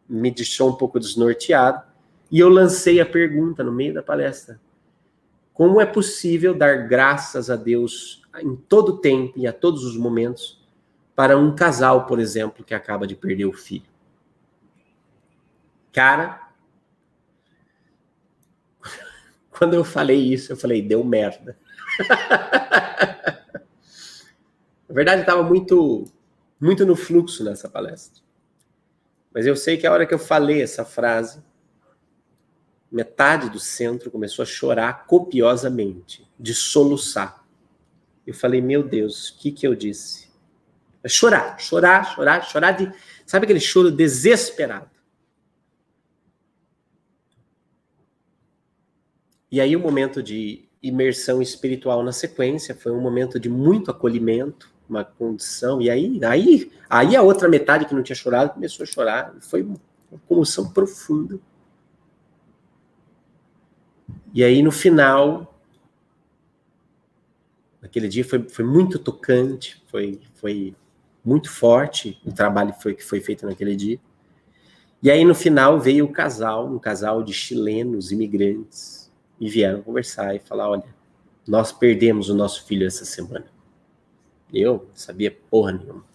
me 0.06 0.30
deixou 0.30 0.68
um 0.68 0.74
pouco 0.74 1.00
desnorteado. 1.00 1.82
E 2.30 2.38
eu 2.38 2.50
lancei 2.50 3.00
a 3.00 3.06
pergunta 3.06 3.64
no 3.64 3.72
meio 3.72 3.94
da 3.94 4.02
palestra: 4.02 4.60
como 5.54 5.80
é 5.80 5.86
possível 5.86 6.54
dar 6.54 6.86
graças 6.86 7.48
a 7.48 7.56
Deus 7.56 8.22
em 8.42 8.54
todo 8.54 8.98
tempo 8.98 9.32
e 9.38 9.46
a 9.46 9.52
todos 9.52 9.82
os 9.82 9.96
momentos 9.96 10.59
para 11.14 11.36
um 11.36 11.54
casal, 11.54 12.06
por 12.06 12.18
exemplo, 12.18 12.64
que 12.64 12.74
acaba 12.74 13.06
de 13.06 13.14
perder 13.14 13.46
o 13.46 13.52
filho? 13.52 13.88
Cara, 15.92 16.48
quando 19.50 19.74
eu 19.74 19.84
falei 19.84 20.18
isso, 20.18 20.52
eu 20.52 20.56
falei, 20.56 20.80
deu 20.80 21.04
merda. 21.04 21.58
Na 24.88 24.94
verdade, 24.94 25.20
estava 25.20 25.42
muito, 25.42 26.04
muito 26.60 26.84
no 26.84 26.96
fluxo 26.96 27.44
nessa 27.44 27.68
palestra. 27.68 28.22
Mas 29.32 29.46
eu 29.46 29.54
sei 29.54 29.76
que 29.76 29.86
a 29.86 29.92
hora 29.92 30.04
que 30.04 30.12
eu 30.12 30.18
falei 30.18 30.60
essa 30.62 30.84
frase, 30.84 31.42
metade 32.90 33.48
do 33.50 33.60
centro 33.60 34.10
começou 34.10 34.42
a 34.42 34.46
chorar 34.46 35.06
copiosamente, 35.06 36.28
de 36.38 36.54
soluçar. 36.54 37.44
Eu 38.26 38.34
falei, 38.34 38.60
meu 38.60 38.82
Deus, 38.82 39.28
o 39.28 39.38
que, 39.38 39.52
que 39.52 39.66
eu 39.66 39.74
disse? 39.74 40.29
É 41.02 41.08
chorar, 41.08 41.58
chorar, 41.58 42.14
chorar, 42.14 42.44
chorar 42.44 42.72
de. 42.72 42.92
Sabe 43.26 43.44
aquele 43.44 43.60
choro 43.60 43.90
desesperado? 43.90 44.90
E 49.50 49.60
aí 49.60 49.74
o 49.74 49.80
momento 49.80 50.22
de 50.22 50.68
imersão 50.82 51.42
espiritual 51.42 52.02
na 52.02 52.12
sequência 52.12 52.74
foi 52.74 52.92
um 52.92 53.00
momento 53.00 53.38
de 53.38 53.48
muito 53.48 53.90
acolhimento, 53.90 54.72
uma 54.88 55.04
condição. 55.04 55.80
E 55.80 55.90
aí, 55.90 56.20
aí, 56.24 56.72
aí 56.88 57.16
a 57.16 57.22
outra 57.22 57.48
metade 57.48 57.84
que 57.84 57.94
não 57.94 58.02
tinha 58.02 58.16
chorado 58.16 58.54
começou 58.54 58.84
a 58.84 58.86
chorar. 58.86 59.34
Foi 59.40 59.62
uma 59.62 60.20
comoção 60.28 60.70
profunda. 60.70 61.38
E 64.32 64.44
aí 64.44 64.62
no 64.62 64.70
final, 64.70 65.58
aquele 67.82 68.06
dia 68.06 68.24
foi, 68.24 68.48
foi 68.48 68.64
muito 68.64 68.98
tocante, 68.98 69.82
foi, 69.88 70.20
foi 70.34 70.74
muito 71.24 71.50
forte 71.50 72.20
o 72.24 72.32
trabalho 72.32 72.72
foi, 72.72 72.94
que 72.94 73.04
foi 73.04 73.20
feito 73.20 73.46
naquele 73.46 73.76
dia. 73.76 73.98
E 75.02 75.10
aí 75.10 75.24
no 75.24 75.34
final 75.34 75.80
veio 75.80 76.04
o 76.04 76.12
casal, 76.12 76.66
um 76.66 76.78
casal 76.78 77.22
de 77.22 77.32
chilenos 77.32 78.12
imigrantes, 78.12 79.10
e 79.40 79.48
vieram 79.48 79.82
conversar 79.82 80.34
e 80.34 80.38
falar: 80.38 80.68
olha, 80.68 80.84
nós 81.48 81.72
perdemos 81.72 82.28
o 82.28 82.34
nosso 82.34 82.64
filho 82.66 82.86
essa 82.86 83.04
semana. 83.04 83.46
Eu 84.52 84.86
não 84.88 84.96
sabia 84.96 85.36
porra 85.50 85.72
nenhuma. 85.72 86.09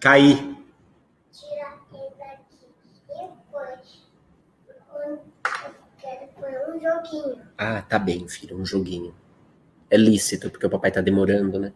Cair. 0.00 0.36
Tira 1.32 1.76
ele 1.92 2.14
daqui. 2.16 2.68
Depois, 3.08 4.06
eu 4.68 5.18
quero 5.98 6.28
pôr 6.36 6.48
um 6.72 6.80
joguinho. 6.80 7.42
Ah, 7.58 7.82
tá 7.82 7.98
bem, 7.98 8.28
filho, 8.28 8.56
um 8.56 8.64
joguinho. 8.64 9.12
É 9.90 9.96
lícito, 9.96 10.50
porque 10.50 10.66
o 10.66 10.70
papai 10.70 10.92
tá 10.92 11.00
demorando, 11.00 11.58
né? 11.58 11.72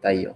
Tá 0.00 0.10
aí, 0.10 0.24
ó. 0.24 0.34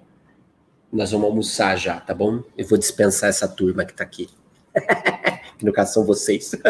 Nós 0.93 1.12
vamos 1.12 1.28
almoçar 1.28 1.76
já, 1.76 2.01
tá 2.01 2.12
bom? 2.12 2.43
Eu 2.57 2.66
vou 2.66 2.76
dispensar 2.76 3.28
essa 3.28 3.47
turma 3.47 3.84
que 3.84 3.95
tá 3.95 4.03
aqui. 4.03 4.28
que 5.59 5.64
no 5.64 5.72
caso 5.72 5.95
são 5.95 6.05
vocês. 6.05 6.51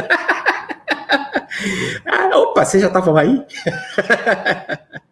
ah, 2.05 2.39
opa, 2.41 2.63
vocês 2.65 2.83
já 2.83 2.89
estavam 2.89 3.17
aí? 3.17 3.43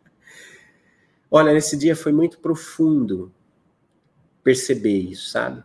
Olha, 1.30 1.54
nesse 1.54 1.78
dia 1.78 1.96
foi 1.96 2.12
muito 2.12 2.38
profundo 2.40 3.32
perceber 4.46 4.96
isso, 4.96 5.30
sabe? 5.30 5.60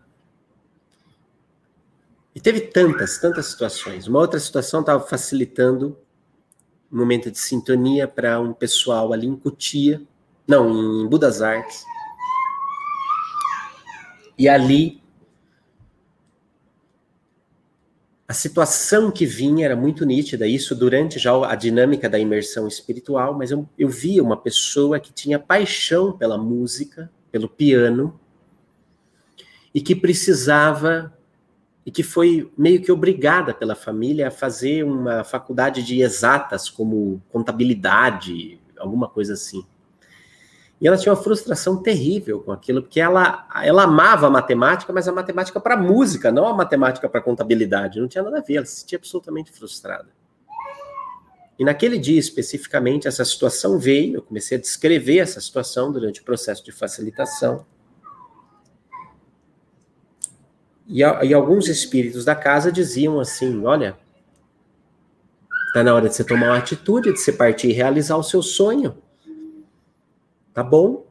E 2.33 2.41
teve 2.41 2.61
tantas, 2.61 3.19
tantas 3.19 3.45
situações. 3.45 4.07
Uma 4.07 4.17
outra 4.17 4.39
situação 4.39 4.79
estava 4.79 5.05
facilitando 5.05 5.95
um 6.91 6.97
momento 6.97 7.29
de 7.29 7.37
sintonia 7.37 8.07
para 8.07 8.39
um 8.39 8.53
pessoal 8.53 9.13
ali 9.13 9.27
em 9.27 9.35
Cutia, 9.35 10.01
não, 10.47 11.03
em 11.03 11.07
Budas 11.07 11.43
Artes. 11.43 11.85
E 14.35 14.49
ali 14.49 14.99
a 18.27 18.33
situação 18.33 19.11
que 19.11 19.27
vinha 19.27 19.65
era 19.65 19.75
muito 19.75 20.07
nítida, 20.07 20.47
isso 20.47 20.73
durante 20.73 21.19
já 21.19 21.31
a 21.47 21.53
dinâmica 21.53 22.09
da 22.09 22.17
imersão 22.17 22.67
espiritual, 22.67 23.37
mas 23.37 23.51
eu, 23.51 23.69
eu 23.77 23.89
via 23.89 24.23
uma 24.23 24.37
pessoa 24.37 24.99
que 24.99 25.13
tinha 25.13 25.37
paixão 25.37 26.17
pela 26.17 26.35
música, 26.35 27.11
pelo 27.31 27.47
piano, 27.47 28.19
e 29.73 29.81
que 29.81 29.95
precisava 29.95 31.13
e 31.85 31.91
que 31.91 32.03
foi 32.03 32.51
meio 32.57 32.81
que 32.81 32.91
obrigada 32.91 33.53
pela 33.53 33.75
família 33.75 34.27
a 34.27 34.31
fazer 34.31 34.83
uma 34.83 35.23
faculdade 35.23 35.81
de 35.83 36.01
exatas, 36.01 36.69
como 36.69 37.21
contabilidade, 37.31 38.59
alguma 38.77 39.07
coisa 39.07 39.33
assim. 39.33 39.65
E 40.79 40.87
ela 40.87 40.97
tinha 40.97 41.13
uma 41.13 41.21
frustração 41.21 41.77
terrível 41.81 42.39
com 42.39 42.51
aquilo, 42.51 42.81
porque 42.81 42.99
ela, 42.99 43.47
ela 43.63 43.83
amava 43.83 44.25
a 44.25 44.29
matemática, 44.31 44.91
mas 44.91 45.07
a 45.07 45.11
matemática 45.11 45.59
para 45.59 45.77
música, 45.77 46.31
não 46.31 46.47
a 46.47 46.55
matemática 46.55 47.07
para 47.07 47.21
contabilidade. 47.21 47.99
Não 47.99 48.07
tinha 48.07 48.23
nada 48.23 48.39
a 48.39 48.41
ver, 48.41 48.55
ela 48.55 48.65
se 48.65 48.81
sentia 48.81 48.97
absolutamente 48.97 49.51
frustrada. 49.51 50.07
E 51.59 51.63
naquele 51.63 51.99
dia 51.99 52.19
especificamente, 52.19 53.07
essa 53.07 53.23
situação 53.23 53.77
veio, 53.77 54.15
eu 54.15 54.21
comecei 54.23 54.57
a 54.57 54.61
descrever 54.61 55.19
essa 55.19 55.39
situação 55.39 55.91
durante 55.91 56.21
o 56.21 56.23
processo 56.23 56.65
de 56.65 56.71
facilitação. 56.71 57.63
E, 60.91 60.99
e 60.99 61.33
alguns 61.33 61.69
espíritos 61.69 62.25
da 62.25 62.35
casa 62.35 62.69
diziam 62.69 63.17
assim: 63.17 63.63
olha, 63.63 63.97
está 65.67 65.81
na 65.81 65.95
hora 65.95 66.09
de 66.09 66.15
você 66.15 66.23
tomar 66.23 66.47
uma 66.47 66.57
atitude, 66.57 67.13
de 67.13 67.19
você 67.19 67.31
partir 67.31 67.69
e 67.69 67.73
realizar 67.73 68.17
o 68.17 68.23
seu 68.23 68.43
sonho. 68.43 68.97
Tá 70.53 70.61
bom? 70.61 71.07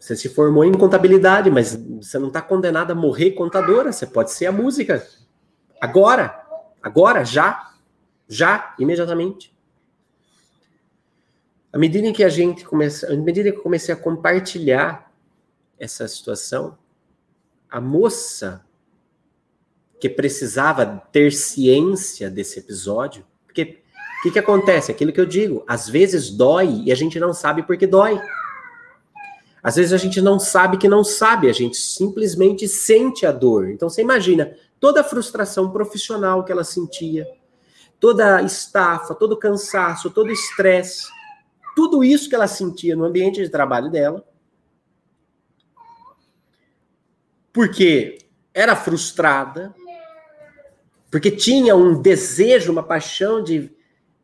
Você 0.00 0.16
se 0.16 0.30
formou 0.30 0.64
em 0.64 0.72
contabilidade, 0.72 1.50
mas 1.50 1.76
você 1.76 2.18
não 2.18 2.28
está 2.28 2.40
condenado 2.40 2.90
a 2.90 2.94
morrer 2.94 3.32
contadora. 3.32 3.92
Você 3.92 4.06
pode 4.06 4.32
ser 4.32 4.46
a 4.46 4.52
música. 4.52 5.06
Agora. 5.78 6.40
Agora, 6.82 7.22
já. 7.22 7.70
Já, 8.26 8.74
imediatamente. 8.78 9.54
À 11.70 11.76
medida 11.76 12.06
em 12.06 12.12
que 12.14 12.24
a 12.24 12.30
gente 12.30 12.64
começa, 12.64 13.12
à 13.12 13.16
medida 13.16 13.52
que 13.52 13.58
eu 13.58 13.62
comecei 13.62 13.94
a 13.94 13.96
compartilhar 13.96 15.12
essa 15.78 16.08
situação, 16.08 16.78
a 17.70 17.80
moça 17.80 18.64
que 20.02 20.08
precisava 20.08 21.00
ter 21.12 21.30
ciência 21.30 22.28
desse 22.28 22.58
episódio. 22.58 23.24
Porque 23.46 23.84
o 24.18 24.22
que, 24.24 24.32
que 24.32 24.38
acontece? 24.40 24.90
Aquilo 24.90 25.12
que 25.12 25.20
eu 25.20 25.24
digo, 25.24 25.64
às 25.64 25.88
vezes 25.88 26.28
dói 26.28 26.82
e 26.86 26.90
a 26.90 26.94
gente 26.96 27.20
não 27.20 27.32
sabe 27.32 27.62
por 27.62 27.76
que 27.76 27.86
dói. 27.86 28.20
Às 29.62 29.76
vezes 29.76 29.92
a 29.92 29.96
gente 29.96 30.20
não 30.20 30.40
sabe 30.40 30.76
que 30.76 30.88
não 30.88 31.04
sabe, 31.04 31.48
a 31.48 31.52
gente 31.52 31.76
simplesmente 31.76 32.66
sente 32.66 33.24
a 33.24 33.30
dor. 33.30 33.70
Então 33.70 33.88
você 33.88 34.02
imagina 34.02 34.56
toda 34.80 35.02
a 35.02 35.04
frustração 35.04 35.70
profissional 35.70 36.44
que 36.44 36.50
ela 36.50 36.64
sentia, 36.64 37.24
toda 38.00 38.38
a 38.38 38.42
estafa, 38.42 39.14
todo 39.14 39.34
o 39.34 39.38
cansaço, 39.38 40.10
todo 40.10 40.30
o 40.30 40.32
estresse, 40.32 41.06
tudo 41.76 42.02
isso 42.02 42.28
que 42.28 42.34
ela 42.34 42.48
sentia 42.48 42.96
no 42.96 43.04
ambiente 43.04 43.40
de 43.40 43.48
trabalho 43.48 43.88
dela. 43.88 44.26
Porque 47.52 48.18
era 48.52 48.74
frustrada, 48.74 49.72
porque 51.12 51.30
tinha 51.30 51.76
um 51.76 52.00
desejo, 52.00 52.72
uma 52.72 52.82
paixão 52.82 53.44
de, 53.44 53.70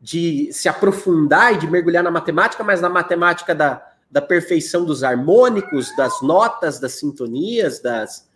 de 0.01 0.51
se 0.51 0.67
aprofundar 0.67 1.53
e 1.53 1.59
de 1.59 1.69
mergulhar 1.69 2.03
na 2.03 2.09
matemática, 2.09 2.63
mas 2.63 2.81
na 2.81 2.89
matemática 2.89 3.53
da, 3.53 3.87
da 4.09 4.19
perfeição 4.19 4.83
dos 4.83 5.03
harmônicos, 5.03 5.95
das 5.95 6.19
notas, 6.23 6.79
das 6.79 6.93
sintonias, 6.93 7.79
das, 7.79 8.27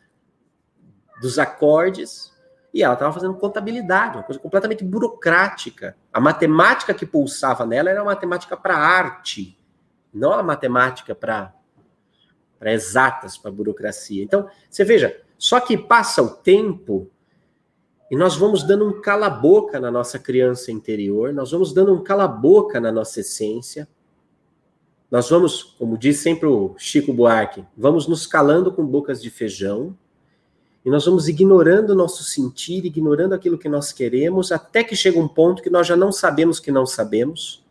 dos 1.20 1.40
acordes. 1.40 2.32
E 2.72 2.84
ela 2.84 2.94
estava 2.94 3.12
fazendo 3.12 3.34
contabilidade, 3.34 4.18
uma 4.18 4.24
coisa 4.24 4.40
completamente 4.40 4.84
burocrática. 4.84 5.98
A 6.14 6.22
matemática 6.22 6.94
que 6.94 7.08
pulsava 7.08 7.66
nela 7.66 7.90
era 7.90 8.04
uma 8.04 8.12
matemática 8.12 8.56
para 8.56 8.78
arte, 8.78 9.60
não 10.14 10.32
a 10.32 10.44
matemática 10.44 11.16
para 11.16 11.52
exatas, 12.62 13.36
para 13.36 13.50
burocracia. 13.50 14.24
Então, 14.24 14.48
você 14.70 14.86
veja, 14.86 15.20
Só 15.40 15.60
que 15.60 15.76
passa 15.76 16.22
o 16.22 16.30
tempo 16.30 17.10
e 18.12 18.16
nós 18.16 18.36
vamos 18.36 18.64
dando 18.64 18.88
um 18.88 19.02
cala-boca 19.02 19.80
na 19.80 19.90
nossa 19.90 20.20
criança 20.20 20.72
interior, 20.72 21.34
nós 21.34 21.52
vamos 21.52 21.74
dando 21.74 21.94
um 21.94 22.04
cala-boca 22.04 22.80
na 22.80 22.92
nossa 22.92 23.22
essência. 23.22 23.88
Nós 25.10 25.30
vamos, 25.30 25.64
como 25.64 25.98
diz 25.98 26.18
sempre 26.18 26.48
o 26.48 26.76
Chico 26.78 27.14
Buarque, 27.14 27.64
vamos 27.78 28.08
nos 28.08 28.26
calando 28.26 28.72
com 28.72 28.86
bocas 28.86 29.22
de 29.22 29.30
feijão 29.30 29.96
e 30.86 30.90
nós 30.90 31.06
vamos 31.06 31.28
ignorando 31.28 31.92
o 31.92 31.96
nosso 31.96 32.24
sentir, 32.24 32.86
ignorando 32.86 33.34
aquilo 33.34 33.58
que 33.58 33.70
nós 33.70 33.94
queremos, 33.94 34.52
até 34.52 34.84
que 34.84 34.96
chega 34.96 35.20
um 35.20 35.28
ponto 35.28 35.64
que 35.64 35.70
nós 35.70 35.88
já 35.88 35.96
não 35.96 36.12
sabemos 36.12 36.60
que 36.60 36.72
não 36.72 36.86
sabemos, 36.86 37.64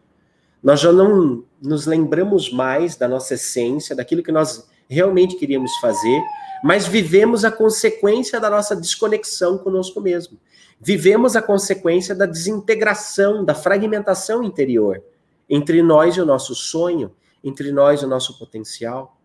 nós 0.62 0.80
já 0.80 0.92
não 0.92 1.44
nos 1.60 1.84
lembramos 1.84 2.50
mais 2.50 2.96
da 2.96 3.06
nossa 3.06 3.34
essência, 3.34 3.94
daquilo 3.94 4.22
que 4.22 4.32
nós 4.32 4.66
realmente 4.92 5.36
queríamos 5.36 5.74
fazer, 5.78 6.22
mas 6.62 6.86
vivemos 6.86 7.44
a 7.44 7.50
consequência 7.50 8.38
da 8.38 8.48
nossa 8.48 8.76
desconexão 8.76 9.58
conosco 9.58 10.00
mesmo. 10.00 10.38
Vivemos 10.80 11.34
a 11.34 11.42
consequência 11.42 12.14
da 12.14 12.26
desintegração, 12.26 13.44
da 13.44 13.54
fragmentação 13.54 14.42
interior 14.42 15.02
entre 15.48 15.82
nós 15.82 16.16
e 16.16 16.20
o 16.20 16.26
nosso 16.26 16.54
sonho, 16.54 17.14
entre 17.42 17.72
nós 17.72 18.00
e 18.00 18.04
o 18.04 18.08
nosso 18.08 18.38
potencial. 18.38 19.18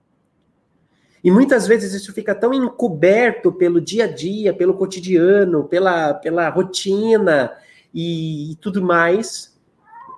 E 1.23 1.31
muitas 1.31 1.67
vezes 1.67 1.93
isso 1.93 2.13
fica 2.13 2.33
tão 2.33 2.53
encoberto 2.53 3.51
pelo 3.51 3.81
dia 3.81 4.05
a 4.05 4.07
dia, 4.07 4.53
pelo 4.53 4.73
cotidiano, 4.73 5.63
pela, 5.65 6.13
pela 6.13 6.49
rotina 6.49 7.51
e, 7.93 8.51
e 8.51 8.55
tudo 8.55 8.81
mais, 8.81 9.57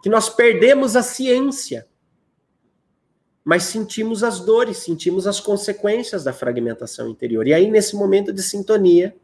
que 0.02 0.10
nós 0.10 0.30
perdemos 0.30 0.96
a 0.96 1.04
ciência. 1.04 1.88
Mas 3.50 3.64
sentimos 3.64 4.24
as 4.24 4.40
dores, 4.40 4.78
sentimos 4.78 5.26
as 5.26 5.40
consequências 5.40 6.24
da 6.24 6.32
fragmentação 6.32 7.10
interior. 7.10 7.48
E 7.48 7.52
aí, 7.52 7.68
nesse 7.72 7.96
momento 7.96 8.32
de 8.32 8.44
sintonia, 8.44 9.16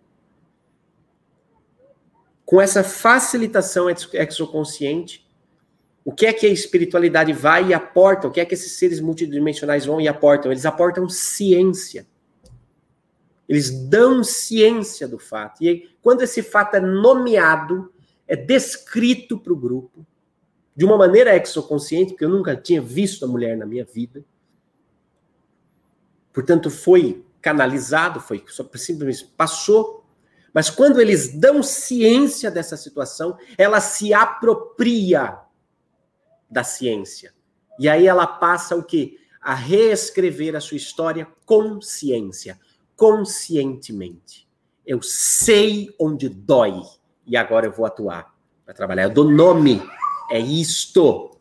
com 2.44 2.60
essa 2.60 2.84
facilitação 2.84 3.86
exoconsciente, 3.88 5.30
o 6.04 6.12
que 6.12 6.26
é 6.26 6.34
que 6.34 6.48
a 6.48 6.50
espiritualidade 6.50 7.34
vai 7.34 7.68
e 7.68 7.74
aporta? 7.76 8.28
O 8.28 8.32
que 8.32 8.40
é 8.40 8.46
que 8.46 8.56
esses 8.56 8.72
seres 8.72 9.00
multidimensionais 9.00 9.86
vão 9.86 10.02
e 10.02 10.08
aportam? 10.08 10.52
Eles 10.52 10.66
aportam 10.66 11.08
ciência. 11.08 12.08
Eles 13.48 13.70
dão 13.70 14.24
ciência 14.24 15.08
do 15.08 15.20
fato. 15.20 15.64
E 15.64 15.70
aí, 15.70 15.90
quando 16.02 16.24
esse 16.24 16.42
fato 16.42 16.78
é 16.78 16.80
nomeado, 16.80 17.94
é 18.28 18.36
descrito 18.36 19.38
para 19.38 19.54
o 19.54 19.56
grupo, 19.56 20.04
de 20.76 20.84
uma 20.84 20.98
maneira 20.98 21.36
exoconsciente, 21.36 22.12
porque 22.12 22.26
eu 22.26 22.30
nunca 22.30 22.56
tinha 22.56 22.82
visto 22.82 23.24
a 23.24 23.28
mulher 23.28 23.56
na 23.56 23.66
minha 23.66 23.86
vida. 23.86 24.24
Portanto, 26.34 26.70
foi 26.70 27.26
canalizado, 27.42 28.20
foi 28.20 28.44
simplesmente 28.76 29.32
passou. 29.38 30.04
Mas 30.54 30.70
quando 30.70 31.00
eles 31.00 31.38
dão 31.40 31.64
ciência 31.64 32.52
dessa 32.52 32.76
situação, 32.76 33.38
ela 33.58 33.80
se 33.80 34.14
apropria 34.14 35.40
da 36.50 36.64
ciência. 36.64 37.34
E 37.80 37.88
aí 37.88 38.08
ela 38.08 38.26
passa 38.28 38.76
o 38.76 38.84
quê? 38.84 39.18
A 39.42 39.54
reescrever 39.54 40.56
a 40.56 40.62
sua 40.62 40.78
história 40.78 41.28
com 41.46 41.82
ciência, 41.82 42.60
conscientemente. 42.96 44.48
Eu 44.86 45.02
sei 45.02 45.94
onde 46.00 46.28
dói 46.28 46.82
e 47.26 47.38
agora 47.38 47.66
eu 47.66 47.72
vou 47.72 47.86
atuar 47.86 48.34
para 48.66 48.74
trabalhar. 48.74 49.04
Eu 49.04 49.10
dou 49.10 49.30
nome 49.30 49.82
é 50.30 50.40
isto. 50.40 51.32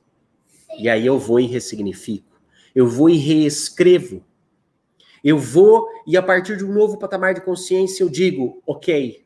E 0.78 0.88
aí 0.88 1.06
eu 1.06 1.18
vou 1.18 1.40
e 1.40 1.46
ressignifico. 1.46 2.40
Eu 2.74 2.88
vou 2.88 3.08
e 3.08 3.16
reescrevo. 3.16 4.22
Eu 5.22 5.38
vou 5.38 5.88
e 6.06 6.16
a 6.16 6.22
partir 6.22 6.56
de 6.56 6.64
um 6.64 6.72
novo 6.72 6.98
patamar 6.98 7.34
de 7.34 7.40
consciência 7.40 8.02
eu 8.02 8.10
digo, 8.10 8.62
ok, 8.66 9.24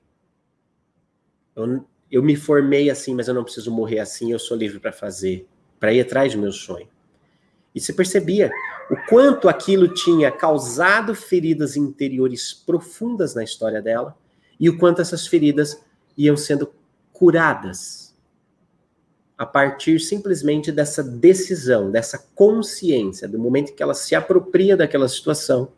eu, 1.57 1.85
eu 2.11 2.23
me 2.23 2.37
formei 2.37 2.89
assim, 2.89 3.15
mas 3.15 3.27
eu 3.27 3.35
não 3.35 3.43
preciso 3.43 3.73
morrer 3.73 3.99
assim, 3.99 4.31
eu 4.31 4.39
sou 4.39 4.57
livre 4.57 4.79
para 4.79 4.93
fazer, 4.93 5.49
para 5.81 5.93
ir 5.93 6.01
atrás 6.01 6.35
do 6.35 6.41
meu 6.41 6.53
sonho. 6.53 6.89
E 7.75 7.81
você 7.81 7.93
percebia 7.93 8.51
o 8.91 8.97
quanto 9.09 9.49
aquilo 9.49 9.93
tinha 9.93 10.31
causado 10.31 11.15
feridas 11.15 11.77
interiores 11.77 12.55
profundas 12.55 13.35
na 13.35 13.43
história 13.43 13.83
dela 13.83 14.17
e 14.59 14.69
o 14.69 14.79
quanto 14.79 15.01
essas 15.01 15.27
feridas 15.27 15.85
iam 16.17 16.37
sendo 16.37 16.73
curadas 17.13 18.08
a 19.39 19.47
partir 19.47 20.01
simplesmente 20.01 20.72
dessa 20.72 21.01
decisão, 21.01 21.93
dessa 21.93 22.18
consciência, 22.34 23.28
do 23.28 23.39
momento 23.39 23.72
que 23.72 23.82
ela 23.82 23.95
se 23.95 24.16
apropria 24.16 24.76
daquela 24.76 25.09
situação 25.09 25.70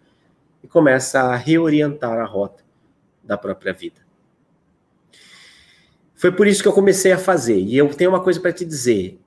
e 0.64 0.66
começa 0.66 1.20
a 1.20 1.36
reorientar 1.36 2.18
a 2.18 2.24
rota 2.24 2.64
da 3.22 3.36
própria 3.36 3.74
vida. 3.74 4.00
Foi 6.14 6.32
por 6.32 6.46
isso 6.46 6.62
que 6.62 6.68
eu 6.68 6.72
comecei 6.72 7.12
a 7.12 7.18
fazer. 7.18 7.58
E 7.58 7.76
eu 7.76 7.88
tenho 7.94 8.10
uma 8.10 8.22
coisa 8.22 8.40
para 8.40 8.52
te 8.52 8.64
dizer: 8.64 9.20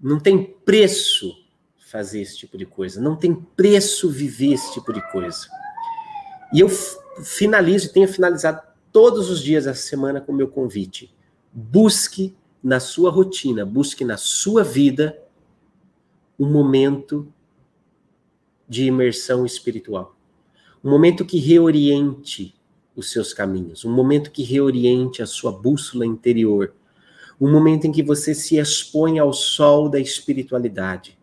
não 0.00 0.20
tem 0.20 0.42
preço 0.42 1.34
fazer 1.78 2.20
esse 2.20 2.36
tipo 2.36 2.58
de 2.58 2.66
coisa, 2.66 3.00
não 3.00 3.16
tem 3.16 3.34
preço 3.34 4.10
viver 4.10 4.52
esse 4.52 4.74
tipo 4.74 4.92
de 4.92 5.00
coisa. 5.10 5.46
E 6.52 6.60
eu 6.60 6.68
finalizo, 6.68 7.92
tenho 7.92 8.08
finalizado 8.08 8.60
todos 8.92 9.30
os 9.30 9.42
dias 9.42 9.66
essa 9.66 9.82
semana 9.82 10.20
com 10.20 10.32
o 10.32 10.34
meu 10.34 10.48
convite. 10.48 11.14
Busque 11.52 12.36
na 12.66 12.80
sua 12.80 13.12
rotina, 13.12 13.64
busque 13.64 14.04
na 14.04 14.16
sua 14.16 14.64
vida 14.64 15.16
um 16.36 16.50
momento 16.50 17.32
de 18.68 18.86
imersão 18.86 19.46
espiritual. 19.46 20.16
Um 20.82 20.90
momento 20.90 21.24
que 21.24 21.38
reoriente 21.38 22.56
os 22.96 23.12
seus 23.12 23.32
caminhos, 23.32 23.84
um 23.84 23.92
momento 23.92 24.32
que 24.32 24.42
reoriente 24.42 25.22
a 25.22 25.26
sua 25.26 25.52
bússola 25.52 26.04
interior, 26.04 26.74
um 27.40 27.48
momento 27.48 27.86
em 27.86 27.92
que 27.92 28.02
você 28.02 28.34
se 28.34 28.56
expõe 28.56 29.20
ao 29.20 29.32
sol 29.32 29.88
da 29.88 30.00
espiritualidade. 30.00 31.16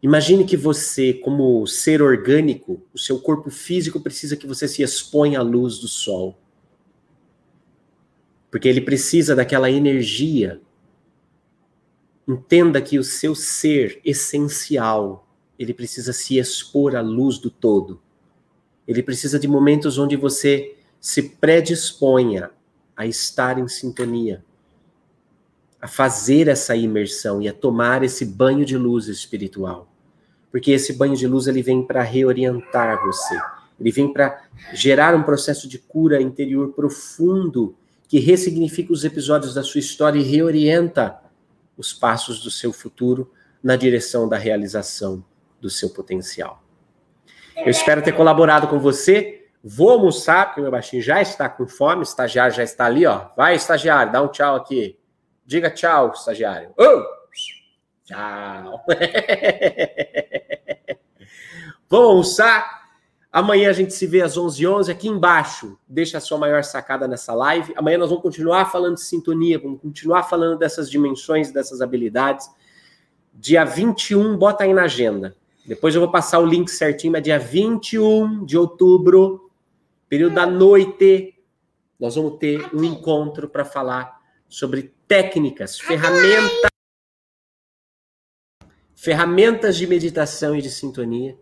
Imagine 0.00 0.44
que 0.44 0.56
você, 0.56 1.12
como 1.12 1.66
ser 1.66 2.00
orgânico, 2.00 2.80
o 2.94 2.98
seu 2.98 3.18
corpo 3.18 3.50
físico 3.50 3.98
precisa 3.98 4.36
que 4.36 4.46
você 4.46 4.68
se 4.68 4.84
exponha 4.84 5.40
à 5.40 5.42
luz 5.42 5.80
do 5.80 5.88
sol 5.88 6.38
porque 8.50 8.68
ele 8.68 8.80
precisa 8.80 9.34
daquela 9.34 9.70
energia. 9.70 10.60
Entenda 12.26 12.80
que 12.80 12.98
o 12.98 13.04
seu 13.04 13.34
ser 13.34 14.00
essencial, 14.04 15.28
ele 15.58 15.72
precisa 15.72 16.12
se 16.12 16.38
expor 16.38 16.96
à 16.96 17.00
luz 17.00 17.38
do 17.38 17.50
todo. 17.50 18.00
Ele 18.86 19.02
precisa 19.02 19.38
de 19.38 19.48
momentos 19.48 19.98
onde 19.98 20.16
você 20.16 20.76
se 21.00 21.22
predisponha 21.22 22.50
a 22.96 23.06
estar 23.06 23.58
em 23.58 23.68
sintonia, 23.68 24.44
a 25.80 25.86
fazer 25.86 26.48
essa 26.48 26.74
imersão 26.74 27.42
e 27.42 27.48
a 27.48 27.52
tomar 27.52 28.02
esse 28.02 28.24
banho 28.24 28.64
de 28.64 28.76
luz 28.76 29.06
espiritual. 29.06 29.88
Porque 30.50 30.70
esse 30.70 30.94
banho 30.94 31.16
de 31.16 31.26
luz 31.26 31.46
ele 31.46 31.62
vem 31.62 31.82
para 31.82 32.02
reorientar 32.02 33.04
você. 33.04 33.38
Ele 33.78 33.92
vem 33.92 34.12
para 34.12 34.42
gerar 34.72 35.14
um 35.14 35.22
processo 35.22 35.68
de 35.68 35.78
cura 35.78 36.20
interior 36.20 36.72
profundo 36.72 37.76
que 38.08 38.18
ressignifica 38.18 38.92
os 38.92 39.04
episódios 39.04 39.54
da 39.54 39.62
sua 39.62 39.80
história 39.80 40.18
e 40.18 40.22
reorienta 40.22 41.18
os 41.76 41.92
passos 41.92 42.42
do 42.42 42.50
seu 42.50 42.72
futuro 42.72 43.32
na 43.62 43.76
direção 43.76 44.28
da 44.28 44.36
realização 44.36 45.24
do 45.60 45.68
seu 45.68 45.90
potencial. 45.90 46.62
Eu 47.56 47.70
espero 47.70 48.02
ter 48.02 48.12
colaborado 48.12 48.68
com 48.68 48.78
você. 48.78 49.48
Vou 49.62 49.90
almoçar, 49.90 50.46
porque 50.46 50.60
meu 50.60 50.70
baixinho 50.70 51.02
já 51.02 51.20
está 51.20 51.48
com 51.48 51.66
fome, 51.66 52.00
o 52.00 52.02
estagiário 52.02 52.54
já 52.54 52.62
está 52.62 52.86
ali, 52.86 53.04
ó. 53.06 53.28
Vai, 53.36 53.56
estagiário, 53.56 54.12
dá 54.12 54.22
um 54.22 54.28
tchau 54.28 54.54
aqui. 54.54 54.98
Diga 55.44 55.70
tchau, 55.70 56.12
estagiário. 56.12 56.72
Oh! 56.78 57.16
Tchau. 58.06 58.84
Vou 61.90 62.10
almoçar. 62.10 62.75
Amanhã 63.36 63.68
a 63.68 63.72
gente 63.74 63.92
se 63.92 64.06
vê 64.06 64.22
às 64.22 64.38
11h11 64.38 64.90
aqui 64.90 65.08
embaixo. 65.08 65.78
Deixa 65.86 66.16
a 66.16 66.22
sua 66.22 66.38
maior 66.38 66.64
sacada 66.64 67.06
nessa 67.06 67.34
live. 67.34 67.74
Amanhã 67.76 67.98
nós 67.98 68.08
vamos 68.08 68.22
continuar 68.22 68.72
falando 68.72 68.94
de 68.94 69.02
sintonia, 69.02 69.58
vamos 69.58 69.78
continuar 69.78 70.22
falando 70.22 70.58
dessas 70.58 70.90
dimensões, 70.90 71.52
dessas 71.52 71.82
habilidades. 71.82 72.48
Dia 73.34 73.62
21, 73.62 74.38
bota 74.38 74.64
aí 74.64 74.72
na 74.72 74.84
agenda. 74.84 75.36
Depois 75.66 75.94
eu 75.94 76.00
vou 76.00 76.10
passar 76.10 76.38
o 76.38 76.46
link 76.46 76.70
certinho, 76.70 77.12
mas 77.12 77.22
dia 77.22 77.38
21 77.38 78.46
de 78.46 78.56
outubro, 78.56 79.50
período 80.08 80.34
da 80.34 80.46
noite, 80.46 81.34
nós 82.00 82.14
vamos 82.14 82.38
ter 82.38 82.74
um 82.74 82.82
encontro 82.82 83.50
para 83.50 83.66
falar 83.66 84.18
sobre 84.48 84.94
técnicas, 85.06 85.78
ferramentas, 85.78 86.70
ferramentas 88.94 89.76
de 89.76 89.86
meditação 89.86 90.56
e 90.56 90.62
de 90.62 90.70
sintonia 90.70 91.36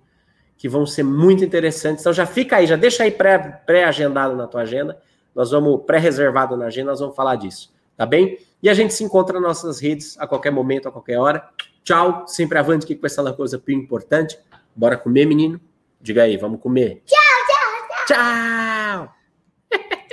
que 0.65 0.69
vão 0.71 0.87
ser 0.87 1.03
muito 1.03 1.45
interessantes. 1.45 2.01
Então 2.01 2.11
já 2.11 2.25
fica 2.25 2.57
aí, 2.57 2.67
já 2.67 2.75
deixa 2.75 3.03
aí 3.03 3.11
pré-agendado 3.11 4.35
na 4.35 4.47
tua 4.47 4.63
agenda. 4.63 4.99
Nós 5.35 5.51
vamos, 5.51 5.83
pré-reservado 5.85 6.57
na 6.57 6.65
agenda, 6.65 6.91
nós 6.91 7.01
vamos 7.01 7.15
falar 7.15 7.37
disso, 7.37 7.71
tá 7.95 8.07
bem? 8.07 8.39
E 8.63 8.71
a 8.71 8.73
gente 8.73 8.95
se 8.95 9.05
encontra 9.05 9.39
nas 9.39 9.63
nossas 9.63 9.79
redes 9.79 10.19
a 10.19 10.27
qualquer 10.27 10.51
momento, 10.51 10.89
a 10.89 10.91
qualquer 10.91 11.19
hora. 11.19 11.47
Tchau, 11.83 12.27
sempre 12.27 12.57
avante, 12.57 12.87
que 12.87 12.95
com 12.95 13.05
essa 13.05 13.31
coisa 13.35 13.63
importante. 13.69 14.39
Bora 14.75 14.97
comer, 14.97 15.27
menino? 15.27 15.61
Diga 16.01 16.23
aí, 16.23 16.39
vamos 16.39 16.59
comer. 16.63 17.03
Tchau! 17.05 18.07
Tchau! 18.07 19.15